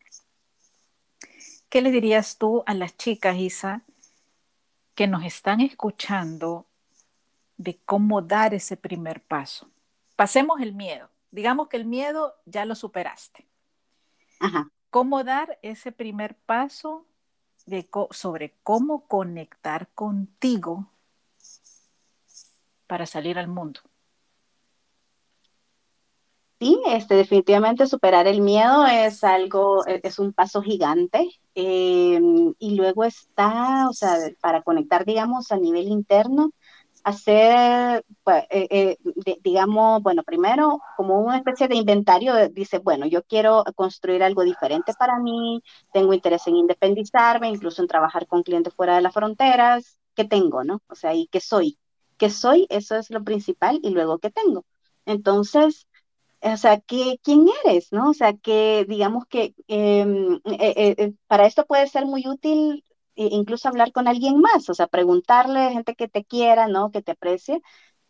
¿qué 1.70 1.80
le 1.80 1.90
dirías 1.90 2.36
tú 2.36 2.62
a 2.66 2.74
las 2.74 2.98
chicas, 2.98 3.38
Isa, 3.38 3.80
que 4.94 5.06
nos 5.06 5.24
están 5.24 5.62
escuchando 5.62 6.66
de 7.56 7.78
cómo 7.86 8.20
dar 8.20 8.52
ese 8.52 8.76
primer 8.76 9.22
paso? 9.22 9.70
Pasemos 10.16 10.60
el 10.60 10.74
miedo 10.74 11.08
digamos 11.30 11.68
que 11.68 11.76
el 11.76 11.84
miedo 11.84 12.36
ya 12.44 12.64
lo 12.64 12.74
superaste. 12.74 13.48
¿Cómo 14.90 15.22
dar 15.22 15.58
ese 15.62 15.92
primer 15.92 16.36
paso 16.36 17.06
de 17.66 17.88
sobre 18.10 18.56
cómo 18.62 19.06
conectar 19.06 19.88
contigo 19.94 20.90
para 22.86 23.06
salir 23.06 23.38
al 23.38 23.48
mundo? 23.48 23.80
Sí, 26.58 26.78
este, 26.88 27.14
definitivamente 27.14 27.86
superar 27.86 28.26
el 28.26 28.42
miedo 28.42 28.84
es 28.84 29.24
algo, 29.24 29.86
e, 29.86 30.00
es 30.02 30.18
un 30.18 30.34
paso 30.34 30.60
gigante. 30.60 31.40
Em, 31.54 32.52
y 32.58 32.74
luego 32.74 33.04
está, 33.04 33.88
o 33.88 33.94
sea, 33.94 34.16
para 34.42 34.62
conectar, 34.62 35.06
digamos, 35.06 35.52
a 35.52 35.56
nivel 35.56 35.88
interno, 35.88 36.52
hacer, 37.04 38.04
pues, 38.22 38.44
eh, 38.50 38.68
eh, 38.70 39.38
digamos, 39.42 40.02
bueno, 40.02 40.22
primero 40.22 40.80
como 40.96 41.20
una 41.20 41.38
especie 41.38 41.68
de 41.68 41.76
inventario, 41.76 42.48
dice, 42.50 42.78
bueno, 42.78 43.06
yo 43.06 43.22
quiero 43.24 43.64
construir 43.76 44.22
algo 44.22 44.42
diferente 44.44 44.92
para 44.98 45.18
mí, 45.18 45.62
tengo 45.92 46.12
interés 46.14 46.46
en 46.46 46.56
independizarme, 46.56 47.48
incluso 47.48 47.82
en 47.82 47.88
trabajar 47.88 48.26
con 48.26 48.42
clientes 48.42 48.74
fuera 48.74 48.96
de 48.96 49.02
las 49.02 49.14
fronteras, 49.14 49.98
¿qué 50.14 50.24
tengo, 50.24 50.64
no? 50.64 50.80
O 50.88 50.94
sea, 50.94 51.14
¿y 51.14 51.26
qué 51.28 51.40
soy? 51.40 51.78
¿Qué 52.18 52.30
soy? 52.30 52.66
Eso 52.70 52.96
es 52.96 53.10
lo 53.10 53.24
principal 53.24 53.80
y 53.82 53.90
luego 53.90 54.18
¿qué 54.18 54.30
tengo? 54.30 54.64
Entonces, 55.06 55.86
o 56.42 56.56
sea, 56.56 56.80
¿qué, 56.80 57.18
¿quién 57.22 57.46
eres? 57.64 57.92
¿no? 57.92 58.10
O 58.10 58.14
sea, 58.14 58.34
que 58.34 58.86
digamos 58.88 59.26
que 59.26 59.54
em, 59.68 60.40
eh, 60.44 61.12
para 61.26 61.46
esto 61.46 61.66
puede 61.66 61.86
ser 61.88 62.06
muy 62.06 62.26
útil 62.26 62.84
incluso 63.14 63.68
hablar 63.68 63.92
con 63.92 64.08
alguien 64.08 64.40
más, 64.40 64.68
o 64.68 64.74
sea, 64.74 64.86
preguntarle 64.86 65.60
a 65.60 65.72
gente 65.72 65.94
que 65.94 66.08
te 66.08 66.24
quiera, 66.24 66.68
¿no? 66.68 66.90
Que 66.90 67.02
te 67.02 67.12
aprecie, 67.12 67.60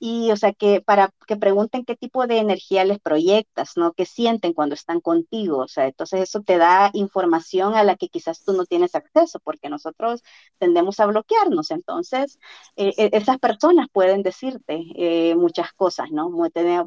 y 0.03 0.31
o 0.33 0.37
sea 0.37 0.53
que 0.55 0.81
para 0.81 1.13
que 1.27 1.37
pregunten 1.37 1.85
qué 1.85 1.95
tipo 1.95 2.27
de 2.27 2.39
energía 2.39 2.85
les 2.85 2.99
proyectas, 3.01 3.73
¿no? 3.77 3.93
¿Qué 3.93 4.07
sienten 4.07 4.55
cuando 4.55 4.75
están 4.75 5.01
contigo? 5.03 5.59
O 5.59 5.69
sea, 5.69 5.87
entonces 5.87 6.23
eso 6.23 6.41
te 6.41 6.57
da 6.57 6.91
información 6.95 7.75
a 7.75 7.85
la 7.85 7.97
que 7.97 8.09
quizás 8.09 8.43
tú 8.43 8.55
no 8.55 8.65
tienes 8.65 8.95
acceso 8.95 9.41
porque 9.41 9.69
nosotros 9.69 10.23
tendemos 10.59 11.01
a 11.01 11.07
bloquearnos. 11.07 11.71
Entonces, 11.71 12.39
eh, 12.77 12.95
e, 12.97 13.11
esas 13.13 13.39
personas 13.39 13.89
pueden 13.93 14.23
decirte 14.23 14.87
eh, 14.97 15.35
muchas 15.37 15.73
cosas, 15.75 16.11
¿no? 16.11 16.31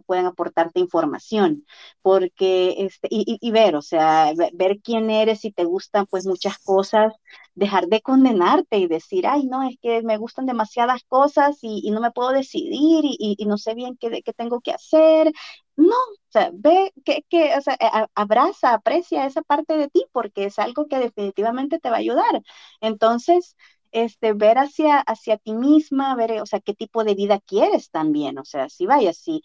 Pueden 0.06 0.26
aportarte 0.26 0.80
información 0.80 1.66
porque, 2.02 2.76
este, 2.80 3.08
y, 3.12 3.38
y, 3.40 3.52
ver, 3.52 3.76
o 3.76 3.82
sea, 3.84 4.34
ver 4.54 4.80
quién 4.84 5.10
eres 5.12 5.46
y 5.46 5.52
te 5.52 5.66
gustan 5.66 6.08
pues 6.08 6.26
muchas 6.26 6.58
cosas, 6.60 7.14
dejar 7.56 7.88
de 7.88 8.02
condenarte 8.02 8.78
y 8.78 8.88
decir, 8.88 9.28
ay, 9.28 9.46
no, 9.46 9.64
es 9.64 9.78
que 9.82 10.02
me 10.04 10.18
gustan 10.18 10.46
demasiadas 10.46 11.04
cosas 11.08 11.58
y, 11.62 11.90
no 11.92 12.02
me 12.02 12.12
puedo 12.12 12.32
decidir 12.32 13.04
y, 13.06 13.38
no 13.46 13.58
sé 13.58 13.76
bien 13.76 13.98
qué, 14.00 14.22
qué, 14.24 14.34
tengo 14.34 14.62
que 14.62 14.72
hacer. 14.72 15.32
No, 15.76 15.96
o 15.96 16.30
sea, 16.30 16.52
ve 16.54 16.94
que, 17.06 17.24
que 17.30 17.56
o 17.58 17.62
sea, 17.62 17.78
abraza, 18.16 18.74
aprecia 18.74 19.26
esa 19.26 19.42
parte 19.42 19.78
de 19.78 19.90
ti 19.90 20.06
porque 20.12 20.46
es 20.46 20.60
algo 20.60 20.88
que 20.88 21.00
definitivamente 21.00 21.80
te 21.80 21.90
va 21.90 21.98
a 21.98 22.00
ayudar. 22.00 22.42
Entonces, 22.82 23.56
este, 23.94 24.34
ver 24.34 24.58
hacia, 24.58 25.00
hacia 25.00 25.38
ti 25.38 25.54
misma, 25.54 26.16
ver, 26.16 26.42
o 26.42 26.46
sea, 26.46 26.60
qué 26.60 26.74
tipo 26.74 27.04
de 27.04 27.16
vida 27.16 27.40
quieres 27.40 27.92
también, 27.92 28.40
o 28.40 28.46
sea, 28.46 28.68
si 28.70 28.86
vaya, 28.88 29.14
si, 29.14 29.44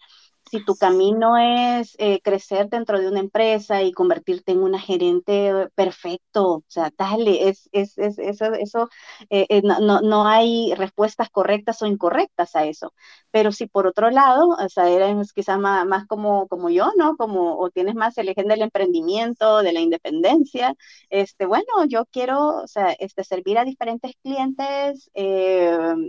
si 0.49 0.63
tu 0.65 0.75
camino 0.75 1.37
es 1.37 1.95
eh, 1.99 2.21
crecer 2.21 2.69
dentro 2.69 2.99
de 2.99 3.07
una 3.07 3.19
empresa 3.19 3.83
y 3.83 3.91
convertirte 3.91 4.51
en 4.51 4.63
una 4.63 4.79
gerente 4.79 5.69
perfecto, 5.75 6.55
o 6.55 6.63
sea, 6.67 6.91
dale, 6.97 7.49
es, 7.49 7.69
es, 7.71 7.97
es 7.99 8.17
eso, 8.17 8.45
eso 8.53 8.89
eh, 9.29 9.45
eh, 9.49 9.61
no, 9.63 10.01
no, 10.01 10.27
hay 10.27 10.73
respuestas 10.75 11.29
correctas 11.29 11.81
o 11.81 11.85
incorrectas 11.85 12.55
a 12.55 12.65
eso. 12.65 12.93
Pero 13.31 13.51
si 13.51 13.67
por 13.67 13.85
otro 13.85 14.09
lado, 14.09 14.49
o 14.49 14.69
sea, 14.69 14.89
eres 14.89 15.33
quizás 15.33 15.59
más, 15.59 15.85
más, 15.85 16.07
como, 16.07 16.47
como 16.47 16.69
yo, 16.69 16.91
¿no? 16.97 17.15
Como, 17.15 17.57
o 17.59 17.69
tienes 17.69 17.95
más 17.95 18.17
el 18.17 18.29
eje 18.29 18.43
del 18.43 18.61
emprendimiento, 18.63 19.61
de 19.61 19.73
la 19.73 19.81
independencia, 19.81 20.75
este, 21.09 21.45
bueno, 21.45 21.85
yo 21.87 22.05
quiero, 22.11 22.63
o 22.63 22.67
sea, 22.67 22.91
este, 22.99 23.23
servir 23.23 23.57
a 23.59 23.65
diferentes 23.65 24.13
clientes, 24.23 25.11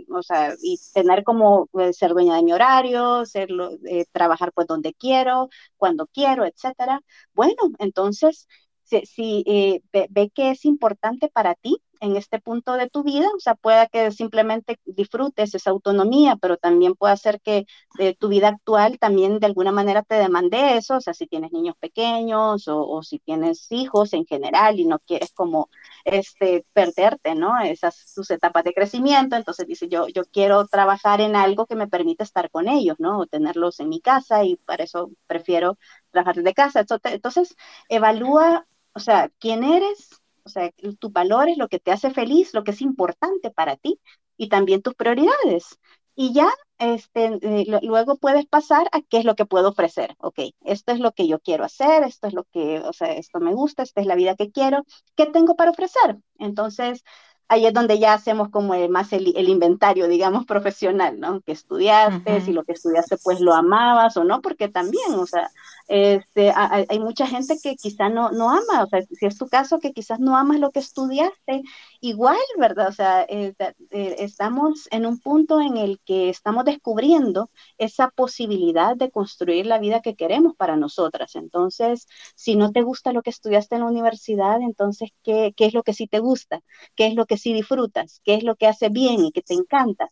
o 0.09 0.23
sea, 0.23 0.55
y 0.61 0.79
tener 0.93 1.23
como 1.23 1.69
ser 1.93 2.11
dueña 2.13 2.35
de 2.35 2.43
mi 2.43 2.53
horario, 2.53 3.25
serlo, 3.25 3.71
trabajar 4.11 4.30
trabajar 4.31 4.51
pues 4.53 4.67
donde 4.67 4.93
quiero, 4.93 5.49
cuando 5.77 6.07
quiero, 6.07 6.45
etcétera. 6.45 7.01
Bueno, 7.33 7.55
entonces, 7.79 8.47
si, 8.83 9.43
eh, 9.47 9.81
ve, 10.09 10.29
que 10.33 10.51
es 10.51 10.65
importante 10.65 11.29
para 11.29 11.55
ti, 11.55 11.81
en 12.01 12.17
este 12.17 12.39
punto 12.41 12.73
de 12.73 12.89
tu 12.89 13.03
vida, 13.03 13.27
o 13.35 13.39
sea, 13.39 13.55
pueda 13.55 13.87
que 13.87 14.11
simplemente 14.11 14.79
disfrutes 14.85 15.55
esa 15.55 15.69
autonomía, 15.69 16.35
pero 16.41 16.57
también 16.57 16.95
puede 16.95 17.15
ser 17.17 17.39
que 17.41 17.65
eh, 17.99 18.15
tu 18.15 18.27
vida 18.27 18.49
actual 18.49 18.97
también 18.99 19.39
de 19.39 19.45
alguna 19.47 19.71
manera 19.71 20.01
te 20.03 20.15
demande 20.15 20.77
eso, 20.77 20.97
o 20.97 21.01
sea, 21.01 21.13
si 21.13 21.27
tienes 21.27 21.51
niños 21.51 21.75
pequeños 21.79 22.67
o, 22.67 23.03
si 23.03 23.19
tienes 23.19 23.71
hijos 23.71 24.13
en 24.13 24.25
general 24.25 24.79
y 24.79 24.85
no 24.85 24.99
quieres 24.99 25.31
como 25.33 25.69
este, 26.05 26.65
perderte, 26.73 27.35
¿no? 27.35 27.59
Esas 27.61 28.13
tus 28.15 28.31
etapas 28.31 28.63
de 28.63 28.73
crecimiento, 28.73 29.35
entonces 29.35 29.67
dice, 29.67 29.87
yo, 29.87 30.07
yo 30.07 30.23
quiero 30.25 30.67
trabajar 30.67 31.21
en 31.21 31.35
algo 31.35 31.65
que 31.67 31.75
me 31.75 31.87
permita 31.87 32.23
estar 32.23 32.49
con 32.49 32.67
ellos, 32.67 32.97
¿no? 32.99 33.19
O 33.19 33.27
tenerlos 33.27 33.79
en 33.79 33.89
mi 33.89 34.01
casa 34.01 34.43
y 34.43 34.55
para 34.57 34.83
eso 34.83 35.11
prefiero 35.27 35.77
trabajar 36.11 36.35
desde 36.35 36.53
casa. 36.53 36.85
Entonces, 37.03 37.55
evalúa, 37.89 38.65
o 38.93 38.99
sea, 38.99 39.29
quién 39.39 39.63
eres, 39.63 40.20
o 40.45 40.49
sea, 40.49 40.71
tus 40.99 41.11
valores, 41.11 41.57
lo 41.57 41.67
que 41.67 41.79
te 41.79 41.91
hace 41.91 42.11
feliz, 42.11 42.53
lo 42.53 42.63
que 42.63 42.71
es 42.71 42.81
importante 42.81 43.51
para 43.51 43.75
ti 43.77 43.99
y 44.37 44.49
también 44.49 44.81
tus 44.81 44.95
prioridades. 44.95 45.77
Y 46.15 46.33
ya 46.33 46.49
este, 46.77 47.39
eh, 47.41 47.65
luego 47.83 48.17
puedes 48.17 48.45
pasar 48.45 48.87
a 48.91 49.01
qué 49.01 49.17
es 49.19 49.25
lo 49.25 49.35
que 49.35 49.45
puedo 49.45 49.69
ofrecer. 49.69 50.15
Ok, 50.19 50.39
esto 50.65 50.91
es 50.91 50.99
lo 50.99 51.13
que 51.13 51.27
yo 51.27 51.39
quiero 51.39 51.63
hacer, 51.63 52.03
esto 52.03 52.27
es 52.27 52.33
lo 52.33 52.43
que, 52.45 52.79
o 52.79 52.93
sea, 52.93 53.13
esto 53.13 53.39
me 53.39 53.53
gusta, 53.53 53.83
esta 53.83 54.01
es 54.01 54.07
la 54.07 54.15
vida 54.15 54.35
que 54.35 54.51
quiero, 54.51 54.83
¿qué 55.15 55.25
tengo 55.27 55.55
para 55.55 55.71
ofrecer? 55.71 56.17
Entonces, 56.37 57.03
ahí 57.51 57.65
es 57.65 57.73
donde 57.73 57.99
ya 57.99 58.13
hacemos 58.13 58.49
como 58.49 58.73
más 58.87 59.11
el, 59.11 59.33
el, 59.35 59.49
inventario, 59.49 60.07
digamos, 60.07 60.45
profesional, 60.45 61.19
¿no? 61.19 61.41
Que 61.41 61.51
estudiaste, 61.51 62.31
uh 62.31 62.37
-huh. 62.37 62.45
si 62.45 62.53
lo 62.53 62.63
que 62.63 62.71
estudiaste 62.71 63.17
pues 63.17 63.41
lo 63.41 63.53
amabas 63.53 64.15
o 64.15 64.23
no, 64.23 64.41
porque 64.41 64.69
también, 64.69 65.13
o 65.15 65.25
sea, 65.25 65.51
este, 65.89 66.53
hay, 66.55 66.85
hay, 66.87 66.99
mucha 66.99 67.27
gente 67.27 67.57
que 67.61 67.75
quizá 67.75 68.07
no, 68.07 68.31
no 68.31 68.49
ama, 68.49 68.83
o 68.83 68.87
sea, 68.87 69.01
si 69.01 69.25
es 69.25 69.37
tu 69.37 69.49
caso 69.49 69.79
que 69.79 69.91
quizás 69.91 70.21
no 70.21 70.37
amas 70.37 70.59
lo 70.59 70.71
que 70.71 70.79
estudiaste, 70.79 71.63
igual, 71.99 72.37
¿verdad? 72.57 72.87
O 72.87 72.93
sea, 72.93 73.25
eh, 73.27 73.53
eh, 73.89 74.15
estamos 74.19 74.87
en 74.91 75.05
un 75.05 75.19
punto 75.19 75.59
en 75.59 75.75
el 75.75 75.99
que 76.05 76.29
estamos 76.29 76.63
descubriendo 76.63 77.49
esa 77.77 78.09
posibilidad 78.11 78.95
de 78.95 79.11
construir 79.11 79.65
la 79.65 79.79
vida 79.79 80.01
que 80.01 80.15
queremos 80.15 80.55
para 80.55 80.77
nosotras. 80.77 81.35
Entonces, 81.35 82.07
si 82.35 82.55
no 82.55 82.71
te 82.71 82.81
gusta 82.81 83.11
lo 83.11 83.21
que 83.21 83.31
estudiaste 83.31 83.75
en 83.75 83.81
la 83.81 83.87
universidad, 83.87 84.61
entonces, 84.61 85.09
¿qué, 85.21 85.53
qué 85.57 85.65
es 85.65 85.73
lo 85.73 85.83
que 85.83 85.93
sí 85.93 86.07
te 86.07 86.19
gusta? 86.19 86.61
¿Qué 86.95 87.07
es 87.07 87.15
lo 87.15 87.25
que 87.25 87.40
sí 87.41 87.53
disfrutas? 87.53 88.21
¿Qué 88.23 88.35
es 88.35 88.43
lo 88.43 88.55
que 88.55 88.67
hace 88.67 88.89
bien 88.89 89.25
y 89.25 89.31
que 89.31 89.41
te 89.41 89.53
encanta? 89.53 90.09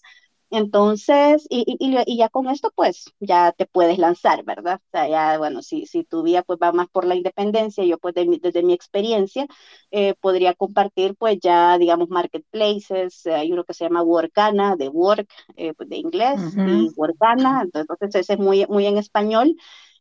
Entonces, 0.51 1.45
y, 1.49 1.63
y, 1.79 1.95
y, 2.07 2.17
ya 2.17 2.27
con 2.29 2.47
esto, 2.49 2.71
pues, 2.75 3.05
ya 3.19 3.51
te 3.51 3.67
puedes 3.67 3.99
lanzar, 3.99 4.43
¿verdad? 4.43 4.81
O 4.83 4.89
sea, 4.91 5.07
ya, 5.07 5.37
bueno, 5.37 5.61
si, 5.61 5.85
si 5.85 6.03
tu 6.03 6.23
vida 6.23 6.41
pues 6.41 6.57
va 6.61 6.71
más 6.71 6.87
por 6.89 7.05
la 7.05 7.13
independencia, 7.15 7.83
yo 7.83 7.99
pues 7.99 8.15
de, 8.15 8.39
desde 8.41 8.63
mi 8.63 8.73
experiencia 8.73 9.45
eh, 9.91 10.15
podría 10.19 10.55
compartir 10.55 11.15
pues 11.15 11.37
ya, 11.39 11.77
digamos, 11.77 12.09
marketplaces, 12.09 13.25
eh, 13.27 13.33
hay 13.35 13.51
uno 13.51 13.63
que 13.63 13.75
se 13.75 13.83
llama 13.85 14.01
Workana, 14.01 14.75
de 14.75 14.89
Work, 14.89 15.29
eh, 15.55 15.73
pues, 15.75 15.87
de 15.87 15.97
inglés, 15.97 16.39
uh 16.39 16.57
-huh. 16.57 16.87
y 16.87 16.89
Workana, 16.95 17.61
entonces 17.71 18.15
ese 18.15 18.33
es 18.33 18.39
muy, 18.39 18.65
muy 18.67 18.85
en 18.87 18.97
español. 18.97 19.55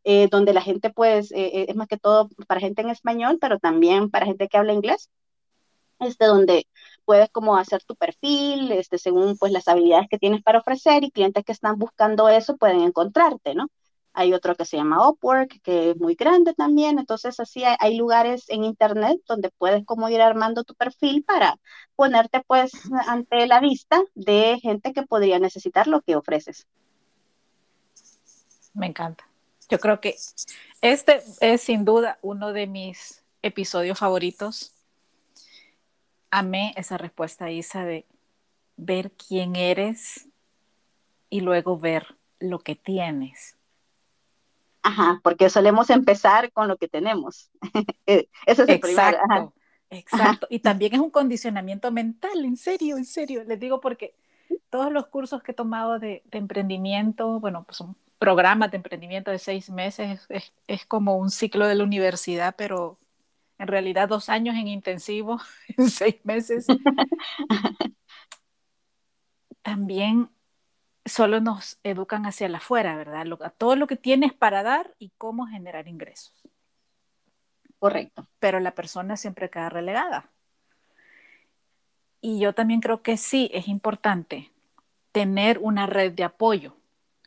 Eh, 0.04 0.28
donde 0.30 0.54
la 0.54 0.62
gente 0.62 0.90
pues 0.90 1.32
es 1.34 1.74
más 1.76 1.88
que 1.88 1.98
todo 1.98 2.30
para 2.46 2.60
gente 2.60 2.80
en 2.80 2.88
español, 2.88 3.36
pero 3.40 3.58
también 3.58 4.10
para 4.10 4.24
gente 4.26 4.48
que 4.48 4.56
habla 4.56 4.72
inglés, 4.72 5.10
este, 5.98 6.24
donde 6.24 6.66
puedes 7.09 7.30
como 7.30 7.56
hacer 7.56 7.82
tu 7.84 7.96
perfil, 7.96 8.70
este, 8.70 8.98
según 8.98 9.38
pues 9.38 9.50
las 9.50 9.66
habilidades 9.66 10.09
que 10.11 10.18
tienes 10.18 10.42
para 10.42 10.59
ofrecer 10.59 11.04
y 11.04 11.11
clientes 11.11 11.42
que 11.42 11.52
están 11.52 11.78
buscando 11.78 12.28
eso 12.28 12.59
pueden 12.59 12.82
encontrarte, 12.82 13.54
¿no? 13.54 13.68
Hay 14.12 14.34
otro 14.34 14.54
que 14.54 14.66
se 14.66 14.76
llama 14.76 15.09
Upwork, 15.09 15.62
que 15.62 15.92
es 15.92 15.96
muy 15.96 16.16
grande 16.16 16.52
también, 16.52 16.98
entonces 16.98 17.40
así 17.40 17.64
hay, 17.64 17.76
hay 17.80 17.96
lugares 17.96 18.44
en 18.50 18.62
internet 18.62 19.22
donde 19.26 19.48
puedes 19.56 19.86
como 19.86 20.11
ir 20.11 20.20
armando 20.20 20.64
tu 20.64 20.74
perfil 20.74 21.24
para 21.24 21.56
ponerte 21.96 22.42
pues 22.46 22.72
ante 23.06 23.46
la 23.46 23.61
vista 23.61 24.02
de 24.14 24.59
gente 24.61 24.92
que 24.92 25.02
podría 25.02 25.38
necesitar 25.38 25.86
lo 25.86 26.02
que 26.02 26.14
ofreces. 26.14 26.66
Me 28.74 28.84
encanta. 28.84 29.26
Yo 29.70 29.78
creo 29.78 29.98
que 30.02 30.14
este 30.82 31.22
es 31.40 31.62
sin 31.62 31.86
duda 31.86 32.18
uno 32.20 32.52
de 32.52 32.66
mis 32.66 33.24
episodios 33.40 33.98
favoritos 33.98 34.74
amé 36.30 36.72
esa 36.76 36.98
respuesta, 36.98 37.50
Isa, 37.50 37.84
de 37.84 38.06
ver 38.76 39.12
quién 39.12 39.56
eres 39.56 40.28
y 41.30 41.40
luego 41.40 41.78
ver 41.78 42.16
lo 42.38 42.60
que 42.60 42.74
tienes. 42.74 43.56
Ajá, 44.82 45.20
porque 45.22 45.50
solemos 45.50 45.90
empezar 45.90 46.52
con 46.52 46.68
lo 46.68 46.76
que 46.76 46.88
tenemos. 46.88 47.50
Ese 48.06 48.28
es 48.46 48.58
el 48.58 48.70
exacto, 48.70 48.80
primer. 48.80 49.16
Ajá. 49.16 49.52
Exacto. 49.90 50.46
Ajá. 50.46 50.54
Y 50.54 50.60
también 50.60 50.94
es 50.94 51.00
un 51.00 51.10
condicionamiento 51.10 51.90
mental, 51.90 52.44
en 52.44 52.56
serio, 52.56 52.96
en 52.96 53.04
serio. 53.04 53.44
Les 53.44 53.58
digo 53.58 53.80
porque 53.80 54.14
todos 54.70 54.92
los 54.92 55.06
cursos 55.06 55.42
que 55.42 55.52
he 55.52 55.54
tomado 55.54 55.98
de, 55.98 56.22
de 56.26 56.38
emprendimiento, 56.38 57.40
bueno, 57.40 57.64
pues 57.64 57.78
son 57.78 57.96
programas 58.18 58.70
de 58.70 58.78
emprendimiento 58.78 59.30
de 59.30 59.38
seis 59.38 59.70
meses, 59.70 60.26
es, 60.28 60.52
es 60.66 60.86
como 60.86 61.16
un 61.16 61.30
ciclo 61.30 61.66
de 61.66 61.74
la 61.74 61.84
universidad, 61.84 62.54
pero 62.56 62.96
en 63.59 63.68
realidad 63.68 64.09
dos 64.09 64.28
años 64.28 64.56
en 64.56 64.68
intensivo, 64.68 65.40
en 65.76 65.90
seis 65.90 66.16
meses, 66.24 66.66
también 69.62 70.30
solo 71.04 71.40
nos 71.40 71.78
educan 71.82 72.26
hacia 72.26 72.46
el 72.46 72.54
afuera, 72.54 72.96
¿verdad? 72.96 73.26
Lo, 73.26 73.38
a 73.42 73.50
todo 73.50 73.76
lo 73.76 73.86
que 73.86 73.96
tienes 73.96 74.32
para 74.32 74.62
dar 74.62 74.94
y 74.98 75.11
cómo 75.18 75.46
generar 75.46 75.88
ingresos. 75.88 76.48
Correcto. 77.78 78.26
Pero 78.38 78.61
la 78.61 78.74
persona 78.74 79.16
siempre 79.16 79.50
queda 79.50 79.68
relegada. 79.68 80.30
Y 82.20 82.40
yo 82.40 82.52
también 82.52 82.80
creo 82.80 83.02
que 83.02 83.16
sí 83.16 83.50
es 83.52 83.68
importante 83.68 84.50
tener 85.12 85.59
una 85.59 85.86
red 85.86 86.12
de 86.12 86.24
apoyo. 86.24 86.76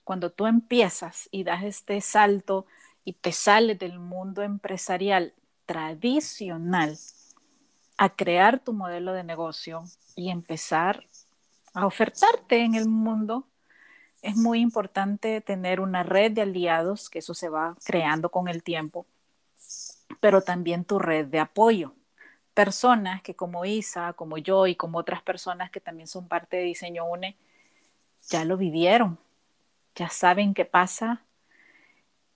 Cuando 0.03 0.31
tú 0.31 0.45
empiezas 0.47 1.29
y 1.31 1.43
das 1.43 1.63
este 1.63 2.01
salto 2.01 2.65
y 3.05 3.13
te 3.13 3.31
sales 3.31 3.79
del 3.79 3.99
mundo 3.99 4.43
empresarial 4.43 5.33
tradicional 5.71 6.97
a 7.97 8.09
crear 8.09 8.59
tu 8.59 8.73
modelo 8.73 9.13
de 9.13 9.23
negocio 9.23 9.85
y 10.17 10.29
empezar 10.29 11.05
a 11.73 11.85
ofertarte 11.85 12.65
en 12.65 12.75
el 12.75 12.89
mundo, 12.89 13.47
es 14.21 14.35
muy 14.35 14.59
importante 14.59 15.39
tener 15.39 15.79
una 15.79 16.03
red 16.03 16.33
de 16.33 16.41
aliados, 16.41 17.09
que 17.09 17.19
eso 17.19 17.33
se 17.33 17.47
va 17.47 17.77
creando 17.85 18.29
con 18.29 18.49
el 18.49 18.63
tiempo, 18.63 19.05
pero 20.19 20.41
también 20.41 20.83
tu 20.83 20.99
red 20.99 21.27
de 21.27 21.39
apoyo. 21.39 21.95
Personas 22.53 23.21
que 23.21 23.33
como 23.33 23.63
Isa, 23.63 24.11
como 24.11 24.37
yo 24.37 24.67
y 24.67 24.75
como 24.75 24.97
otras 24.97 25.21
personas 25.21 25.71
que 25.71 25.79
también 25.79 26.07
son 26.07 26.27
parte 26.27 26.57
de 26.57 26.63
Diseño 26.63 27.05
UNE, 27.05 27.37
ya 28.27 28.43
lo 28.43 28.57
vivieron, 28.57 29.17
ya 29.95 30.09
saben 30.09 30.53
qué 30.53 30.65
pasa. 30.65 31.23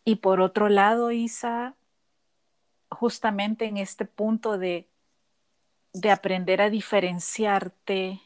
Y 0.05 0.17
por 0.17 0.39
otro 0.39 0.69
lado, 0.69 1.11
Isa, 1.11 1.75
justamente 2.95 3.65
en 3.65 3.77
este 3.77 4.05
punto 4.05 4.57
de, 4.57 4.87
de 5.93 6.11
aprender 6.11 6.61
a 6.61 6.69
diferenciarte, 6.69 8.21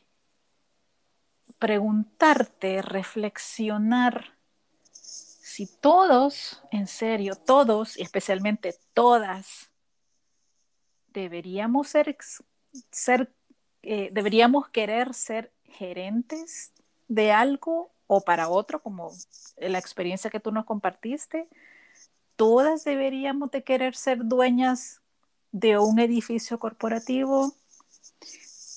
preguntarte, 1.60 2.82
reflexionar 2.82 4.40
si 5.60 5.66
todos, 5.66 6.64
en 6.72 6.88
serio, 6.88 7.36
todos, 7.36 7.98
y 7.98 8.04
especialmente 8.04 8.76
todas, 8.94 9.70
deberíamos 11.12 11.90
ser, 11.90 12.16
eh, 13.82 14.10
deberíamos 14.14 14.70
querer 14.70 15.14
ser 15.14 15.52
gerentes 15.66 16.72
de 17.10 17.34
algo 17.34 17.92
o 18.08 18.22
para 18.22 18.48
otro, 18.48 18.82
como 18.82 19.12
la 19.58 19.80
experiencia 19.80 20.30
que 20.30 20.40
tú 20.40 20.52
nos 20.52 20.66
compartiste, 20.66 21.50
todas 22.40 22.86
deberíamos 22.86 23.52
de 23.52 23.66
querer 23.66 23.98
ser 23.98 24.24
dueñas 24.24 25.02
de 25.52 25.78
un 25.78 26.00
edificio 26.00 26.58
corporativo, 26.58 27.54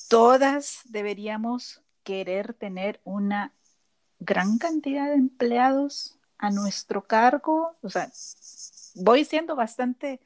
todas 0.08 0.80
deberíamos 0.86 1.80
querer 2.02 2.54
tener 2.54 3.00
una 3.04 3.52
gran 4.18 4.58
cantidad 4.58 5.06
de 5.06 5.14
empleados 5.14 6.18
a 6.38 6.50
nuestro 6.50 7.04
cargo. 7.04 7.76
O 7.82 7.88
sea, 7.88 8.10
voy 8.96 9.24
siendo 9.24 9.54
bastante 9.54 10.18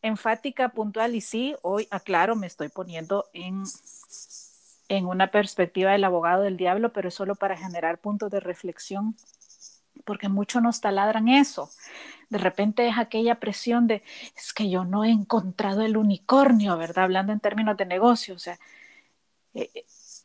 enfática, 0.00 0.68
puntual 0.68 1.16
y 1.16 1.22
sí, 1.22 1.56
hoy 1.62 1.88
aclaro, 1.90 2.36
me 2.36 2.46
estoy 2.46 2.68
poniendo 2.68 3.26
en, 3.32 3.64
en 4.88 5.06
una 5.06 5.32
perspectiva 5.32 5.90
del 5.90 6.04
abogado 6.04 6.44
del 6.44 6.56
diablo, 6.56 6.92
pero 6.92 7.10
solo 7.10 7.34
para 7.34 7.56
generar 7.56 7.98
puntos 7.98 8.30
de 8.30 8.38
reflexión, 8.38 9.16
porque 10.04 10.28
muchos 10.28 10.62
nos 10.62 10.80
taladran 10.80 11.28
eso. 11.28 11.70
De 12.28 12.38
repente 12.38 12.88
es 12.88 12.98
aquella 12.98 13.40
presión 13.40 13.86
de, 13.86 14.02
es 14.36 14.52
que 14.52 14.70
yo 14.70 14.84
no 14.84 15.04
he 15.04 15.10
encontrado 15.10 15.82
el 15.82 15.96
unicornio, 15.96 16.76
¿verdad? 16.76 17.04
Hablando 17.04 17.32
en 17.32 17.40
términos 17.40 17.76
de 17.76 17.86
negocio, 17.86 18.34
o 18.34 18.38
sea, 18.38 18.58
eh, 19.54 19.70
eh, 19.74 19.84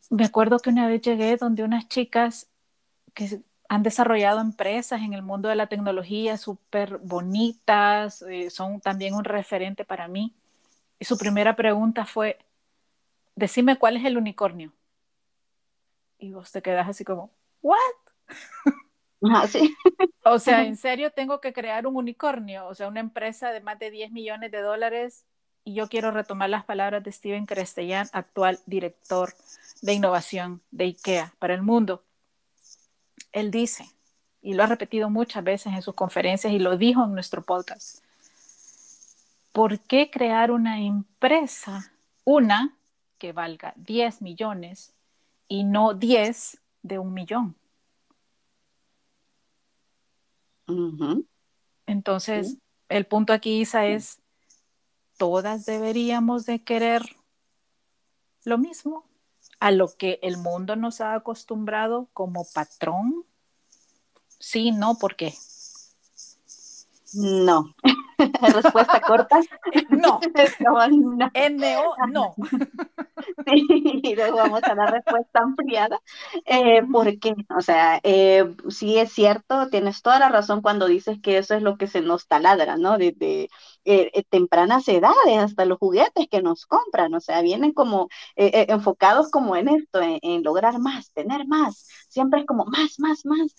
me 0.09 0.25
acuerdo 0.25 0.59
que 0.59 0.69
una 0.69 0.87
vez 0.87 1.01
llegué 1.01 1.37
donde 1.37 1.63
unas 1.63 1.87
chicas 1.87 2.47
que 3.13 3.41
han 3.69 3.83
desarrollado 3.83 4.41
empresas 4.41 5.01
en 5.01 5.13
el 5.13 5.23
mundo 5.23 5.49
de 5.49 5.55
la 5.55 5.67
tecnología 5.67 6.37
súper 6.37 6.97
bonitas, 6.99 8.21
eh, 8.23 8.49
son 8.49 8.79
también 8.81 9.15
un 9.15 9.23
referente 9.23 9.85
para 9.85 10.07
mí. 10.07 10.33
Y 10.99 11.05
su 11.05 11.17
primera 11.17 11.55
pregunta 11.55 12.05
fue, 12.05 12.37
decime 13.35 13.77
cuál 13.77 13.97
es 13.97 14.05
el 14.05 14.17
unicornio. 14.17 14.71
Y 16.19 16.31
vos 16.31 16.51
te 16.51 16.61
quedas 16.61 16.87
así 16.87 17.03
como, 17.03 17.31
¿what? 17.61 17.77
Sí. 19.49 19.75
o 20.23 20.39
sea, 20.39 20.63
¿en 20.65 20.75
serio 20.77 21.11
tengo 21.11 21.41
que 21.41 21.53
crear 21.53 21.87
un 21.87 21.95
unicornio? 21.95 22.67
O 22.67 22.75
sea, 22.75 22.87
una 22.87 22.99
empresa 22.99 23.51
de 23.51 23.61
más 23.61 23.79
de 23.79 23.91
10 23.91 24.11
millones 24.11 24.51
de 24.51 24.61
dólares. 24.61 25.25
Y 25.63 25.73
yo 25.73 25.87
quiero 25.87 26.11
retomar 26.11 26.49
las 26.49 26.63
palabras 26.63 27.03
de 27.03 27.11
Steven 27.11 27.47
Crestellán, 27.47 28.07
actual 28.13 28.59
director 28.67 29.33
de 29.81 29.93
innovación 29.93 30.61
de 30.69 30.85
IKEA 30.85 31.33
para 31.39 31.55
el 31.55 31.63
mundo 31.63 32.03
él 33.35 33.51
dice, 33.51 33.85
y 34.41 34.53
lo 34.53 34.63
ha 34.63 34.67
repetido 34.67 35.09
muchas 35.09 35.43
veces 35.43 35.73
en 35.73 35.81
sus 35.81 35.93
conferencias 35.93 36.53
y 36.53 36.59
lo 36.59 36.77
dijo 36.77 37.03
en 37.03 37.13
nuestro 37.13 37.41
podcast, 37.41 37.99
¿por 39.51 39.77
qué 39.81 40.09
crear 40.09 40.51
una 40.51 40.79
empresa, 40.79 41.91
una 42.23 42.77
que 43.17 43.33
valga 43.33 43.73
10 43.75 44.21
millones 44.21 44.93
y 45.49 45.65
no 45.65 45.93
10 45.93 46.61
de 46.81 46.97
un 46.97 47.13
millón? 47.13 47.55
Entonces, 51.85 52.57
el 52.89 53.05
punto 53.05 53.33
aquí, 53.33 53.61
Isa, 53.61 53.85
es, 53.85 54.21
todas 55.17 55.65
deberíamos 55.65 56.45
de 56.45 56.63
querer 56.63 57.03
lo 58.43 58.57
mismo 58.57 59.05
a 59.59 59.71
lo 59.71 59.93
que 59.95 60.19
el 60.21 60.37
mundo 60.37 60.75
nos 60.75 61.01
ha 61.01 61.15
acostumbrado 61.15 62.07
como 62.13 62.45
patrón? 62.53 63.25
Sí, 64.39 64.71
no, 64.71 64.97
¿por 64.97 65.15
qué? 65.15 65.33
No. 67.13 67.75
Respuesta 68.53 69.01
corta. 69.01 69.39
no. 69.89 70.19
no. 70.59 71.31
NO, 71.33 71.95
no. 72.11 72.35
Sí, 73.45 73.65
y 74.03 74.15
luego 74.15 74.37
vamos 74.37 74.63
a 74.63 74.75
la 74.75 74.87
respuesta 74.87 75.39
ampliada. 75.39 75.99
Eh, 76.45 76.81
¿Por 76.91 77.19
qué? 77.19 77.35
O 77.55 77.61
sea, 77.61 77.99
eh, 78.03 78.45
sí 78.69 78.97
es 78.97 79.11
cierto, 79.11 79.69
tienes 79.69 80.01
toda 80.01 80.19
la 80.19 80.29
razón 80.29 80.61
cuando 80.61 80.87
dices 80.87 81.19
que 81.21 81.37
eso 81.37 81.55
es 81.55 81.61
lo 81.61 81.77
que 81.77 81.87
se 81.87 82.01
nos 82.01 82.27
taladra, 82.27 82.77
¿no? 82.77 82.97
Desde 82.97 83.49
eh, 83.85 84.23
tempranas 84.29 84.87
edades 84.87 85.37
hasta 85.37 85.65
los 85.65 85.77
juguetes 85.77 86.27
que 86.29 86.41
nos 86.41 86.65
compran, 86.65 87.13
o 87.13 87.19
sea, 87.19 87.41
vienen 87.41 87.73
como 87.73 88.09
enfocados 88.35 89.29
como 89.31 89.55
en 89.55 89.69
esto, 89.69 90.01
en, 90.01 90.43
lograr 90.43 90.79
más, 90.79 91.11
tener 91.11 91.47
más, 91.47 91.87
siempre 92.09 92.41
es 92.41 92.45
como 92.45 92.65
más, 92.65 92.99
más, 92.99 93.25
más. 93.25 93.55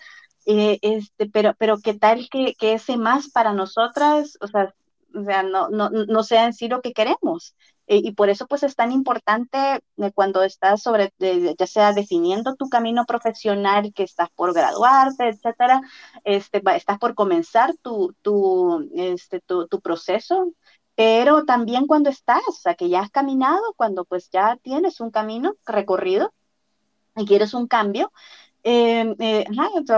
Este, 0.47 1.29
pero, 1.31 1.55
pero 1.59 1.79
qué 1.79 1.95
tal 1.95 2.29
que, 2.31 2.55
que, 2.55 2.75
ese 2.75 2.97
más 2.97 3.31
para 3.31 3.53
nosotras, 3.53 4.39
o 4.41 4.47
sea, 4.47 4.75
o 5.15 5.25
sea 5.25 5.43
no, 5.43 5.69
no, 5.69 5.91
no 5.91 6.23
sea 6.23 6.47
en 6.47 6.53
sí 6.53 6.69
lo 6.69 6.81
que 6.81 6.93
queremos. 6.93 7.55
Eh, 7.89 8.01
y 8.03 8.13
por 8.13 8.29
eso 8.31 8.47
pues 8.49 8.65
es 8.65 8.75
tan 8.75 8.91
importante 8.91 9.59
eh, 9.97 10.13
cuando 10.13 10.43
estás 10.43 10.83
sobre, 10.83 11.13
ya 11.21 11.67
sea 11.67 11.93
definiendo 11.93 12.57
tu 12.57 12.69
camino 12.69 13.05
profesional, 13.07 13.93
que 13.95 14.03
estás 14.03 14.29
por 14.35 14.53
graduarte, 14.53 15.29
etcétera, 15.29 15.81
este, 16.25 16.63
estás 16.75 16.99
por 16.99 17.15
comenzar 17.15 17.75
tu, 17.83 18.15
tu, 18.23 18.89
este, 18.95 19.41
tu, 19.41 19.69
tu 19.69 19.81
proceso, 19.81 20.53
pero 20.97 21.45
también 21.45 21.87
cuando 21.87 22.11
estás, 22.11 22.43
o 22.49 22.53
sea, 22.53 22.75
que 22.75 22.89
ya 22.89 23.01
has 23.01 23.11
caminado, 23.11 23.63
cuando 23.77 24.05
pues 24.05 24.31
ya 24.31 24.57
tienes 24.63 25.01
un 25.01 25.11
camino 25.11 25.55
recorrido 25.65 26.33
y 27.17 27.25
quieres 27.27 27.55
un 27.55 27.69
cambio, 27.69 28.13
eh, 28.69 29.15
eh 29.21 29.45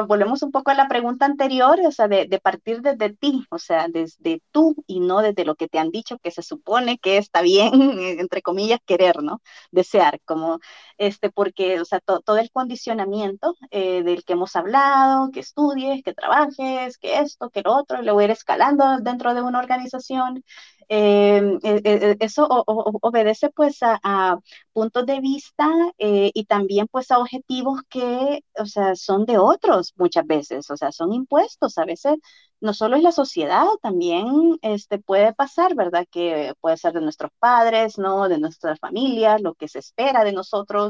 volvemos 0.06 0.42
un 0.42 0.50
poco 0.52 0.70
a 0.70 0.74
la 0.74 0.88
pregunta 0.88 1.24
anterior, 1.24 1.80
o 1.86 1.90
sea, 1.90 2.06
de, 2.06 2.26
de, 2.26 2.38
partir 2.38 2.82
desde 2.82 3.14
ti, 3.14 3.46
o 3.50 3.58
sea, 3.58 3.88
desde 3.88 4.42
tú 4.50 4.76
y 4.86 5.00
no 5.00 5.20
desde 5.22 5.46
lo 5.46 5.54
que 5.54 5.68
te 5.68 5.78
han 5.78 5.90
dicho 5.90 6.18
que 6.18 6.30
se 6.30 6.42
supone 6.42 6.98
que 6.98 7.16
está 7.16 7.40
bien, 7.40 7.72
entre 8.20 8.42
comillas, 8.42 8.80
querer, 8.84 9.22
¿no? 9.22 9.40
Desear, 9.70 10.20
como, 10.26 10.60
este, 10.98 11.30
porque, 11.30 11.80
o 11.80 11.84
sea, 11.84 12.00
todo 12.00 12.38
el 12.38 12.50
condicionamiento 12.50 13.56
eh, 13.70 14.02
del 14.02 14.24
que 14.24 14.34
hemos 14.34 14.56
hablado, 14.56 15.30
que 15.30 15.40
estudies, 15.40 16.02
que 16.02 16.14
trabajes, 16.14 16.98
que 16.98 17.20
esto, 17.20 17.50
que 17.50 17.62
lo 17.62 17.76
otro, 17.76 17.98
a 17.98 18.24
ir 18.24 18.30
escalando 18.30 18.98
dentro 19.00 19.34
de 19.34 19.42
una 19.42 19.58
organización, 19.60 20.44
eh, 20.90 21.58
eh, 21.64 21.82
eh, 21.84 22.16
eso 22.20 22.46
obedece 22.66 23.50
pues 23.50 23.78
a, 23.82 24.38
puntos 24.72 25.04
de 25.06 25.20
vista 25.20 25.68
y 25.98 26.44
también 26.44 26.86
pues 26.90 27.10
a 27.10 27.18
objetivos 27.18 27.80
que, 27.90 28.44
o 28.58 28.66
sea, 28.66 28.94
son 28.94 29.26
de 29.26 29.38
otros 29.38 29.92
muchas 29.96 30.26
veces, 30.26 30.70
o 30.70 30.76
sea, 30.76 30.92
son 30.92 31.12
impuestos. 31.12 31.78
A 31.78 31.84
veces 31.84 32.16
no 32.60 32.72
solo 32.74 32.96
es 32.96 33.02
la 33.02 33.12
sociedad, 33.12 33.66
también 33.82 34.58
este, 34.62 34.98
puede 34.98 35.32
pasar, 35.34 35.74
¿verdad? 35.74 36.06
Que 36.10 36.54
puede 36.60 36.76
ser 36.76 36.92
de 36.92 37.00
nuestros 37.00 37.32
padres, 37.38 37.98
¿no? 37.98 38.28
De 38.28 38.38
nuestras 38.38 38.78
familias, 38.80 39.40
lo 39.42 39.54
que 39.54 39.68
se 39.68 39.80
espera 39.80 40.24
de 40.24 40.32
nosotros. 40.32 40.87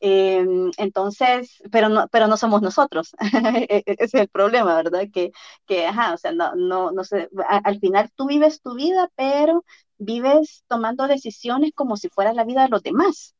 Em, 0.00 0.70
entonces, 0.78 1.62
pero 1.70 1.88
no, 1.88 2.08
pero 2.08 2.26
no 2.26 2.36
somos 2.36 2.62
nosotros. 2.62 3.14
E, 3.68 3.82
e, 3.86 3.94
ese 3.98 4.04
es 4.04 4.14
el 4.14 4.28
problema, 4.28 4.74
¿verdad? 4.76 5.04
Que, 5.12 5.30
que 5.66 5.86
o 5.88 6.16
sea, 6.18 6.32
no, 6.32 6.54
no, 6.56 6.90
no 6.92 7.04
sé, 7.04 7.28
al 7.48 7.78
final 7.80 8.10
tú 8.16 8.26
vives 8.26 8.60
tu 8.62 8.74
vida, 8.74 9.08
pero 9.16 9.64
vives 9.98 10.64
tomando 10.68 11.06
decisiones 11.08 11.72
como 11.74 11.96
si 11.96 12.08
fuera 12.08 12.32
la 12.32 12.44
vida 12.44 12.62
de 12.62 12.68
los 12.70 12.82
demás. 12.82 13.34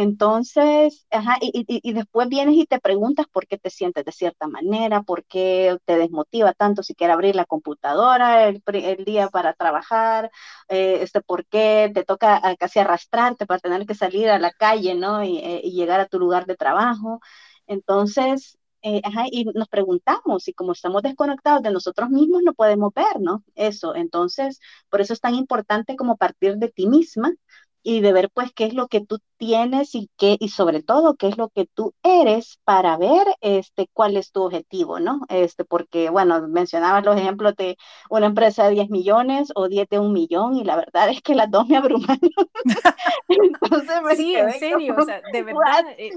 Entonces, 0.00 1.06
ajá, 1.10 1.36
y, 1.42 1.92
después 1.92 2.26
vienes 2.30 2.54
y 2.56 2.64
te 2.64 2.80
preguntas 2.80 3.26
por 3.30 3.46
qué 3.46 3.58
te 3.58 3.68
sientes 3.68 4.02
de 4.02 4.12
cierta 4.12 4.46
manera, 4.48 5.02
por 5.02 5.24
qué 5.26 5.76
te 5.84 5.98
desmotiva 5.98 6.54
tanto 6.54 6.82
si 6.82 6.94
quieres 6.94 7.12
abrir 7.14 7.36
la 7.36 7.44
computadora 7.44 8.48
el, 8.48 8.62
día 9.04 9.28
para 9.28 9.52
trabajar, 9.52 10.30
eh, 10.68 11.00
este, 11.02 11.20
por 11.20 11.44
qué 11.46 11.90
te 11.92 12.04
toca 12.04 12.40
casi 12.58 12.78
arrastrarte 12.78 13.44
para 13.46 13.60
tener 13.60 13.84
que 13.86 13.94
salir 13.94 14.30
a 14.30 14.38
la 14.38 14.52
calle, 14.52 14.94
¿no? 14.94 15.22
Y, 15.22 15.36
eh, 15.38 15.60
llegar 15.70 16.00
a 16.00 16.06
tu 16.06 16.18
lugar 16.18 16.46
de 16.46 16.56
trabajo. 16.56 17.20
Entonces, 17.66 18.58
eh, 18.82 19.02
ajá, 19.04 19.26
y 19.30 19.44
nos 19.44 19.68
preguntamos, 19.68 20.48
y 20.48 20.54
como 20.54 20.72
estamos 20.72 21.02
desconectados 21.02 21.62
de 21.62 21.72
nosotros 21.72 22.08
mismos, 22.08 22.42
no 22.42 22.54
podemos 22.54 22.92
ver, 22.94 23.20
¿no? 23.20 23.44
Eso, 23.54 23.94
entonces, 23.94 24.60
por 24.88 25.02
eso 25.02 25.12
es 25.12 25.20
tan 25.20 25.34
importante 25.34 25.94
como 25.96 26.16
partir 26.16 26.56
de 26.56 26.70
ti 26.70 26.86
misma 26.86 27.34
y 27.82 28.00
de 28.00 28.12
ver 28.12 28.30
pues 28.30 28.52
qué 28.52 28.64
es 28.66 28.74
lo 28.74 28.88
que 28.88 29.00
tú 29.00 29.18
tienes 29.38 29.94
y 29.94 30.10
qué 30.18 30.36
y 30.38 30.50
sobre 30.50 30.82
todo 30.82 31.16
qué 31.16 31.28
es 31.28 31.38
lo 31.38 31.48
que 31.48 31.66
tú 31.66 31.94
eres 32.02 32.58
para 32.64 32.96
ver 32.98 33.26
este 33.40 33.88
cuál 33.92 34.16
es 34.16 34.32
tu 34.32 34.42
objetivo, 34.42 35.00
¿no? 35.00 35.22
Este 35.28 35.64
porque 35.64 36.10
bueno, 36.10 36.46
mencionabas 36.48 37.04
los 37.04 37.16
ejemplos 37.16 37.56
de 37.56 37.76
una 38.10 38.26
empresa 38.26 38.64
de 38.64 38.72
10 38.72 38.90
millones 38.90 39.50
o 39.54 39.68
10 39.68 39.88
de 39.88 39.98
un 39.98 40.12
millón 40.12 40.56
y 40.56 40.64
la 40.64 40.76
verdad 40.76 41.08
es 41.08 41.22
que 41.22 41.34
las 41.34 41.50
dos 41.50 41.66
me 41.68 41.78
abrumaron. 41.78 42.18
sí, 44.16 44.34
en 44.34 44.52
serio, 44.52 44.96
o 44.98 45.04
sea, 45.04 45.22
de 45.32 45.42
verdad 45.42 45.84
eh, 45.96 46.10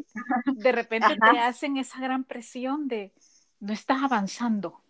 de 0.46 0.72
repente 0.72 1.16
te 1.16 1.40
hacen 1.40 1.78
esa 1.78 2.00
gran 2.00 2.26
presión 2.26 2.88
de 2.88 3.14
no 3.60 3.72
estás 3.72 4.04
avanzando. 4.04 4.82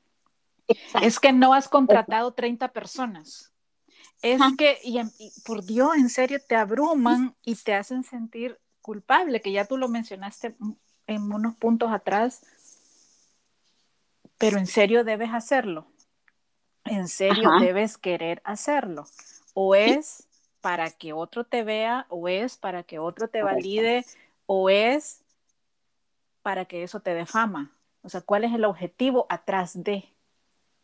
Es 1.01 1.19
que 1.19 1.33
no 1.33 1.53
has 1.53 1.67
contratado 1.67 2.33
30 2.33 2.69
personas 2.69 3.52
es 4.23 4.41
que, 4.57 4.79
y, 4.83 5.01
por 5.43 5.63
Dios, 5.65 5.97
en 5.97 6.09
serio, 6.09 6.39
te 6.47 6.55
abruman 6.55 7.35
y 7.43 7.55
te 7.55 7.75
hacen 7.75 8.05
sentir 8.05 8.57
culpable, 8.81 9.41
que 9.41 9.51
ya 9.51 9.65
tú 9.65 9.77
lo 9.77 9.89
mencionaste 9.89 10.55
en 11.07 11.31
unos 11.31 11.55
puntos 11.55 11.91
atrás, 11.91 12.41
pero 14.37 14.57
en 14.57 14.65
serio 14.65 15.03
debes 15.03 15.31
hacerlo, 15.33 15.87
en 16.85 17.09
serio 17.09 17.51
debes 17.59 17.97
querer 17.97 18.41
hacerlo, 18.45 19.05
o 19.53 19.75
es 19.75 20.25
para 20.61 20.89
que 20.89 21.11
otro 21.11 21.43
te 21.43 21.63
vea, 21.63 22.05
o 22.07 22.29
es 22.29 22.55
para 22.55 22.83
que 22.83 22.99
otro 22.99 23.27
te 23.27 23.43
valide, 23.43 24.05
o 24.45 24.69
es 24.69 25.21
para 26.41 26.63
que 26.63 26.83
eso 26.83 27.01
te 27.01 27.13
dé 27.13 27.25
fama. 27.25 27.71
O 28.03 28.09
sea, 28.09 28.21
¿cuál 28.21 28.45
es 28.45 28.53
el 28.53 28.63
objetivo 28.63 29.25
atrás 29.29 29.83
de? 29.83 30.05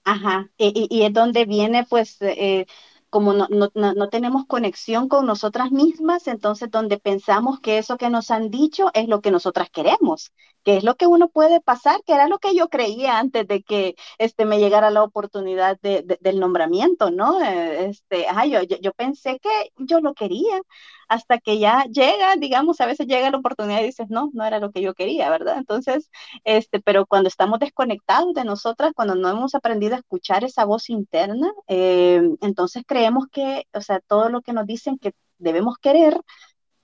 Ajá, 0.03 0.49
y, 0.57 0.87
y, 0.89 1.03
es 1.03 1.13
donde 1.13 1.45
viene 1.45 1.85
pues... 1.85 2.17
Eh, 2.19 2.65
como 3.09 3.33
no, 3.33 3.47
no, 3.49 3.69
no, 3.73 4.09
tenemos 4.09 4.45
conexión 4.45 5.09
con 5.09 5.25
nosotras 5.25 5.71
mismas, 5.71 6.27
entonces 6.27 6.69
donde 6.69 6.99
pensamos 6.99 7.59
que 7.59 7.77
eso 7.77 7.97
que 7.97 8.09
nos 8.09 8.31
han 8.31 8.49
dicho 8.49 8.91
es 8.93 9.07
lo 9.07 9.21
que 9.21 9.31
nosotras 9.31 9.69
queremos, 9.69 10.31
que 10.63 10.77
es 10.77 10.83
lo 10.83 10.95
que 10.95 11.07
uno 11.07 11.29
puede 11.29 11.61
pasar, 11.61 12.01
que 12.05 12.13
era 12.13 12.27
lo 12.27 12.39
que 12.39 12.55
yo 12.55 12.69
creía 12.69 13.17
antes 13.19 13.47
de 13.47 13.63
que 13.63 13.95
este, 14.19 14.45
me 14.45 14.59
llegara 14.59 14.91
la 14.91 15.03
oportunidad 15.03 15.79
de, 15.81 16.17
del 16.21 16.39
nombramiento, 16.39 17.09
¿no? 17.11 17.41
Eh, 17.43 17.89
este, 17.89 18.27
yo, 18.49 18.61
yo, 18.63 18.77
yo, 18.79 18.93
pensé 18.93 19.39
que 19.39 19.49
yo 19.77 20.01
lo 20.01 20.13
quería 20.13 20.61
hasta 21.09 21.39
que 21.39 21.59
ya 21.59 21.85
llega, 21.85 22.35
digamos, 22.37 22.79
a 22.79 22.85
veces 22.85 23.07
llega 23.07 23.31
la 23.31 23.37
oportunidad 23.37 23.81
y 23.81 23.87
dices, 23.87 24.07
no, 24.09 24.29
no 24.33 24.45
era 24.45 24.59
lo 24.59 24.71
que 24.71 24.81
yo 24.81 24.93
quería, 24.93 25.29
¿verdad? 25.29 25.57
Entonces, 25.57 26.09
este, 26.43 26.79
pero 26.79 27.07
cuando 27.07 27.27
estamos 27.27 27.59
desconectados 27.59 28.33
de 28.35 28.45
nosotras, 28.45 28.93
cuando 28.95 29.15
no 29.15 29.27
hemos 29.29 29.55
aprendido 29.55 29.95
a 29.95 29.99
escuchar 29.99 30.43
esa 30.43 30.65
voz 30.65 30.89
interna, 30.89 31.51
eh, 31.67 32.21
entonces 32.41 32.83
creemos 32.85 33.25
que, 33.31 33.65
o 33.73 33.81
sea, 33.81 33.99
todo 33.99 34.29
lo 34.29 34.41
que 34.41 34.53
nos 34.53 34.67
dicen 34.67 34.99
que 34.99 35.13
debemos 35.39 35.77
querer 35.79 36.21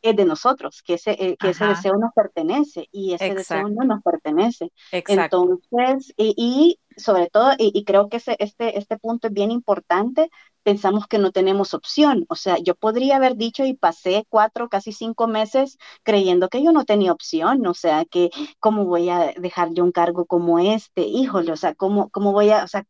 es 0.01 0.15
de 0.15 0.25
nosotros, 0.25 0.81
que 0.83 0.95
ese, 0.95 1.11
eh, 1.11 1.37
que 1.37 1.49
ese 1.49 1.65
deseo 1.65 1.97
nos 1.97 2.11
pertenece 2.13 2.87
y 2.91 3.13
ese 3.13 3.33
deseo 3.33 3.69
no 3.69 3.85
nos 3.85 4.03
pertenece. 4.03 4.71
Exacto. 4.91 5.59
Entonces, 5.71 6.13
y, 6.17 6.33
y 6.37 6.79
sobre 6.99 7.27
todo, 7.29 7.53
y, 7.57 7.71
y, 7.73 7.83
creo 7.85 8.09
que 8.09 8.17
ese, 8.17 8.35
este, 8.39 8.77
este 8.77 8.97
punto 8.97 9.27
es 9.27 9.33
bien 9.33 9.51
importante, 9.51 10.29
pensamos 10.65 11.07
que 11.07 11.19
no 11.19 11.31
tenemos 11.31 11.73
opción. 11.75 12.25
O 12.27 12.35
sea, 12.35 12.57
yo 12.57 12.75
podría 12.75 13.17
haber 13.17 13.35
dicho 13.37 13.63
y 13.65 13.75
pasé 13.75 14.25
cuatro, 14.29 14.67
casi 14.67 14.91
cinco 14.91 15.27
meses 15.27 15.77
creyendo 16.03 16.49
que 16.49 16.63
yo 16.63 16.71
no 16.71 16.85
tenía 16.85 17.11
opción. 17.11 17.65
O 17.67 17.73
sea, 17.75 18.03
que 18.05 18.31
cómo 18.59 18.85
voy 18.85 19.09
a 19.09 19.33
dejar 19.37 19.69
yo 19.73 19.83
un 19.83 19.91
cargo 19.91 20.25
como 20.25 20.59
este, 20.59 21.03
híjole, 21.03 21.51
o 21.51 21.57
sea, 21.57 21.75
cómo, 21.75 22.09
cómo 22.09 22.31
voy 22.33 22.49
a, 22.49 22.63
o 22.63 22.67
sea, 22.67 22.83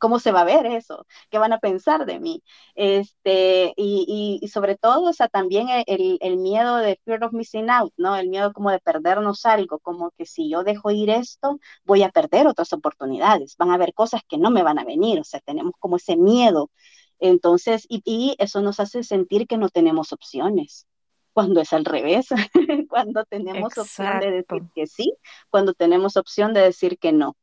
cómo 0.00 0.18
se 0.18 0.32
va 0.32 0.40
a 0.40 0.44
ver 0.44 0.66
eso, 0.66 1.06
qué 1.30 1.38
van 1.38 1.52
a 1.52 1.58
pensar 1.58 2.06
de 2.06 2.18
mí. 2.18 2.42
Este, 2.74 3.74
y, 3.76 4.38
y, 4.42 4.48
sobre 4.48 4.76
todo, 4.76 5.10
o 5.10 5.12
sea, 5.12 5.28
también 5.28 5.68
el, 5.86 6.18
el, 6.20 6.36
miedo 6.38 6.76
de 6.78 6.98
fear 7.04 7.22
of 7.24 7.32
missing 7.32 7.68
out, 7.70 7.92
¿no? 7.98 8.16
El 8.16 8.28
miedo 8.28 8.52
como 8.52 8.70
de 8.70 8.80
perdernos 8.80 9.44
algo, 9.46 9.78
como 9.80 10.12
que 10.12 10.24
si 10.26 10.48
yo 10.50 10.64
dejo 10.64 10.90
ir 10.90 11.10
esto, 11.10 11.58
voy 11.84 12.02
a 12.02 12.10
perder 12.10 12.46
otras 12.46 12.72
oportunidades, 12.72 13.56
van 13.58 13.70
a 13.70 13.74
haber 13.74 13.92
cosas 13.94 14.22
que 14.26 14.38
no 14.38 14.50
me 14.50 14.62
van 14.62 14.78
a 14.78 14.84
venir, 14.84 15.20
o 15.20 15.24
sea, 15.24 15.40
tenemos 15.40 15.74
como 15.78 15.96
ese 15.96 16.16
miedo 16.16 16.70
entonces, 17.18 17.86
y, 17.88 18.36
eso 18.38 18.62
nos 18.62 18.80
hace 18.80 19.02
sentir 19.02 19.46
que 19.46 19.58
no 19.58 19.68
tenemos 19.68 20.12
opciones, 20.12 20.86
cuando 21.32 21.60
es 21.60 21.72
al 21.72 21.84
revés, 21.84 22.28
cuando 22.88 23.24
tenemos 23.24 23.76
opción 23.76 24.20
de 24.20 24.30
decir 24.30 24.62
que 24.74 24.86
sí, 24.86 25.14
cuando 25.50 25.74
tenemos 25.74 26.16
opción 26.16 26.52
de 26.52 26.62
decir 26.62 26.98
que 26.98 27.12
no. 27.12 27.36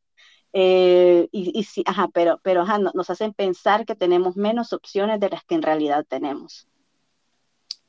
Eh, 0.54 1.28
y, 1.32 1.64
sí, 1.64 1.84
ajá, 1.86 2.08
pero, 2.14 2.40
pero 2.42 2.62
ajá, 2.62 2.80
nos 2.80 3.10
hacen 3.10 3.34
pensar 3.34 3.86
que 3.86 3.96
tenemos 3.96 4.38
menos 4.38 4.72
opciones 4.72 5.20
de 5.20 5.30
las 5.30 5.44
que 5.44 5.56
en 5.56 5.62
realidad 5.62 6.06
tenemos. 6.08 6.68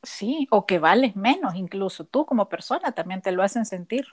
Sí, 0.02 0.46
o 0.50 0.66
que 0.66 0.78
vales 0.78 1.16
menos, 1.16 1.54
incluso 1.54 2.04
tú 2.04 2.26
como 2.26 2.48
persona 2.48 2.92
también 2.92 3.22
te 3.22 3.32
lo 3.32 3.42
hacen 3.42 3.66
sentir. 3.66 4.06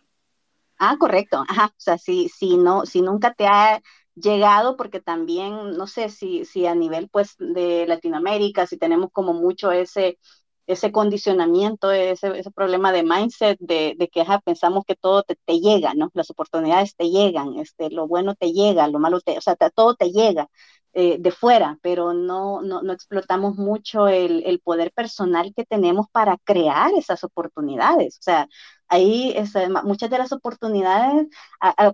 Ah, 0.77 0.97
correcto, 0.99 1.43
ajá, 1.47 1.67
o 1.67 1.79
sea, 1.79 1.97
si, 1.97 2.29
si, 2.29 2.57
no, 2.57 2.85
si 2.85 3.01
nunca 3.01 3.33
te 3.33 3.47
ha 3.47 3.81
llegado 4.15 4.77
porque 4.77 4.99
también, 4.99 5.71
no 5.77 5.87
sé 5.87 6.09
si, 6.09 6.45
si 6.45 6.65
a 6.65 6.75
nivel 6.75 7.09
pues 7.09 7.35
de 7.39 7.85
Latinoamérica, 7.87 8.67
si 8.67 8.77
tenemos 8.77 9.09
como 9.11 9.33
mucho 9.33 9.71
ese, 9.71 10.19
ese 10.67 10.91
condicionamiento, 10.91 11.91
ese, 11.91 12.31
problema 12.55 12.91
de 12.91 13.03
mindset 13.03 13.57
de, 13.59 13.95
que 14.11 14.25
pensamos 14.45 14.85
que 14.85 14.95
todo 14.95 15.23
te, 15.23 15.35
te, 15.45 15.59
llega, 15.59 15.93
¿no? 15.93 16.09
Las 16.13 16.29
oportunidades 16.29 16.95
te 16.95 17.09
llegan, 17.09 17.55
este, 17.59 17.89
lo 17.89 18.07
bueno 18.07 18.35
te 18.35 18.51
llega, 18.53 18.87
lo 18.87 18.99
malo 18.99 19.19
te, 19.21 19.37
o 19.37 19.41
sea, 19.41 19.55
todo 19.55 19.95
te 19.95 20.11
llega. 20.11 20.49
Eh, 20.95 21.17
de 21.19 21.31
fuera, 21.31 21.79
pero 21.81 22.13
no, 22.13 22.61
no, 22.61 22.83
no 22.83 22.93
explotamos 22.93 23.55
mucho 23.55 24.07
el, 24.07 24.43
el, 24.45 24.59
poder 24.59 24.91
personal 24.91 25.51
que 25.55 25.65
tenemos 25.65 26.05
para 26.11 26.37
crear 26.43 26.91
esas 26.95 27.23
oportunidades. 27.23 28.19
O 28.19 28.21
sea, 28.21 28.47
ahí 28.93 29.35
muchas 29.83 30.09
de 30.09 30.17
las 30.17 30.31
oportunidades, 30.31 31.27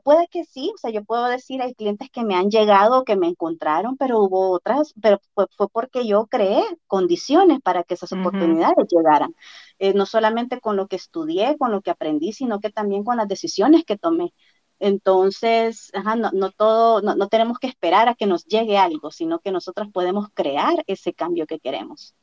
puede 0.03 0.27
que 0.27 0.43
sí, 0.45 0.71
o 0.73 0.77
sea, 0.77 0.91
yo 0.91 1.03
puedo 1.03 1.25
decir, 1.25 1.61
hay 1.61 1.73
clientes 1.73 2.09
que 2.11 2.23
me 2.23 2.35
han 2.35 2.49
llegado, 2.49 3.03
que 3.03 3.15
me 3.15 3.27
encontraron, 3.27 3.97
pero 3.97 4.19
hubo 4.19 4.51
otras, 4.51 4.93
pero 5.01 5.19
fue, 5.33 5.45
fue 5.55 5.69
porque 5.69 6.05
yo 6.07 6.27
creé 6.27 6.63
condiciones 6.87 7.59
para 7.61 7.83
que 7.83 7.95
esas 7.95 8.11
oportunidades 8.13 8.87
llegaran. 8.89 9.35
Eh, 9.79 9.93
no 9.93 10.05
solamente 10.05 10.59
con 10.59 10.75
lo 10.75 10.87
que 10.87 10.97
estudié, 10.97 11.57
con 11.57 11.71
lo 11.71 11.81
que 11.81 11.91
aprendí, 11.91 12.33
sino 12.33 12.59
que 12.59 12.69
también 12.71 13.03
con 13.03 13.17
las 13.17 13.27
decisiones 13.27 13.85
que 13.85 13.97
tomé. 13.97 14.33
Entonces, 14.79 15.91
no, 16.17 16.31
no, 16.33 16.51
todo, 16.51 17.01
no, 17.01 17.15
no, 17.15 17.27
tenemos 17.29 17.59
que 17.59 17.67
esperar 17.67 18.07
a 18.09 18.15
que 18.15 18.25
nos 18.27 18.45
llegue 18.45 18.77
algo, 18.77 19.11
sino 19.11 19.39
que 19.39 19.51
nosotros 19.51 19.89
podemos 19.93 20.29
crear 20.33 20.83
ese 20.87 21.13
cambio 21.13 21.47
que 21.47 21.59
queremos. 21.59 22.15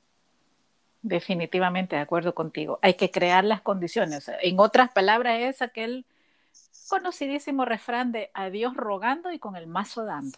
Definitivamente 1.09 1.95
de 1.95 2.03
acuerdo 2.03 2.35
contigo. 2.35 2.81
Hay 2.83 2.95
que 2.95 3.13
crear 3.13 3.45
las 3.45 3.61
condiciones. 3.61 4.29
En 4.43 4.59
otras 4.59 4.91
palabras, 4.91 5.39
es 5.39 5.63
aquel 5.63 6.05
conocidísimo 6.89 7.65
refrán 7.65 8.11
de 8.11 8.31
a 8.35 8.51
Dios 8.51 8.75
rogando 8.75 9.31
y 9.31 9.39
con 9.39 9.55
el 9.55 9.69
mazo 9.69 10.05
dando. 10.05 10.37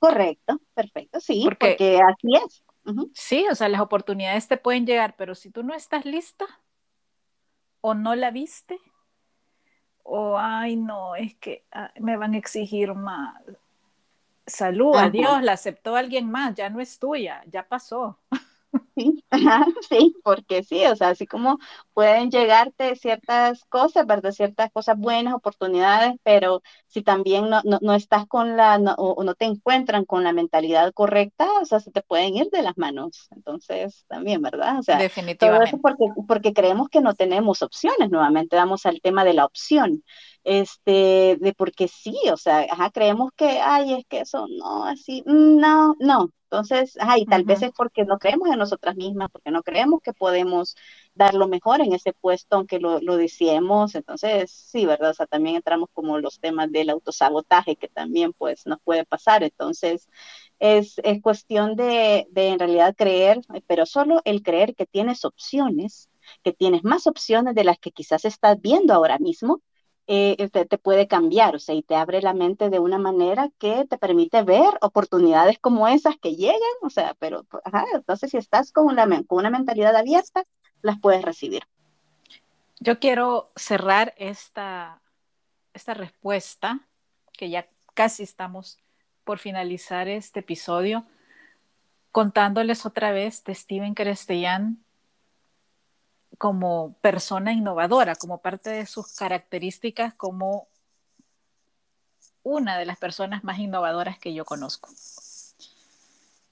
Correcto, 0.00 0.60
perfecto, 0.74 1.20
sí, 1.20 1.42
porque, 1.44 2.00
así 2.04 2.28
es. 2.44 2.64
Sí, 3.14 3.46
o 3.48 3.54
sea, 3.54 3.68
las 3.68 3.80
oportunidades 3.80 4.48
te 4.48 4.56
pueden 4.56 4.86
llegar, 4.86 5.14
pero 5.16 5.36
si 5.36 5.50
tú 5.50 5.62
no 5.62 5.72
estás 5.72 6.04
lista 6.04 6.46
o 7.80 7.94
no 7.94 8.16
la 8.16 8.32
viste, 8.32 8.80
o 10.02 10.36
ay 10.36 10.74
no, 10.74 11.14
es 11.14 11.36
que 11.36 11.64
ah, 11.70 11.92
me 12.00 12.16
van 12.16 12.34
a 12.34 12.38
exigir 12.38 12.92
más. 12.94 13.40
Salud, 14.48 14.96
adiós, 14.96 15.42
la 15.42 15.52
aceptó 15.52 15.94
alguien 15.94 16.28
más, 16.28 16.56
ya 16.56 16.68
no 16.68 16.80
es 16.80 16.98
tuya, 16.98 17.44
ya 17.46 17.68
pasó. 17.68 18.18
Sí, 18.94 19.24
sí, 19.88 20.14
porque 20.22 20.62
sí, 20.62 20.84
o 20.84 20.94
sea, 20.96 21.10
así 21.10 21.26
como 21.26 21.58
pueden 21.94 22.30
llegarte 22.30 22.94
ciertas 22.96 23.64
cosas, 23.64 24.06
¿verdad? 24.06 24.32
Ciertas 24.32 24.70
cosas 24.70 24.98
buenas, 24.98 25.34
oportunidades, 25.34 26.14
pero 26.22 26.62
si 26.88 27.02
también 27.02 27.48
no, 27.48 27.62
no, 27.64 27.78
no 27.80 27.94
estás 27.94 28.26
con 28.26 28.56
la, 28.56 28.76
o, 28.98 29.24
no 29.24 29.34
te 29.34 29.46
encuentran 29.46 30.04
con 30.04 30.24
la 30.24 30.32
mentalidad 30.32 30.92
correcta, 30.92 31.48
o 31.60 31.64
sea, 31.64 31.80
se 31.80 31.90
te 31.90 32.02
pueden 32.02 32.36
ir 32.36 32.50
de 32.50 32.62
las 32.62 32.76
manos. 32.76 33.28
Entonces, 33.34 34.04
también, 34.08 34.42
¿verdad? 34.42 34.78
O 34.78 34.82
sea, 34.82 34.98
todo 35.38 35.62
eso 35.62 35.78
porque, 35.78 36.04
porque 36.28 36.52
creemos 36.52 36.88
que 36.88 37.00
no 37.00 37.14
tenemos 37.14 37.62
opciones. 37.62 38.10
Nuevamente 38.10 38.56
vamos 38.56 38.84
al 38.84 39.00
tema 39.00 39.24
de 39.24 39.34
la 39.34 39.46
opción 39.46 40.02
este, 40.44 41.36
de 41.40 41.54
porque 41.56 41.88
sí, 41.88 42.16
o 42.32 42.36
sea, 42.36 42.66
ajá, 42.70 42.90
creemos 42.90 43.30
que, 43.36 43.60
ay, 43.60 43.94
es 43.94 44.06
que 44.06 44.20
eso 44.20 44.46
no, 44.48 44.84
así, 44.84 45.22
no, 45.26 45.94
no, 46.00 46.30
entonces, 46.44 46.96
ay, 47.00 47.24
tal 47.26 47.44
vez 47.44 47.62
es 47.62 47.70
porque 47.76 48.04
no 48.04 48.18
creemos 48.18 48.48
en 48.50 48.58
nosotras 48.58 48.96
mismas, 48.96 49.30
porque 49.32 49.50
no 49.50 49.62
creemos 49.62 50.00
que 50.02 50.12
podemos 50.12 50.76
dar 51.14 51.34
lo 51.34 51.48
mejor 51.48 51.80
en 51.80 51.92
ese 51.94 52.12
puesto, 52.12 52.56
aunque 52.56 52.78
lo, 52.78 53.00
lo 53.00 53.16
deseemos, 53.16 53.94
entonces, 53.94 54.50
sí, 54.50 54.84
¿verdad? 54.86 55.10
O 55.10 55.14
sea, 55.14 55.26
también 55.26 55.56
entramos 55.56 55.88
como 55.92 56.18
los 56.18 56.40
temas 56.40 56.70
del 56.72 56.90
autosabotaje, 56.90 57.76
que 57.76 57.88
también, 57.88 58.32
pues, 58.34 58.66
nos 58.66 58.80
puede 58.82 59.04
pasar, 59.06 59.42
entonces, 59.44 60.08
es, 60.58 60.98
es 61.04 61.22
cuestión 61.22 61.76
de, 61.76 62.26
de 62.30 62.48
en 62.48 62.58
realidad 62.58 62.94
creer, 62.96 63.40
pero 63.66 63.86
solo 63.86 64.20
el 64.24 64.42
creer 64.42 64.74
que 64.74 64.86
tienes 64.86 65.24
opciones, 65.24 66.08
que 66.42 66.52
tienes 66.52 66.84
más 66.84 67.06
opciones 67.06 67.54
de 67.54 67.64
las 67.64 67.78
que 67.78 67.90
quizás 67.92 68.24
estás 68.24 68.60
viendo 68.60 68.94
ahora 68.94 69.18
mismo, 69.18 69.60
eh, 70.14 70.50
te, 70.50 70.76
puede 70.76 71.08
cambiar, 71.08 71.56
o 71.56 71.58
sea, 71.58 71.74
y 71.74 71.82
te 71.82 71.94
abre 71.94 72.20
la 72.20 72.34
mente 72.34 72.68
de 72.68 72.78
una 72.78 72.98
manera 72.98 73.48
que 73.58 73.86
te 73.86 73.96
permite 73.96 74.42
ver 74.42 74.76
oportunidades 74.82 75.58
como 75.58 75.88
esas 75.88 76.18
que 76.18 76.36
llegan, 76.36 76.60
o 76.82 76.90
sea, 76.90 77.16
pero, 77.18 77.46
ajá, 77.64 77.86
entonces 77.94 78.30
si 78.30 78.36
estás 78.36 78.72
con 78.72 78.88
una, 78.88 79.06
con 79.22 79.38
una 79.38 79.48
mentalidad 79.48 79.96
abierta, 79.96 80.44
las 80.82 81.00
puedes 81.00 81.22
recibir. 81.22 81.62
Yo 82.78 82.98
quiero 82.98 83.52
cerrar 83.56 84.12
esta, 84.18 85.00
esta 85.72 85.94
respuesta, 85.94 86.86
que 87.32 87.48
ya 87.48 87.66
casi 87.94 88.22
estamos 88.22 88.80
por 89.24 89.38
finalizar 89.38 90.08
este 90.08 90.40
episodio, 90.40 91.06
contándoles 92.10 92.84
otra 92.84 93.12
vez 93.12 93.44
de 93.44 93.54
Steven 93.54 93.94
Crestellán 93.94 94.81
como 96.42 96.94
persona 96.94 97.52
innovadora, 97.52 98.16
como 98.16 98.38
parte 98.38 98.70
de 98.70 98.86
sus 98.86 99.14
características 99.14 100.12
como 100.14 100.66
una 102.42 102.76
de 102.78 102.84
las 102.84 102.98
personas 102.98 103.44
más 103.44 103.60
innovadoras 103.60 104.18
que 104.18 104.34
yo 104.34 104.44
conozco. 104.44 104.90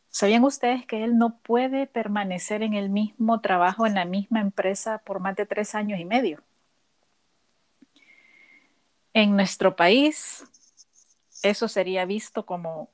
¿Sabían 0.08 0.44
ustedes 0.44 0.86
que 0.86 1.02
él 1.02 1.18
no 1.18 1.40
puede 1.40 1.88
permanecer 1.88 2.62
en 2.62 2.74
el 2.74 2.88
mismo 2.88 3.40
trabajo, 3.40 3.84
en 3.84 3.94
la 3.94 4.04
misma 4.04 4.40
empresa 4.40 4.98
por 4.98 5.18
más 5.18 5.34
de 5.34 5.44
tres 5.44 5.74
años 5.74 5.98
y 5.98 6.04
medio? 6.04 6.40
En 9.12 9.34
nuestro 9.34 9.74
país, 9.74 10.44
eso 11.42 11.66
sería 11.66 12.04
visto 12.04 12.46
como 12.46 12.90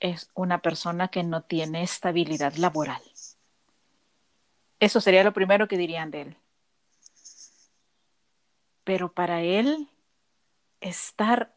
es 0.00 0.28
una 0.34 0.58
persona 0.60 1.08
que 1.08 1.22
no 1.22 1.44
tiene 1.44 1.82
estabilidad 1.82 2.56
laboral. 2.56 3.00
Eso 4.82 5.00
sería 5.00 5.22
lo 5.22 5.32
primero 5.32 5.68
que 5.68 5.76
dirían 5.76 6.10
de 6.10 6.22
él. 6.22 6.36
Pero 8.82 9.12
para 9.12 9.40
él, 9.40 9.88
estar 10.80 11.54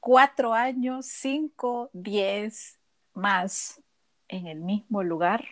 cuatro 0.00 0.52
años, 0.52 1.06
cinco, 1.06 1.88
diez 1.92 2.80
más 3.14 3.80
en 4.26 4.48
el 4.48 4.58
mismo 4.58 5.04
lugar, 5.04 5.44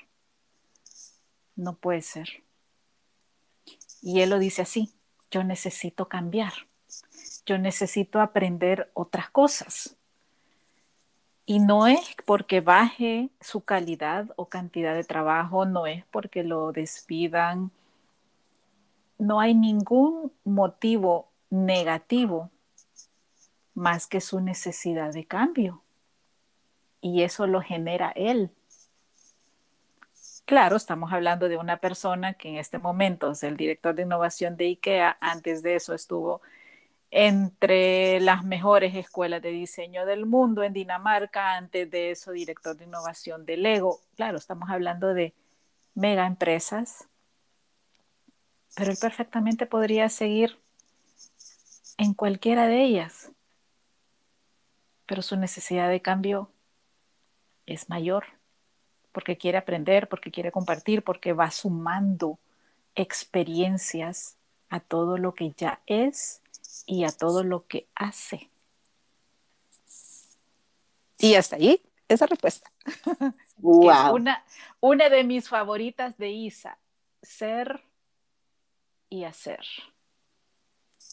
no 1.55 1.76
puede 1.76 2.03
ser. 2.03 2.43
Y 4.03 4.22
él 4.22 4.30
lo 4.30 4.41
dice 4.41 4.62
así, 4.62 4.93
yo 5.30 5.45
necesito 5.45 6.09
cambiar, 6.09 6.53
yo 7.47 7.57
necesito 7.57 8.20
aprender 8.20 8.91
otras 8.95 9.30
cosas. 9.30 9.97
Y 11.51 11.59
no 11.59 11.88
es 11.88 12.14
porque 12.26 12.61
baje 12.61 13.28
su 13.40 13.62
calidad 13.62 14.28
o 14.36 14.46
cantidad 14.46 14.94
de 14.94 15.03
trabajo, 15.03 15.64
no 15.64 15.88
es 15.88 16.05
porque 16.12 16.44
lo 16.44 16.70
despidan, 16.70 17.72
no 19.18 19.40
hay 19.40 19.53
ningún 19.53 20.32
motivo 20.44 21.26
negativo 21.51 22.51
más 23.74 24.07
que 24.07 24.20
su 24.20 24.38
necesidad 24.38 25.12
de 25.12 25.24
cambio. 25.24 25.82
Y 27.01 27.24
eso 27.24 27.48
lo 27.48 27.61
genera 27.61 28.12
él. 28.14 28.53
Claro, 30.44 30.76
estamos 30.76 31.12
hablando 31.12 31.48
de 31.48 31.57
una 31.57 31.78
persona 31.78 32.34
que 32.34 32.51
en 32.51 32.59
este 32.59 32.78
momento 32.78 33.32
es 33.32 33.42
el 33.42 33.57
director 33.57 33.96
de 33.96 34.03
innovación 34.03 34.57
de 34.57 34.66
IKEA. 34.66 35.16
Antes 35.20 35.64
de 35.64 35.74
eso 35.74 35.94
estuvo 35.94 36.42
entre 37.11 38.20
las 38.20 38.44
mejores 38.44 38.94
escuelas 38.94 39.42
de 39.42 39.50
diseño 39.50 40.06
del 40.06 40.26
mundo 40.26 40.62
en 40.62 40.72
Dinamarca. 40.72 41.56
Antes 41.56 41.90
de 41.90 42.12
eso, 42.12 42.32
director 42.32 42.76
de 42.76 42.84
innovación 42.84 43.44
de 43.46 43.56
Lego. 43.56 44.00
Claro, 44.16 44.38
estamos 44.38 44.70
hablando 44.70 45.12
de 45.14 45.34
mega 45.94 46.26
empresas. 46.26 47.08
Pero 48.76 48.92
él 48.92 48.98
perfectamente 49.00 49.66
podría 49.66 50.08
seguir 50.08 50.58
en 51.98 52.14
cualquiera 52.14 52.66
de 52.66 52.84
ellas 52.84 53.30
pero 55.11 55.22
su 55.22 55.36
necesidad 55.36 55.88
de 55.90 56.00
cambio 56.00 56.52
es 57.66 57.88
mayor, 57.88 58.26
porque 59.11 59.36
quiere 59.36 59.58
aprender, 59.58 60.08
porque 60.08 60.30
quiere 60.30 60.52
compartir, 60.52 61.02
porque 61.02 61.32
va 61.32 61.50
sumando 61.50 62.38
experiencias 62.94 64.36
a 64.68 64.78
todo 64.78 65.18
lo 65.18 65.34
que 65.34 65.50
ya 65.56 65.80
es 65.86 66.42
y 66.87 67.05
a 67.05 67.11
todo 67.11 67.45
lo 67.45 67.66
que 67.66 67.89
hace. 67.95 68.51
Y 71.18 71.35
hasta 71.35 71.57
ahí 71.57 71.83
esa 72.09 72.27
respuesta. 72.27 72.71
Wow. 73.62 74.14
una, 74.14 74.43
una 74.81 75.11
de 75.11 75.23
mis 75.23 75.51
favoritas 75.51 76.16
de 76.16 76.31
Isa, 76.31 76.79
ser 77.21 77.85
y 79.11 79.25
hacer. 79.25 79.61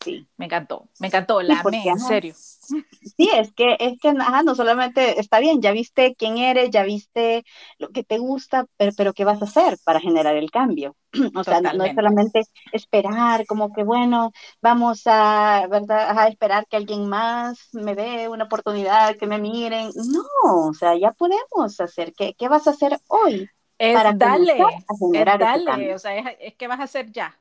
Sí. 0.03 0.27
Me 0.37 0.45
encantó, 0.45 0.87
me 0.99 1.07
encantó, 1.07 1.41
la 1.41 1.59
amé, 1.59 1.83
en 1.85 1.99
serio. 1.99 2.33
Sí, 2.35 3.29
es 3.33 3.51
que, 3.53 3.77
es 3.79 3.99
que 3.99 4.13
no 4.13 4.55
solamente 4.55 5.19
está 5.19 5.39
bien, 5.39 5.61
ya 5.61 5.71
viste 5.71 6.15
quién 6.15 6.37
eres, 6.37 6.69
ya 6.69 6.83
viste 6.83 7.43
lo 7.79 7.89
que 7.89 8.03
te 8.03 8.17
gusta, 8.19 8.65
pero, 8.77 8.91
pero 8.95 9.13
¿qué 9.13 9.25
vas 9.25 9.41
a 9.41 9.45
hacer 9.45 9.77
para 9.83 9.99
generar 9.99 10.35
el 10.35 10.51
cambio? 10.51 10.95
O 11.35 11.43
sea, 11.43 11.61
no, 11.61 11.83
es 11.83 11.95
solamente 11.95 12.41
esperar, 12.71 13.45
como 13.47 13.73
que 13.73 13.83
bueno, 13.83 14.31
vamos 14.61 15.03
a, 15.05 15.65
¿verdad? 15.69 16.17
a 16.17 16.27
esperar 16.27 16.67
que 16.67 16.77
alguien 16.77 17.09
más 17.09 17.69
me 17.73 17.95
dé 17.95 18.29
una 18.29 18.45
oportunidad, 18.45 19.15
que 19.17 19.27
me 19.27 19.39
miren. 19.39 19.89
No, 19.95 20.67
o 20.67 20.73
sea, 20.73 20.95
ya 20.95 21.11
podemos 21.11 21.79
hacer. 21.79 22.13
¿Qué, 22.13 22.35
qué 22.37 22.47
vas 22.47 22.67
a 22.67 22.71
hacer 22.71 22.99
hoy? 23.07 23.49
Es 23.79 23.95
para 23.95 24.13
darle, 24.13 24.61
a 24.61 24.97
generar 24.99 25.41
es 25.41 25.65
darle, 25.65 25.95
o 25.95 25.99
sea, 25.99 26.17
es, 26.17 26.37
es 26.39 26.55
que 26.55 26.67
vas 26.67 26.79
a 26.79 26.83
hacer 26.83 27.11
ya. 27.11 27.37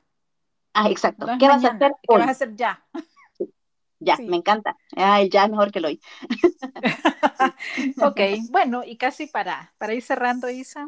Ah, 0.79 0.91
exacto. 0.91 1.25
¿Qué 1.39 1.47
vas 1.47 1.63
a 1.63 1.69
hacer 1.69 1.91
¿Qué 2.07 2.17
vas 2.17 2.27
a 2.27 2.31
hacer 2.31 2.55
ya? 2.55 2.85
Ya, 3.99 4.15
me 4.19 4.35
encanta. 4.35 4.77
Ah, 4.95 5.23
ya 5.23 5.45
es 5.45 5.49
mejor 5.49 5.71
que 5.71 5.79
lo 5.79 5.87
hoy. 5.87 5.99
ok, 7.99 8.19
bueno, 8.51 8.83
y 8.83 8.95
casi 8.95 9.25
para, 9.25 9.73
para 9.79 9.95
ir 9.95 10.03
cerrando, 10.03 10.47
Isa, 10.51 10.87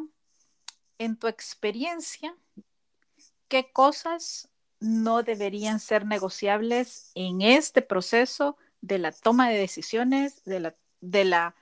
en 0.98 1.16
tu 1.16 1.26
experiencia, 1.26 2.36
¿qué 3.48 3.72
cosas 3.72 4.48
no 4.78 5.24
deberían 5.24 5.80
ser 5.80 6.06
negociables 6.06 7.10
en 7.16 7.42
este 7.42 7.82
proceso 7.82 8.56
de 8.80 8.98
la 8.98 9.10
toma 9.10 9.50
de 9.50 9.58
decisiones, 9.58 10.44
de 10.44 10.60
la, 10.60 10.76
de 11.00 11.24
la 11.24 11.56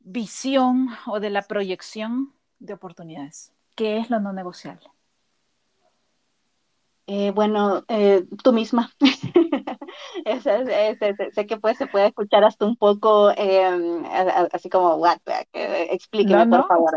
visión 0.00 0.88
o 1.06 1.20
de 1.20 1.28
la 1.28 1.42
proyección 1.42 2.32
de 2.58 2.72
oportunidades? 2.72 3.52
¿Qué 3.76 3.98
es 3.98 4.08
lo 4.08 4.18
no 4.18 4.32
negociable? 4.32 4.91
Eh, 7.14 7.30
bueno, 7.30 7.84
eh, 7.88 8.24
tú 8.42 8.54
misma. 8.54 8.90
sé 11.34 11.46
que 11.46 11.58
pues, 11.58 11.76
se 11.76 11.86
puede 11.86 12.06
escuchar 12.06 12.42
hasta 12.42 12.64
un 12.64 12.74
poco 12.74 13.30
em, 13.36 14.02
así 14.50 14.70
como, 14.70 14.94
what, 14.94 15.18
explíqueme 15.52 16.46
por 16.46 16.66
favor. 16.66 16.96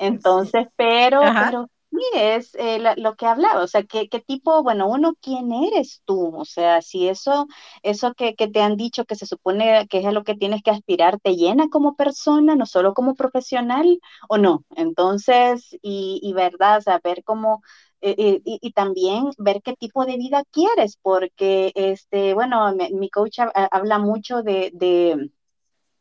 Entonces, 0.00 0.66
pero, 0.74 1.20
pero 1.20 1.68
sí 1.88 1.98
es 2.14 2.56
eh, 2.56 2.80
lo 2.96 3.14
que 3.14 3.26
hablaba, 3.26 3.62
o 3.62 3.68
sea, 3.68 3.84
¿qué, 3.84 4.08
¿qué, 4.08 4.18
tipo, 4.18 4.64
bueno, 4.64 4.88
uno, 4.88 5.14
¿quién 5.20 5.52
eres 5.52 6.02
tú? 6.04 6.34
O 6.36 6.44
sea, 6.44 6.82
si 6.82 7.08
eso, 7.08 7.46
eso 7.84 8.12
que, 8.14 8.34
que, 8.34 8.48
te 8.48 8.60
han 8.60 8.76
dicho 8.76 9.04
que 9.04 9.14
se 9.14 9.26
supone 9.26 9.86
que 9.86 9.98
es 9.98 10.06
a 10.06 10.10
lo 10.10 10.24
que 10.24 10.34
tienes 10.34 10.64
que 10.64 10.72
aspirar, 10.72 11.20
¿te 11.20 11.36
llena 11.36 11.68
como 11.68 11.94
persona, 11.94 12.56
no 12.56 12.66
solo 12.66 12.92
como 12.92 13.14
profesional 13.14 14.00
o 14.28 14.36
no? 14.36 14.64
Entonces, 14.74 15.78
y, 15.80 16.18
y 16.24 16.32
verdad, 16.32 16.80
saber 16.80 17.22
cómo 17.22 17.62
eh, 18.06 18.14
eh, 18.18 18.40
y, 18.44 18.72
también 18.72 19.30
ver 19.38 19.62
qué 19.62 19.74
tipo 19.76 20.04
de 20.04 20.18
vida 20.18 20.44
quieres, 20.50 20.98
porque, 21.00 21.72
este, 21.74 22.34
bueno, 22.34 22.74
mi, 22.92 23.08
coach 23.08 23.38
habla 23.70 23.98
mucho 23.98 24.42
de, 24.42 24.70
de 24.74 25.30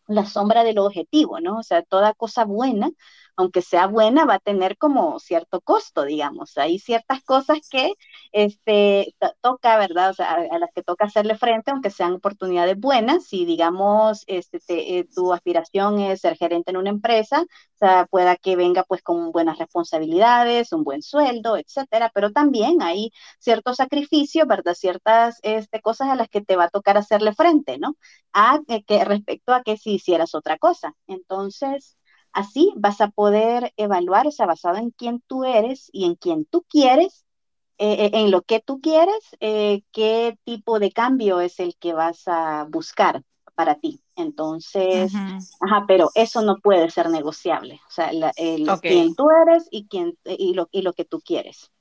la 0.07 0.25
sombra 0.25 0.65
del 0.65 0.79
objetivo, 0.79 1.39
¿no? 1.39 1.59
O 1.59 1.63
sea, 1.63 1.81
toda 1.81 2.13
cosa 2.13 2.43
buena 2.43 2.89
aunque 3.35 3.61
sea 3.61 3.87
buena, 3.87 4.25
va 4.25 4.35
a 4.35 4.39
tener 4.39 4.77
como 4.77 5.19
cierto 5.19 5.61
costo, 5.61 6.03
digamos. 6.03 6.57
Hay 6.57 6.79
ciertas 6.79 7.23
cosas 7.23 7.59
que 7.69 7.93
este, 8.31 9.15
toca, 9.41 9.77
¿verdad? 9.77 10.11
O 10.11 10.13
sea, 10.13 10.33
a, 10.33 10.59
las 10.59 10.69
que 10.73 10.83
toca 10.83 11.05
hacerle 11.05 11.35
frente, 11.35 11.71
aunque 11.71 11.89
sean 11.89 12.13
oportunidades 12.13 12.77
buenas. 12.79 13.25
Si, 13.25 13.45
digamos, 13.45 14.23
este, 14.27 14.59
eh, 14.99 15.07
tu 15.13 15.33
aspiración 15.33 15.99
es 15.99 16.21
ser 16.21 16.37
gerente 16.37 16.71
en 16.71 16.77
una 16.77 16.89
empresa, 16.89 17.41
o 17.41 17.77
sea, 17.77 18.05
pueda 18.09 18.35
que 18.35 18.55
venga 18.55 18.83
pues 18.83 19.01
con 19.01 19.31
buenas 19.31 19.57
responsabilidades, 19.57 20.71
un 20.73 20.83
buen 20.83 21.01
sueldo, 21.01 21.57
etcétera, 21.57 22.11
pero 22.13 22.31
también 22.31 22.81
hay 22.81 23.11
ciertos 23.39 23.77
sacrificios, 23.77 24.47
¿verdad? 24.47 24.73
Ciertas 24.75 25.39
este, 25.43 25.81
cosas 25.81 26.09
a 26.09 26.15
las 26.15 26.29
que 26.29 26.41
te 26.41 26.55
va 26.55 26.65
a 26.65 26.69
tocar 26.69 26.97
hacerle 26.97 27.33
frente, 27.33 27.77
¿no? 27.79 27.95
A 28.33 28.59
eh, 28.67 28.83
que 28.83 29.03
respecto 29.05 29.53
a 29.53 29.63
que 29.63 29.77
si 29.77 29.95
hicieras 29.95 30.35
otra 30.35 30.57
cosa. 30.57 30.95
Entonces, 31.07 31.97
Así 32.33 32.73
vas 32.75 32.99
a 32.99 33.09
poder 33.09 33.73
evaluar, 33.77 34.27
o 34.27 34.31
sea, 34.31 34.47
basado 34.47 34.77
en 34.77 34.89
quién 34.89 35.23
tú 35.27 35.43
eres 35.43 35.89
y 35.93 36.05
en 36.05 36.15
quién 36.15 36.45
tú 36.45 36.65
quieres, 36.67 37.25
eh, 37.77 38.05
eh, 38.05 38.11
en 38.13 38.31
lo 38.31 38.41
que 38.41 38.59
tú 38.59 38.81
quieres, 38.81 39.35
eh, 39.39 39.83
qué 39.91 40.37
tipo 40.43 40.79
de 40.79 40.91
cambio 40.91 41.41
es 41.41 41.59
el 41.59 41.75
que 41.77 41.93
vas 41.93 42.23
a 42.27 42.65
buscar 42.69 43.23
para 43.55 43.75
ti. 43.75 44.01
Entonces, 44.15 45.13
ajá, 45.59 45.85
pero 45.87 46.09
eso 46.15 46.41
no 46.41 46.57
puede 46.57 46.89
ser 46.89 47.09
negociable. 47.09 47.79
O 47.87 47.91
sea, 47.91 48.09
el, 48.35 48.65
quién 48.81 49.15
tú 49.15 49.27
eres 49.29 49.67
y, 49.69 49.87
quién, 49.87 50.17
y, 50.25 50.53
lo, 50.53 50.69
y 50.71 50.81
lo 50.81 50.93
que 50.93 51.05
tú 51.05 51.21
quieres. 51.21 51.71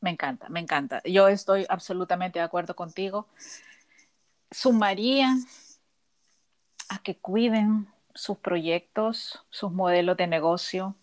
Me 0.00 0.10
encanta, 0.10 0.48
me 0.48 0.60
encanta. 0.60 1.02
Yo 1.04 1.28
estoy 1.28 1.66
absolutamente 1.68 2.38
de 2.38 2.44
acuerdo 2.44 2.76
contigo. 2.76 3.26
Sumaría 4.50 5.36
a 6.88 7.02
que 7.02 7.16
cuiden 7.16 7.88
sus 8.18 8.36
proyectos, 8.36 9.44
sus 9.48 9.70
modelos 9.70 10.16
de 10.16 10.26
negocio, 10.26 10.96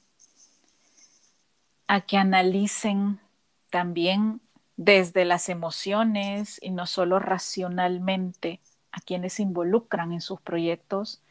a 1.87 2.01
que 2.01 2.17
analicen 2.17 3.21
también 3.69 4.41
desde 4.75 5.23
las 5.23 5.47
emociones 5.47 6.59
y 6.61 6.71
no 6.71 6.85
solo 6.85 7.19
racionalmente 7.19 8.59
a 8.91 8.99
quienes 8.99 9.33
se 9.33 9.43
involucran 9.43 10.11
en 10.11 10.19
sus 10.19 10.41
proyectos, 10.41 11.21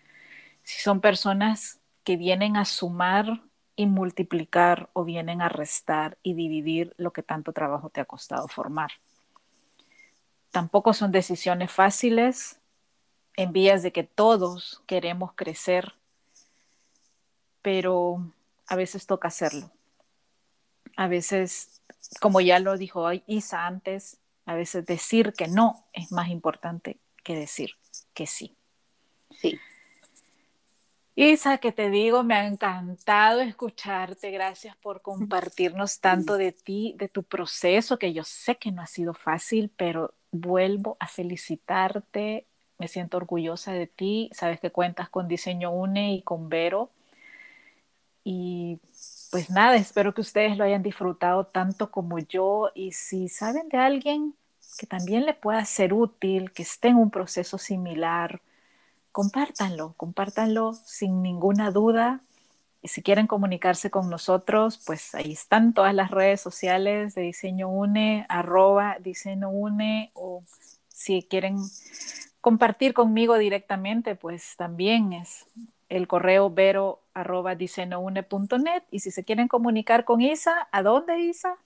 si 0.63 0.81
son 0.81 1.03
personas 1.03 1.81
que 2.03 2.17
vienen 2.17 2.57
a 2.57 2.65
sumar 2.65 3.43
y 3.77 3.85
multiplicar 3.85 4.89
o 4.95 5.05
vienen 5.05 5.43
a 5.43 5.51
restar 5.51 6.17
y 6.23 6.33
dividir 6.33 6.95
lo 6.97 7.13
que 7.13 7.23
tanto 7.23 7.53
trabajo 7.53 7.91
te 7.91 8.01
ha 8.01 8.07
costado 8.07 8.49
formar. 8.49 8.93
Tampoco 10.51 10.95
son 10.95 11.13
decisiones 11.13 11.71
fáciles, 11.71 12.59
en 13.37 13.53
vías 13.53 13.83
de 13.83 13.93
que 13.93 14.05
todos 14.05 14.83
queremos 14.87 15.33
crecer, 15.35 15.95
pero 17.63 18.33
a 18.67 18.77
veces 18.77 19.07
toca 19.07 19.29
hacerlo. 19.29 19.71
A 20.97 21.09
veces, 21.09 21.83
como 22.21 22.41
ya 22.41 22.59
lo 22.59 22.77
dijo 22.77 23.07
Isa 23.27 23.67
antes, 23.67 24.19
a 24.47 24.55
veces 24.55 24.87
decir 24.87 25.33
que 25.33 25.49
no 25.49 25.85
es 25.93 26.13
más 26.13 26.29
importante 26.29 26.99
que 27.23 27.35
decir 27.35 27.71
que 28.13 28.27
sí. 28.27 28.57
Sí. 29.31 29.59
Isa, 31.17 31.59
que 31.59 31.71
te 31.71 31.91
digo, 31.91 32.25
me 32.25 32.35
ha 32.35 32.47
encantado 32.47 33.41
escucharte. 33.41 34.31
Gracias 34.31 34.77
por 34.77 35.01
compartirnos 35.01 36.01
tanto 36.01 36.37
de 36.37 36.53
ti, 36.53 36.95
de 36.99 37.09
tu 37.09 37.23
proceso, 37.23 37.99
que 37.99 38.13
yo 38.13 38.25
sé 38.25 38.57
que 38.57 38.73
no 38.73 38.83
ha 38.83 38.87
sido 38.87 39.15
fácil, 39.15 39.71
pero 39.77 40.15
vuelvo 40.33 40.97
a 40.99 41.07
felicitarte 41.07 42.47
me 42.79 42.89
siento 42.89 43.17
orgullosa 43.17 43.73
de 43.73 43.87
ti, 43.87 44.31
sabes 44.33 44.61
que 44.61 44.71
cuentas 44.71 45.09
con 45.09 45.29
Diseño 45.29 45.71
UNE 45.71 46.15
y 46.15 46.23
con 46.23 46.49
Vero 46.49 46.91
Y 48.25 48.81
pues 49.31 49.51
nada, 49.51 49.77
espero 49.77 50.15
que 50.15 50.21
ustedes 50.23 50.57
lo 50.57 50.65
hayan 50.65 50.83
disfrutado 50.83 51.47
tanto 51.47 51.91
como 51.91 52.19
yo 52.19 52.71
y 52.75 52.93
si 52.93 53.29
saben 53.29 53.69
de 53.69 53.79
alguien 53.79 54.35
que 54.79 54.87
también 54.87 55.25
le 55.27 55.35
pueda 55.35 55.65
ser 55.65 55.93
útil, 55.93 56.53
que 56.53 56.63
esté 56.63 56.89
en 56.89 56.97
un 56.97 57.11
proceso 57.11 57.59
similar, 57.59 58.41
compártanlo, 59.13 59.95
compártanlo 59.97 60.73
sin 60.75 61.23
ninguna 61.23 61.71
duda. 61.71 62.21
Y 62.83 62.89
si 62.89 63.03
quieren 63.03 63.27
comunicarse 63.27 63.91
con 63.91 64.11
nosotros, 64.11 64.81
pues 64.85 65.15
ahí 65.15 65.33
están 65.33 65.73
todas 65.73 65.95
las 65.95 66.11
redes 66.11 66.41
sociales 66.41 67.15
de 67.15 67.23
Diseño 67.23 67.69
Une, 67.69 68.27
arroba 68.29 68.97
Diseño 69.01 69.51
Une, 69.51 70.11
o 70.15 70.43
si 70.89 71.23
quieren 71.23 71.59
compartir 72.45 72.93
conmigo 72.93 73.39
directamente, 73.39 74.17
pues 74.17 74.55
también 74.59 75.15
es 75.15 75.47
el 75.89 76.07
correo 76.07 76.51
vero 76.51 77.01
arroba 77.15 77.55
net. 77.55 78.85
Y 78.91 78.99
si 78.99 79.11
se 79.11 79.25
quieren 79.25 79.49
comunicar 79.49 80.05
con 80.05 80.21
Isa, 80.21 80.69
¿a 80.71 80.83
dónde 80.83 81.21
Isa? 81.21 81.57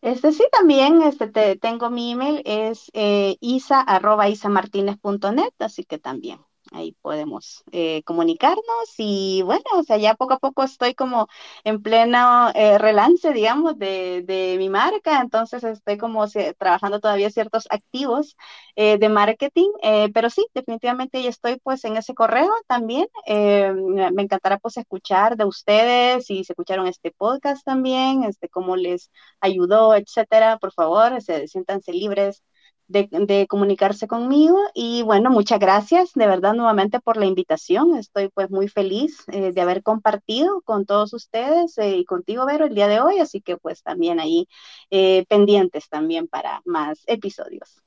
Este 0.00 0.32
sí, 0.32 0.42
también 0.50 1.02
este, 1.02 1.26
te, 1.26 1.56
tengo 1.56 1.90
mi 1.90 2.12
email, 2.12 2.40
es 2.46 2.90
eh, 2.94 3.36
isa 3.40 3.82
arroba 3.82 4.30
isamartinez.net, 4.30 5.52
así 5.58 5.84
que 5.84 5.98
también 5.98 6.38
ahí 6.72 6.92
podemos 7.02 7.64
eh, 7.72 8.02
comunicarnos 8.04 8.94
y 8.98 9.42
bueno, 9.42 9.64
o 9.74 9.82
sea, 9.82 9.96
ya 9.96 10.14
poco 10.14 10.34
a 10.34 10.38
poco 10.38 10.62
estoy 10.64 10.94
como 10.94 11.28
en 11.64 11.82
pleno 11.82 12.50
eh, 12.54 12.78
relance, 12.78 13.32
digamos, 13.32 13.78
de, 13.78 14.22
de, 14.26 14.56
mi 14.58 14.68
marca, 14.68 15.20
entonces 15.20 15.64
estoy 15.64 15.98
como 15.98 16.26
trabajando 16.58 17.00
todavía 17.00 17.30
ciertos 17.30 17.66
activos 17.70 18.36
eh, 18.76 18.98
de 18.98 19.08
marketing, 19.08 19.70
pero 20.12 20.30
sí, 20.30 20.46
definitivamente 20.54 21.22
ya 21.22 21.30
estoy 21.30 21.58
pues 21.62 21.84
en 21.84 21.96
ese 21.96 22.14
correo 22.14 22.52
también, 22.66 23.06
me 23.26 24.22
encantará 24.22 24.58
pues 24.58 24.76
escuchar 24.76 25.36
de 25.36 25.44
ustedes, 25.44 26.26
si 26.26 26.44
se 26.44 26.52
escucharon 26.52 26.86
este 26.86 27.10
podcast 27.12 27.64
también, 27.64 28.24
este, 28.24 28.48
cómo 28.48 28.76
les 28.76 29.10
ayudó, 29.40 29.94
etcétera, 29.94 30.58
por 30.58 30.72
favor, 30.72 31.20
se, 31.22 31.48
siéntanse 31.48 31.92
libres 31.92 32.42
de, 32.88 33.46
comunicarse 33.48 34.08
conmigo. 34.08 34.58
Y 34.74 35.02
bueno, 35.02 35.30
muchas 35.30 35.58
gracias 35.58 36.12
de 36.14 36.26
verdad 36.26 36.54
nuevamente 36.54 37.00
por 37.00 37.16
la 37.16 37.26
invitación. 37.26 37.96
Estoy 37.96 38.28
pues 38.30 38.50
muy 38.50 38.68
feliz 38.68 39.24
eh, 39.32 39.52
de 39.52 39.60
haber 39.60 39.82
compartido 39.82 40.62
con 40.62 40.86
todos 40.86 41.12
ustedes 41.12 41.78
eh, 41.78 41.96
y 41.96 42.04
contigo, 42.04 42.46
Vero, 42.46 42.66
el 42.66 42.74
día 42.74 42.88
de 42.88 43.00
hoy. 43.00 43.20
Así 43.20 43.40
que 43.40 43.56
pues 43.56 43.82
también 43.82 44.20
ahí 44.20 44.48
eh, 44.90 45.24
pendientes 45.28 45.88
también 45.88 46.28
para 46.28 46.62
más 46.64 47.02
episodios. 47.06 47.82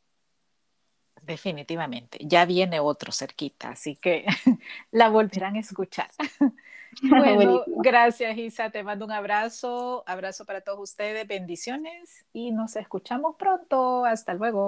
Definitivamente, 1.32 2.17
ya 2.19 2.43
viene 2.43 2.82
otro 2.82 3.13
cerquita, 3.13 3.69
así 3.69 3.95
que 3.95 4.25
la 4.91 5.07
volverán 5.07 5.55
a 5.55 5.59
escuchar. 5.59 6.09
Bueno, 7.03 7.63
gracias 7.67 8.38
Isa, 8.38 8.69
te 8.69 8.84
mando 8.84 9.05
un 9.05 9.13
abrazo, 9.13 10.03
abrazo 10.05 10.43
para 10.43 10.59
todos 10.59 10.77
ustedes, 10.82 11.25
bendiciones 11.25 12.25
y 12.34 12.51
nos 12.51 12.75
escuchamos 12.75 13.38
pronto. 13.38 14.03
Hasta 14.03 14.34
luego. 14.34 14.67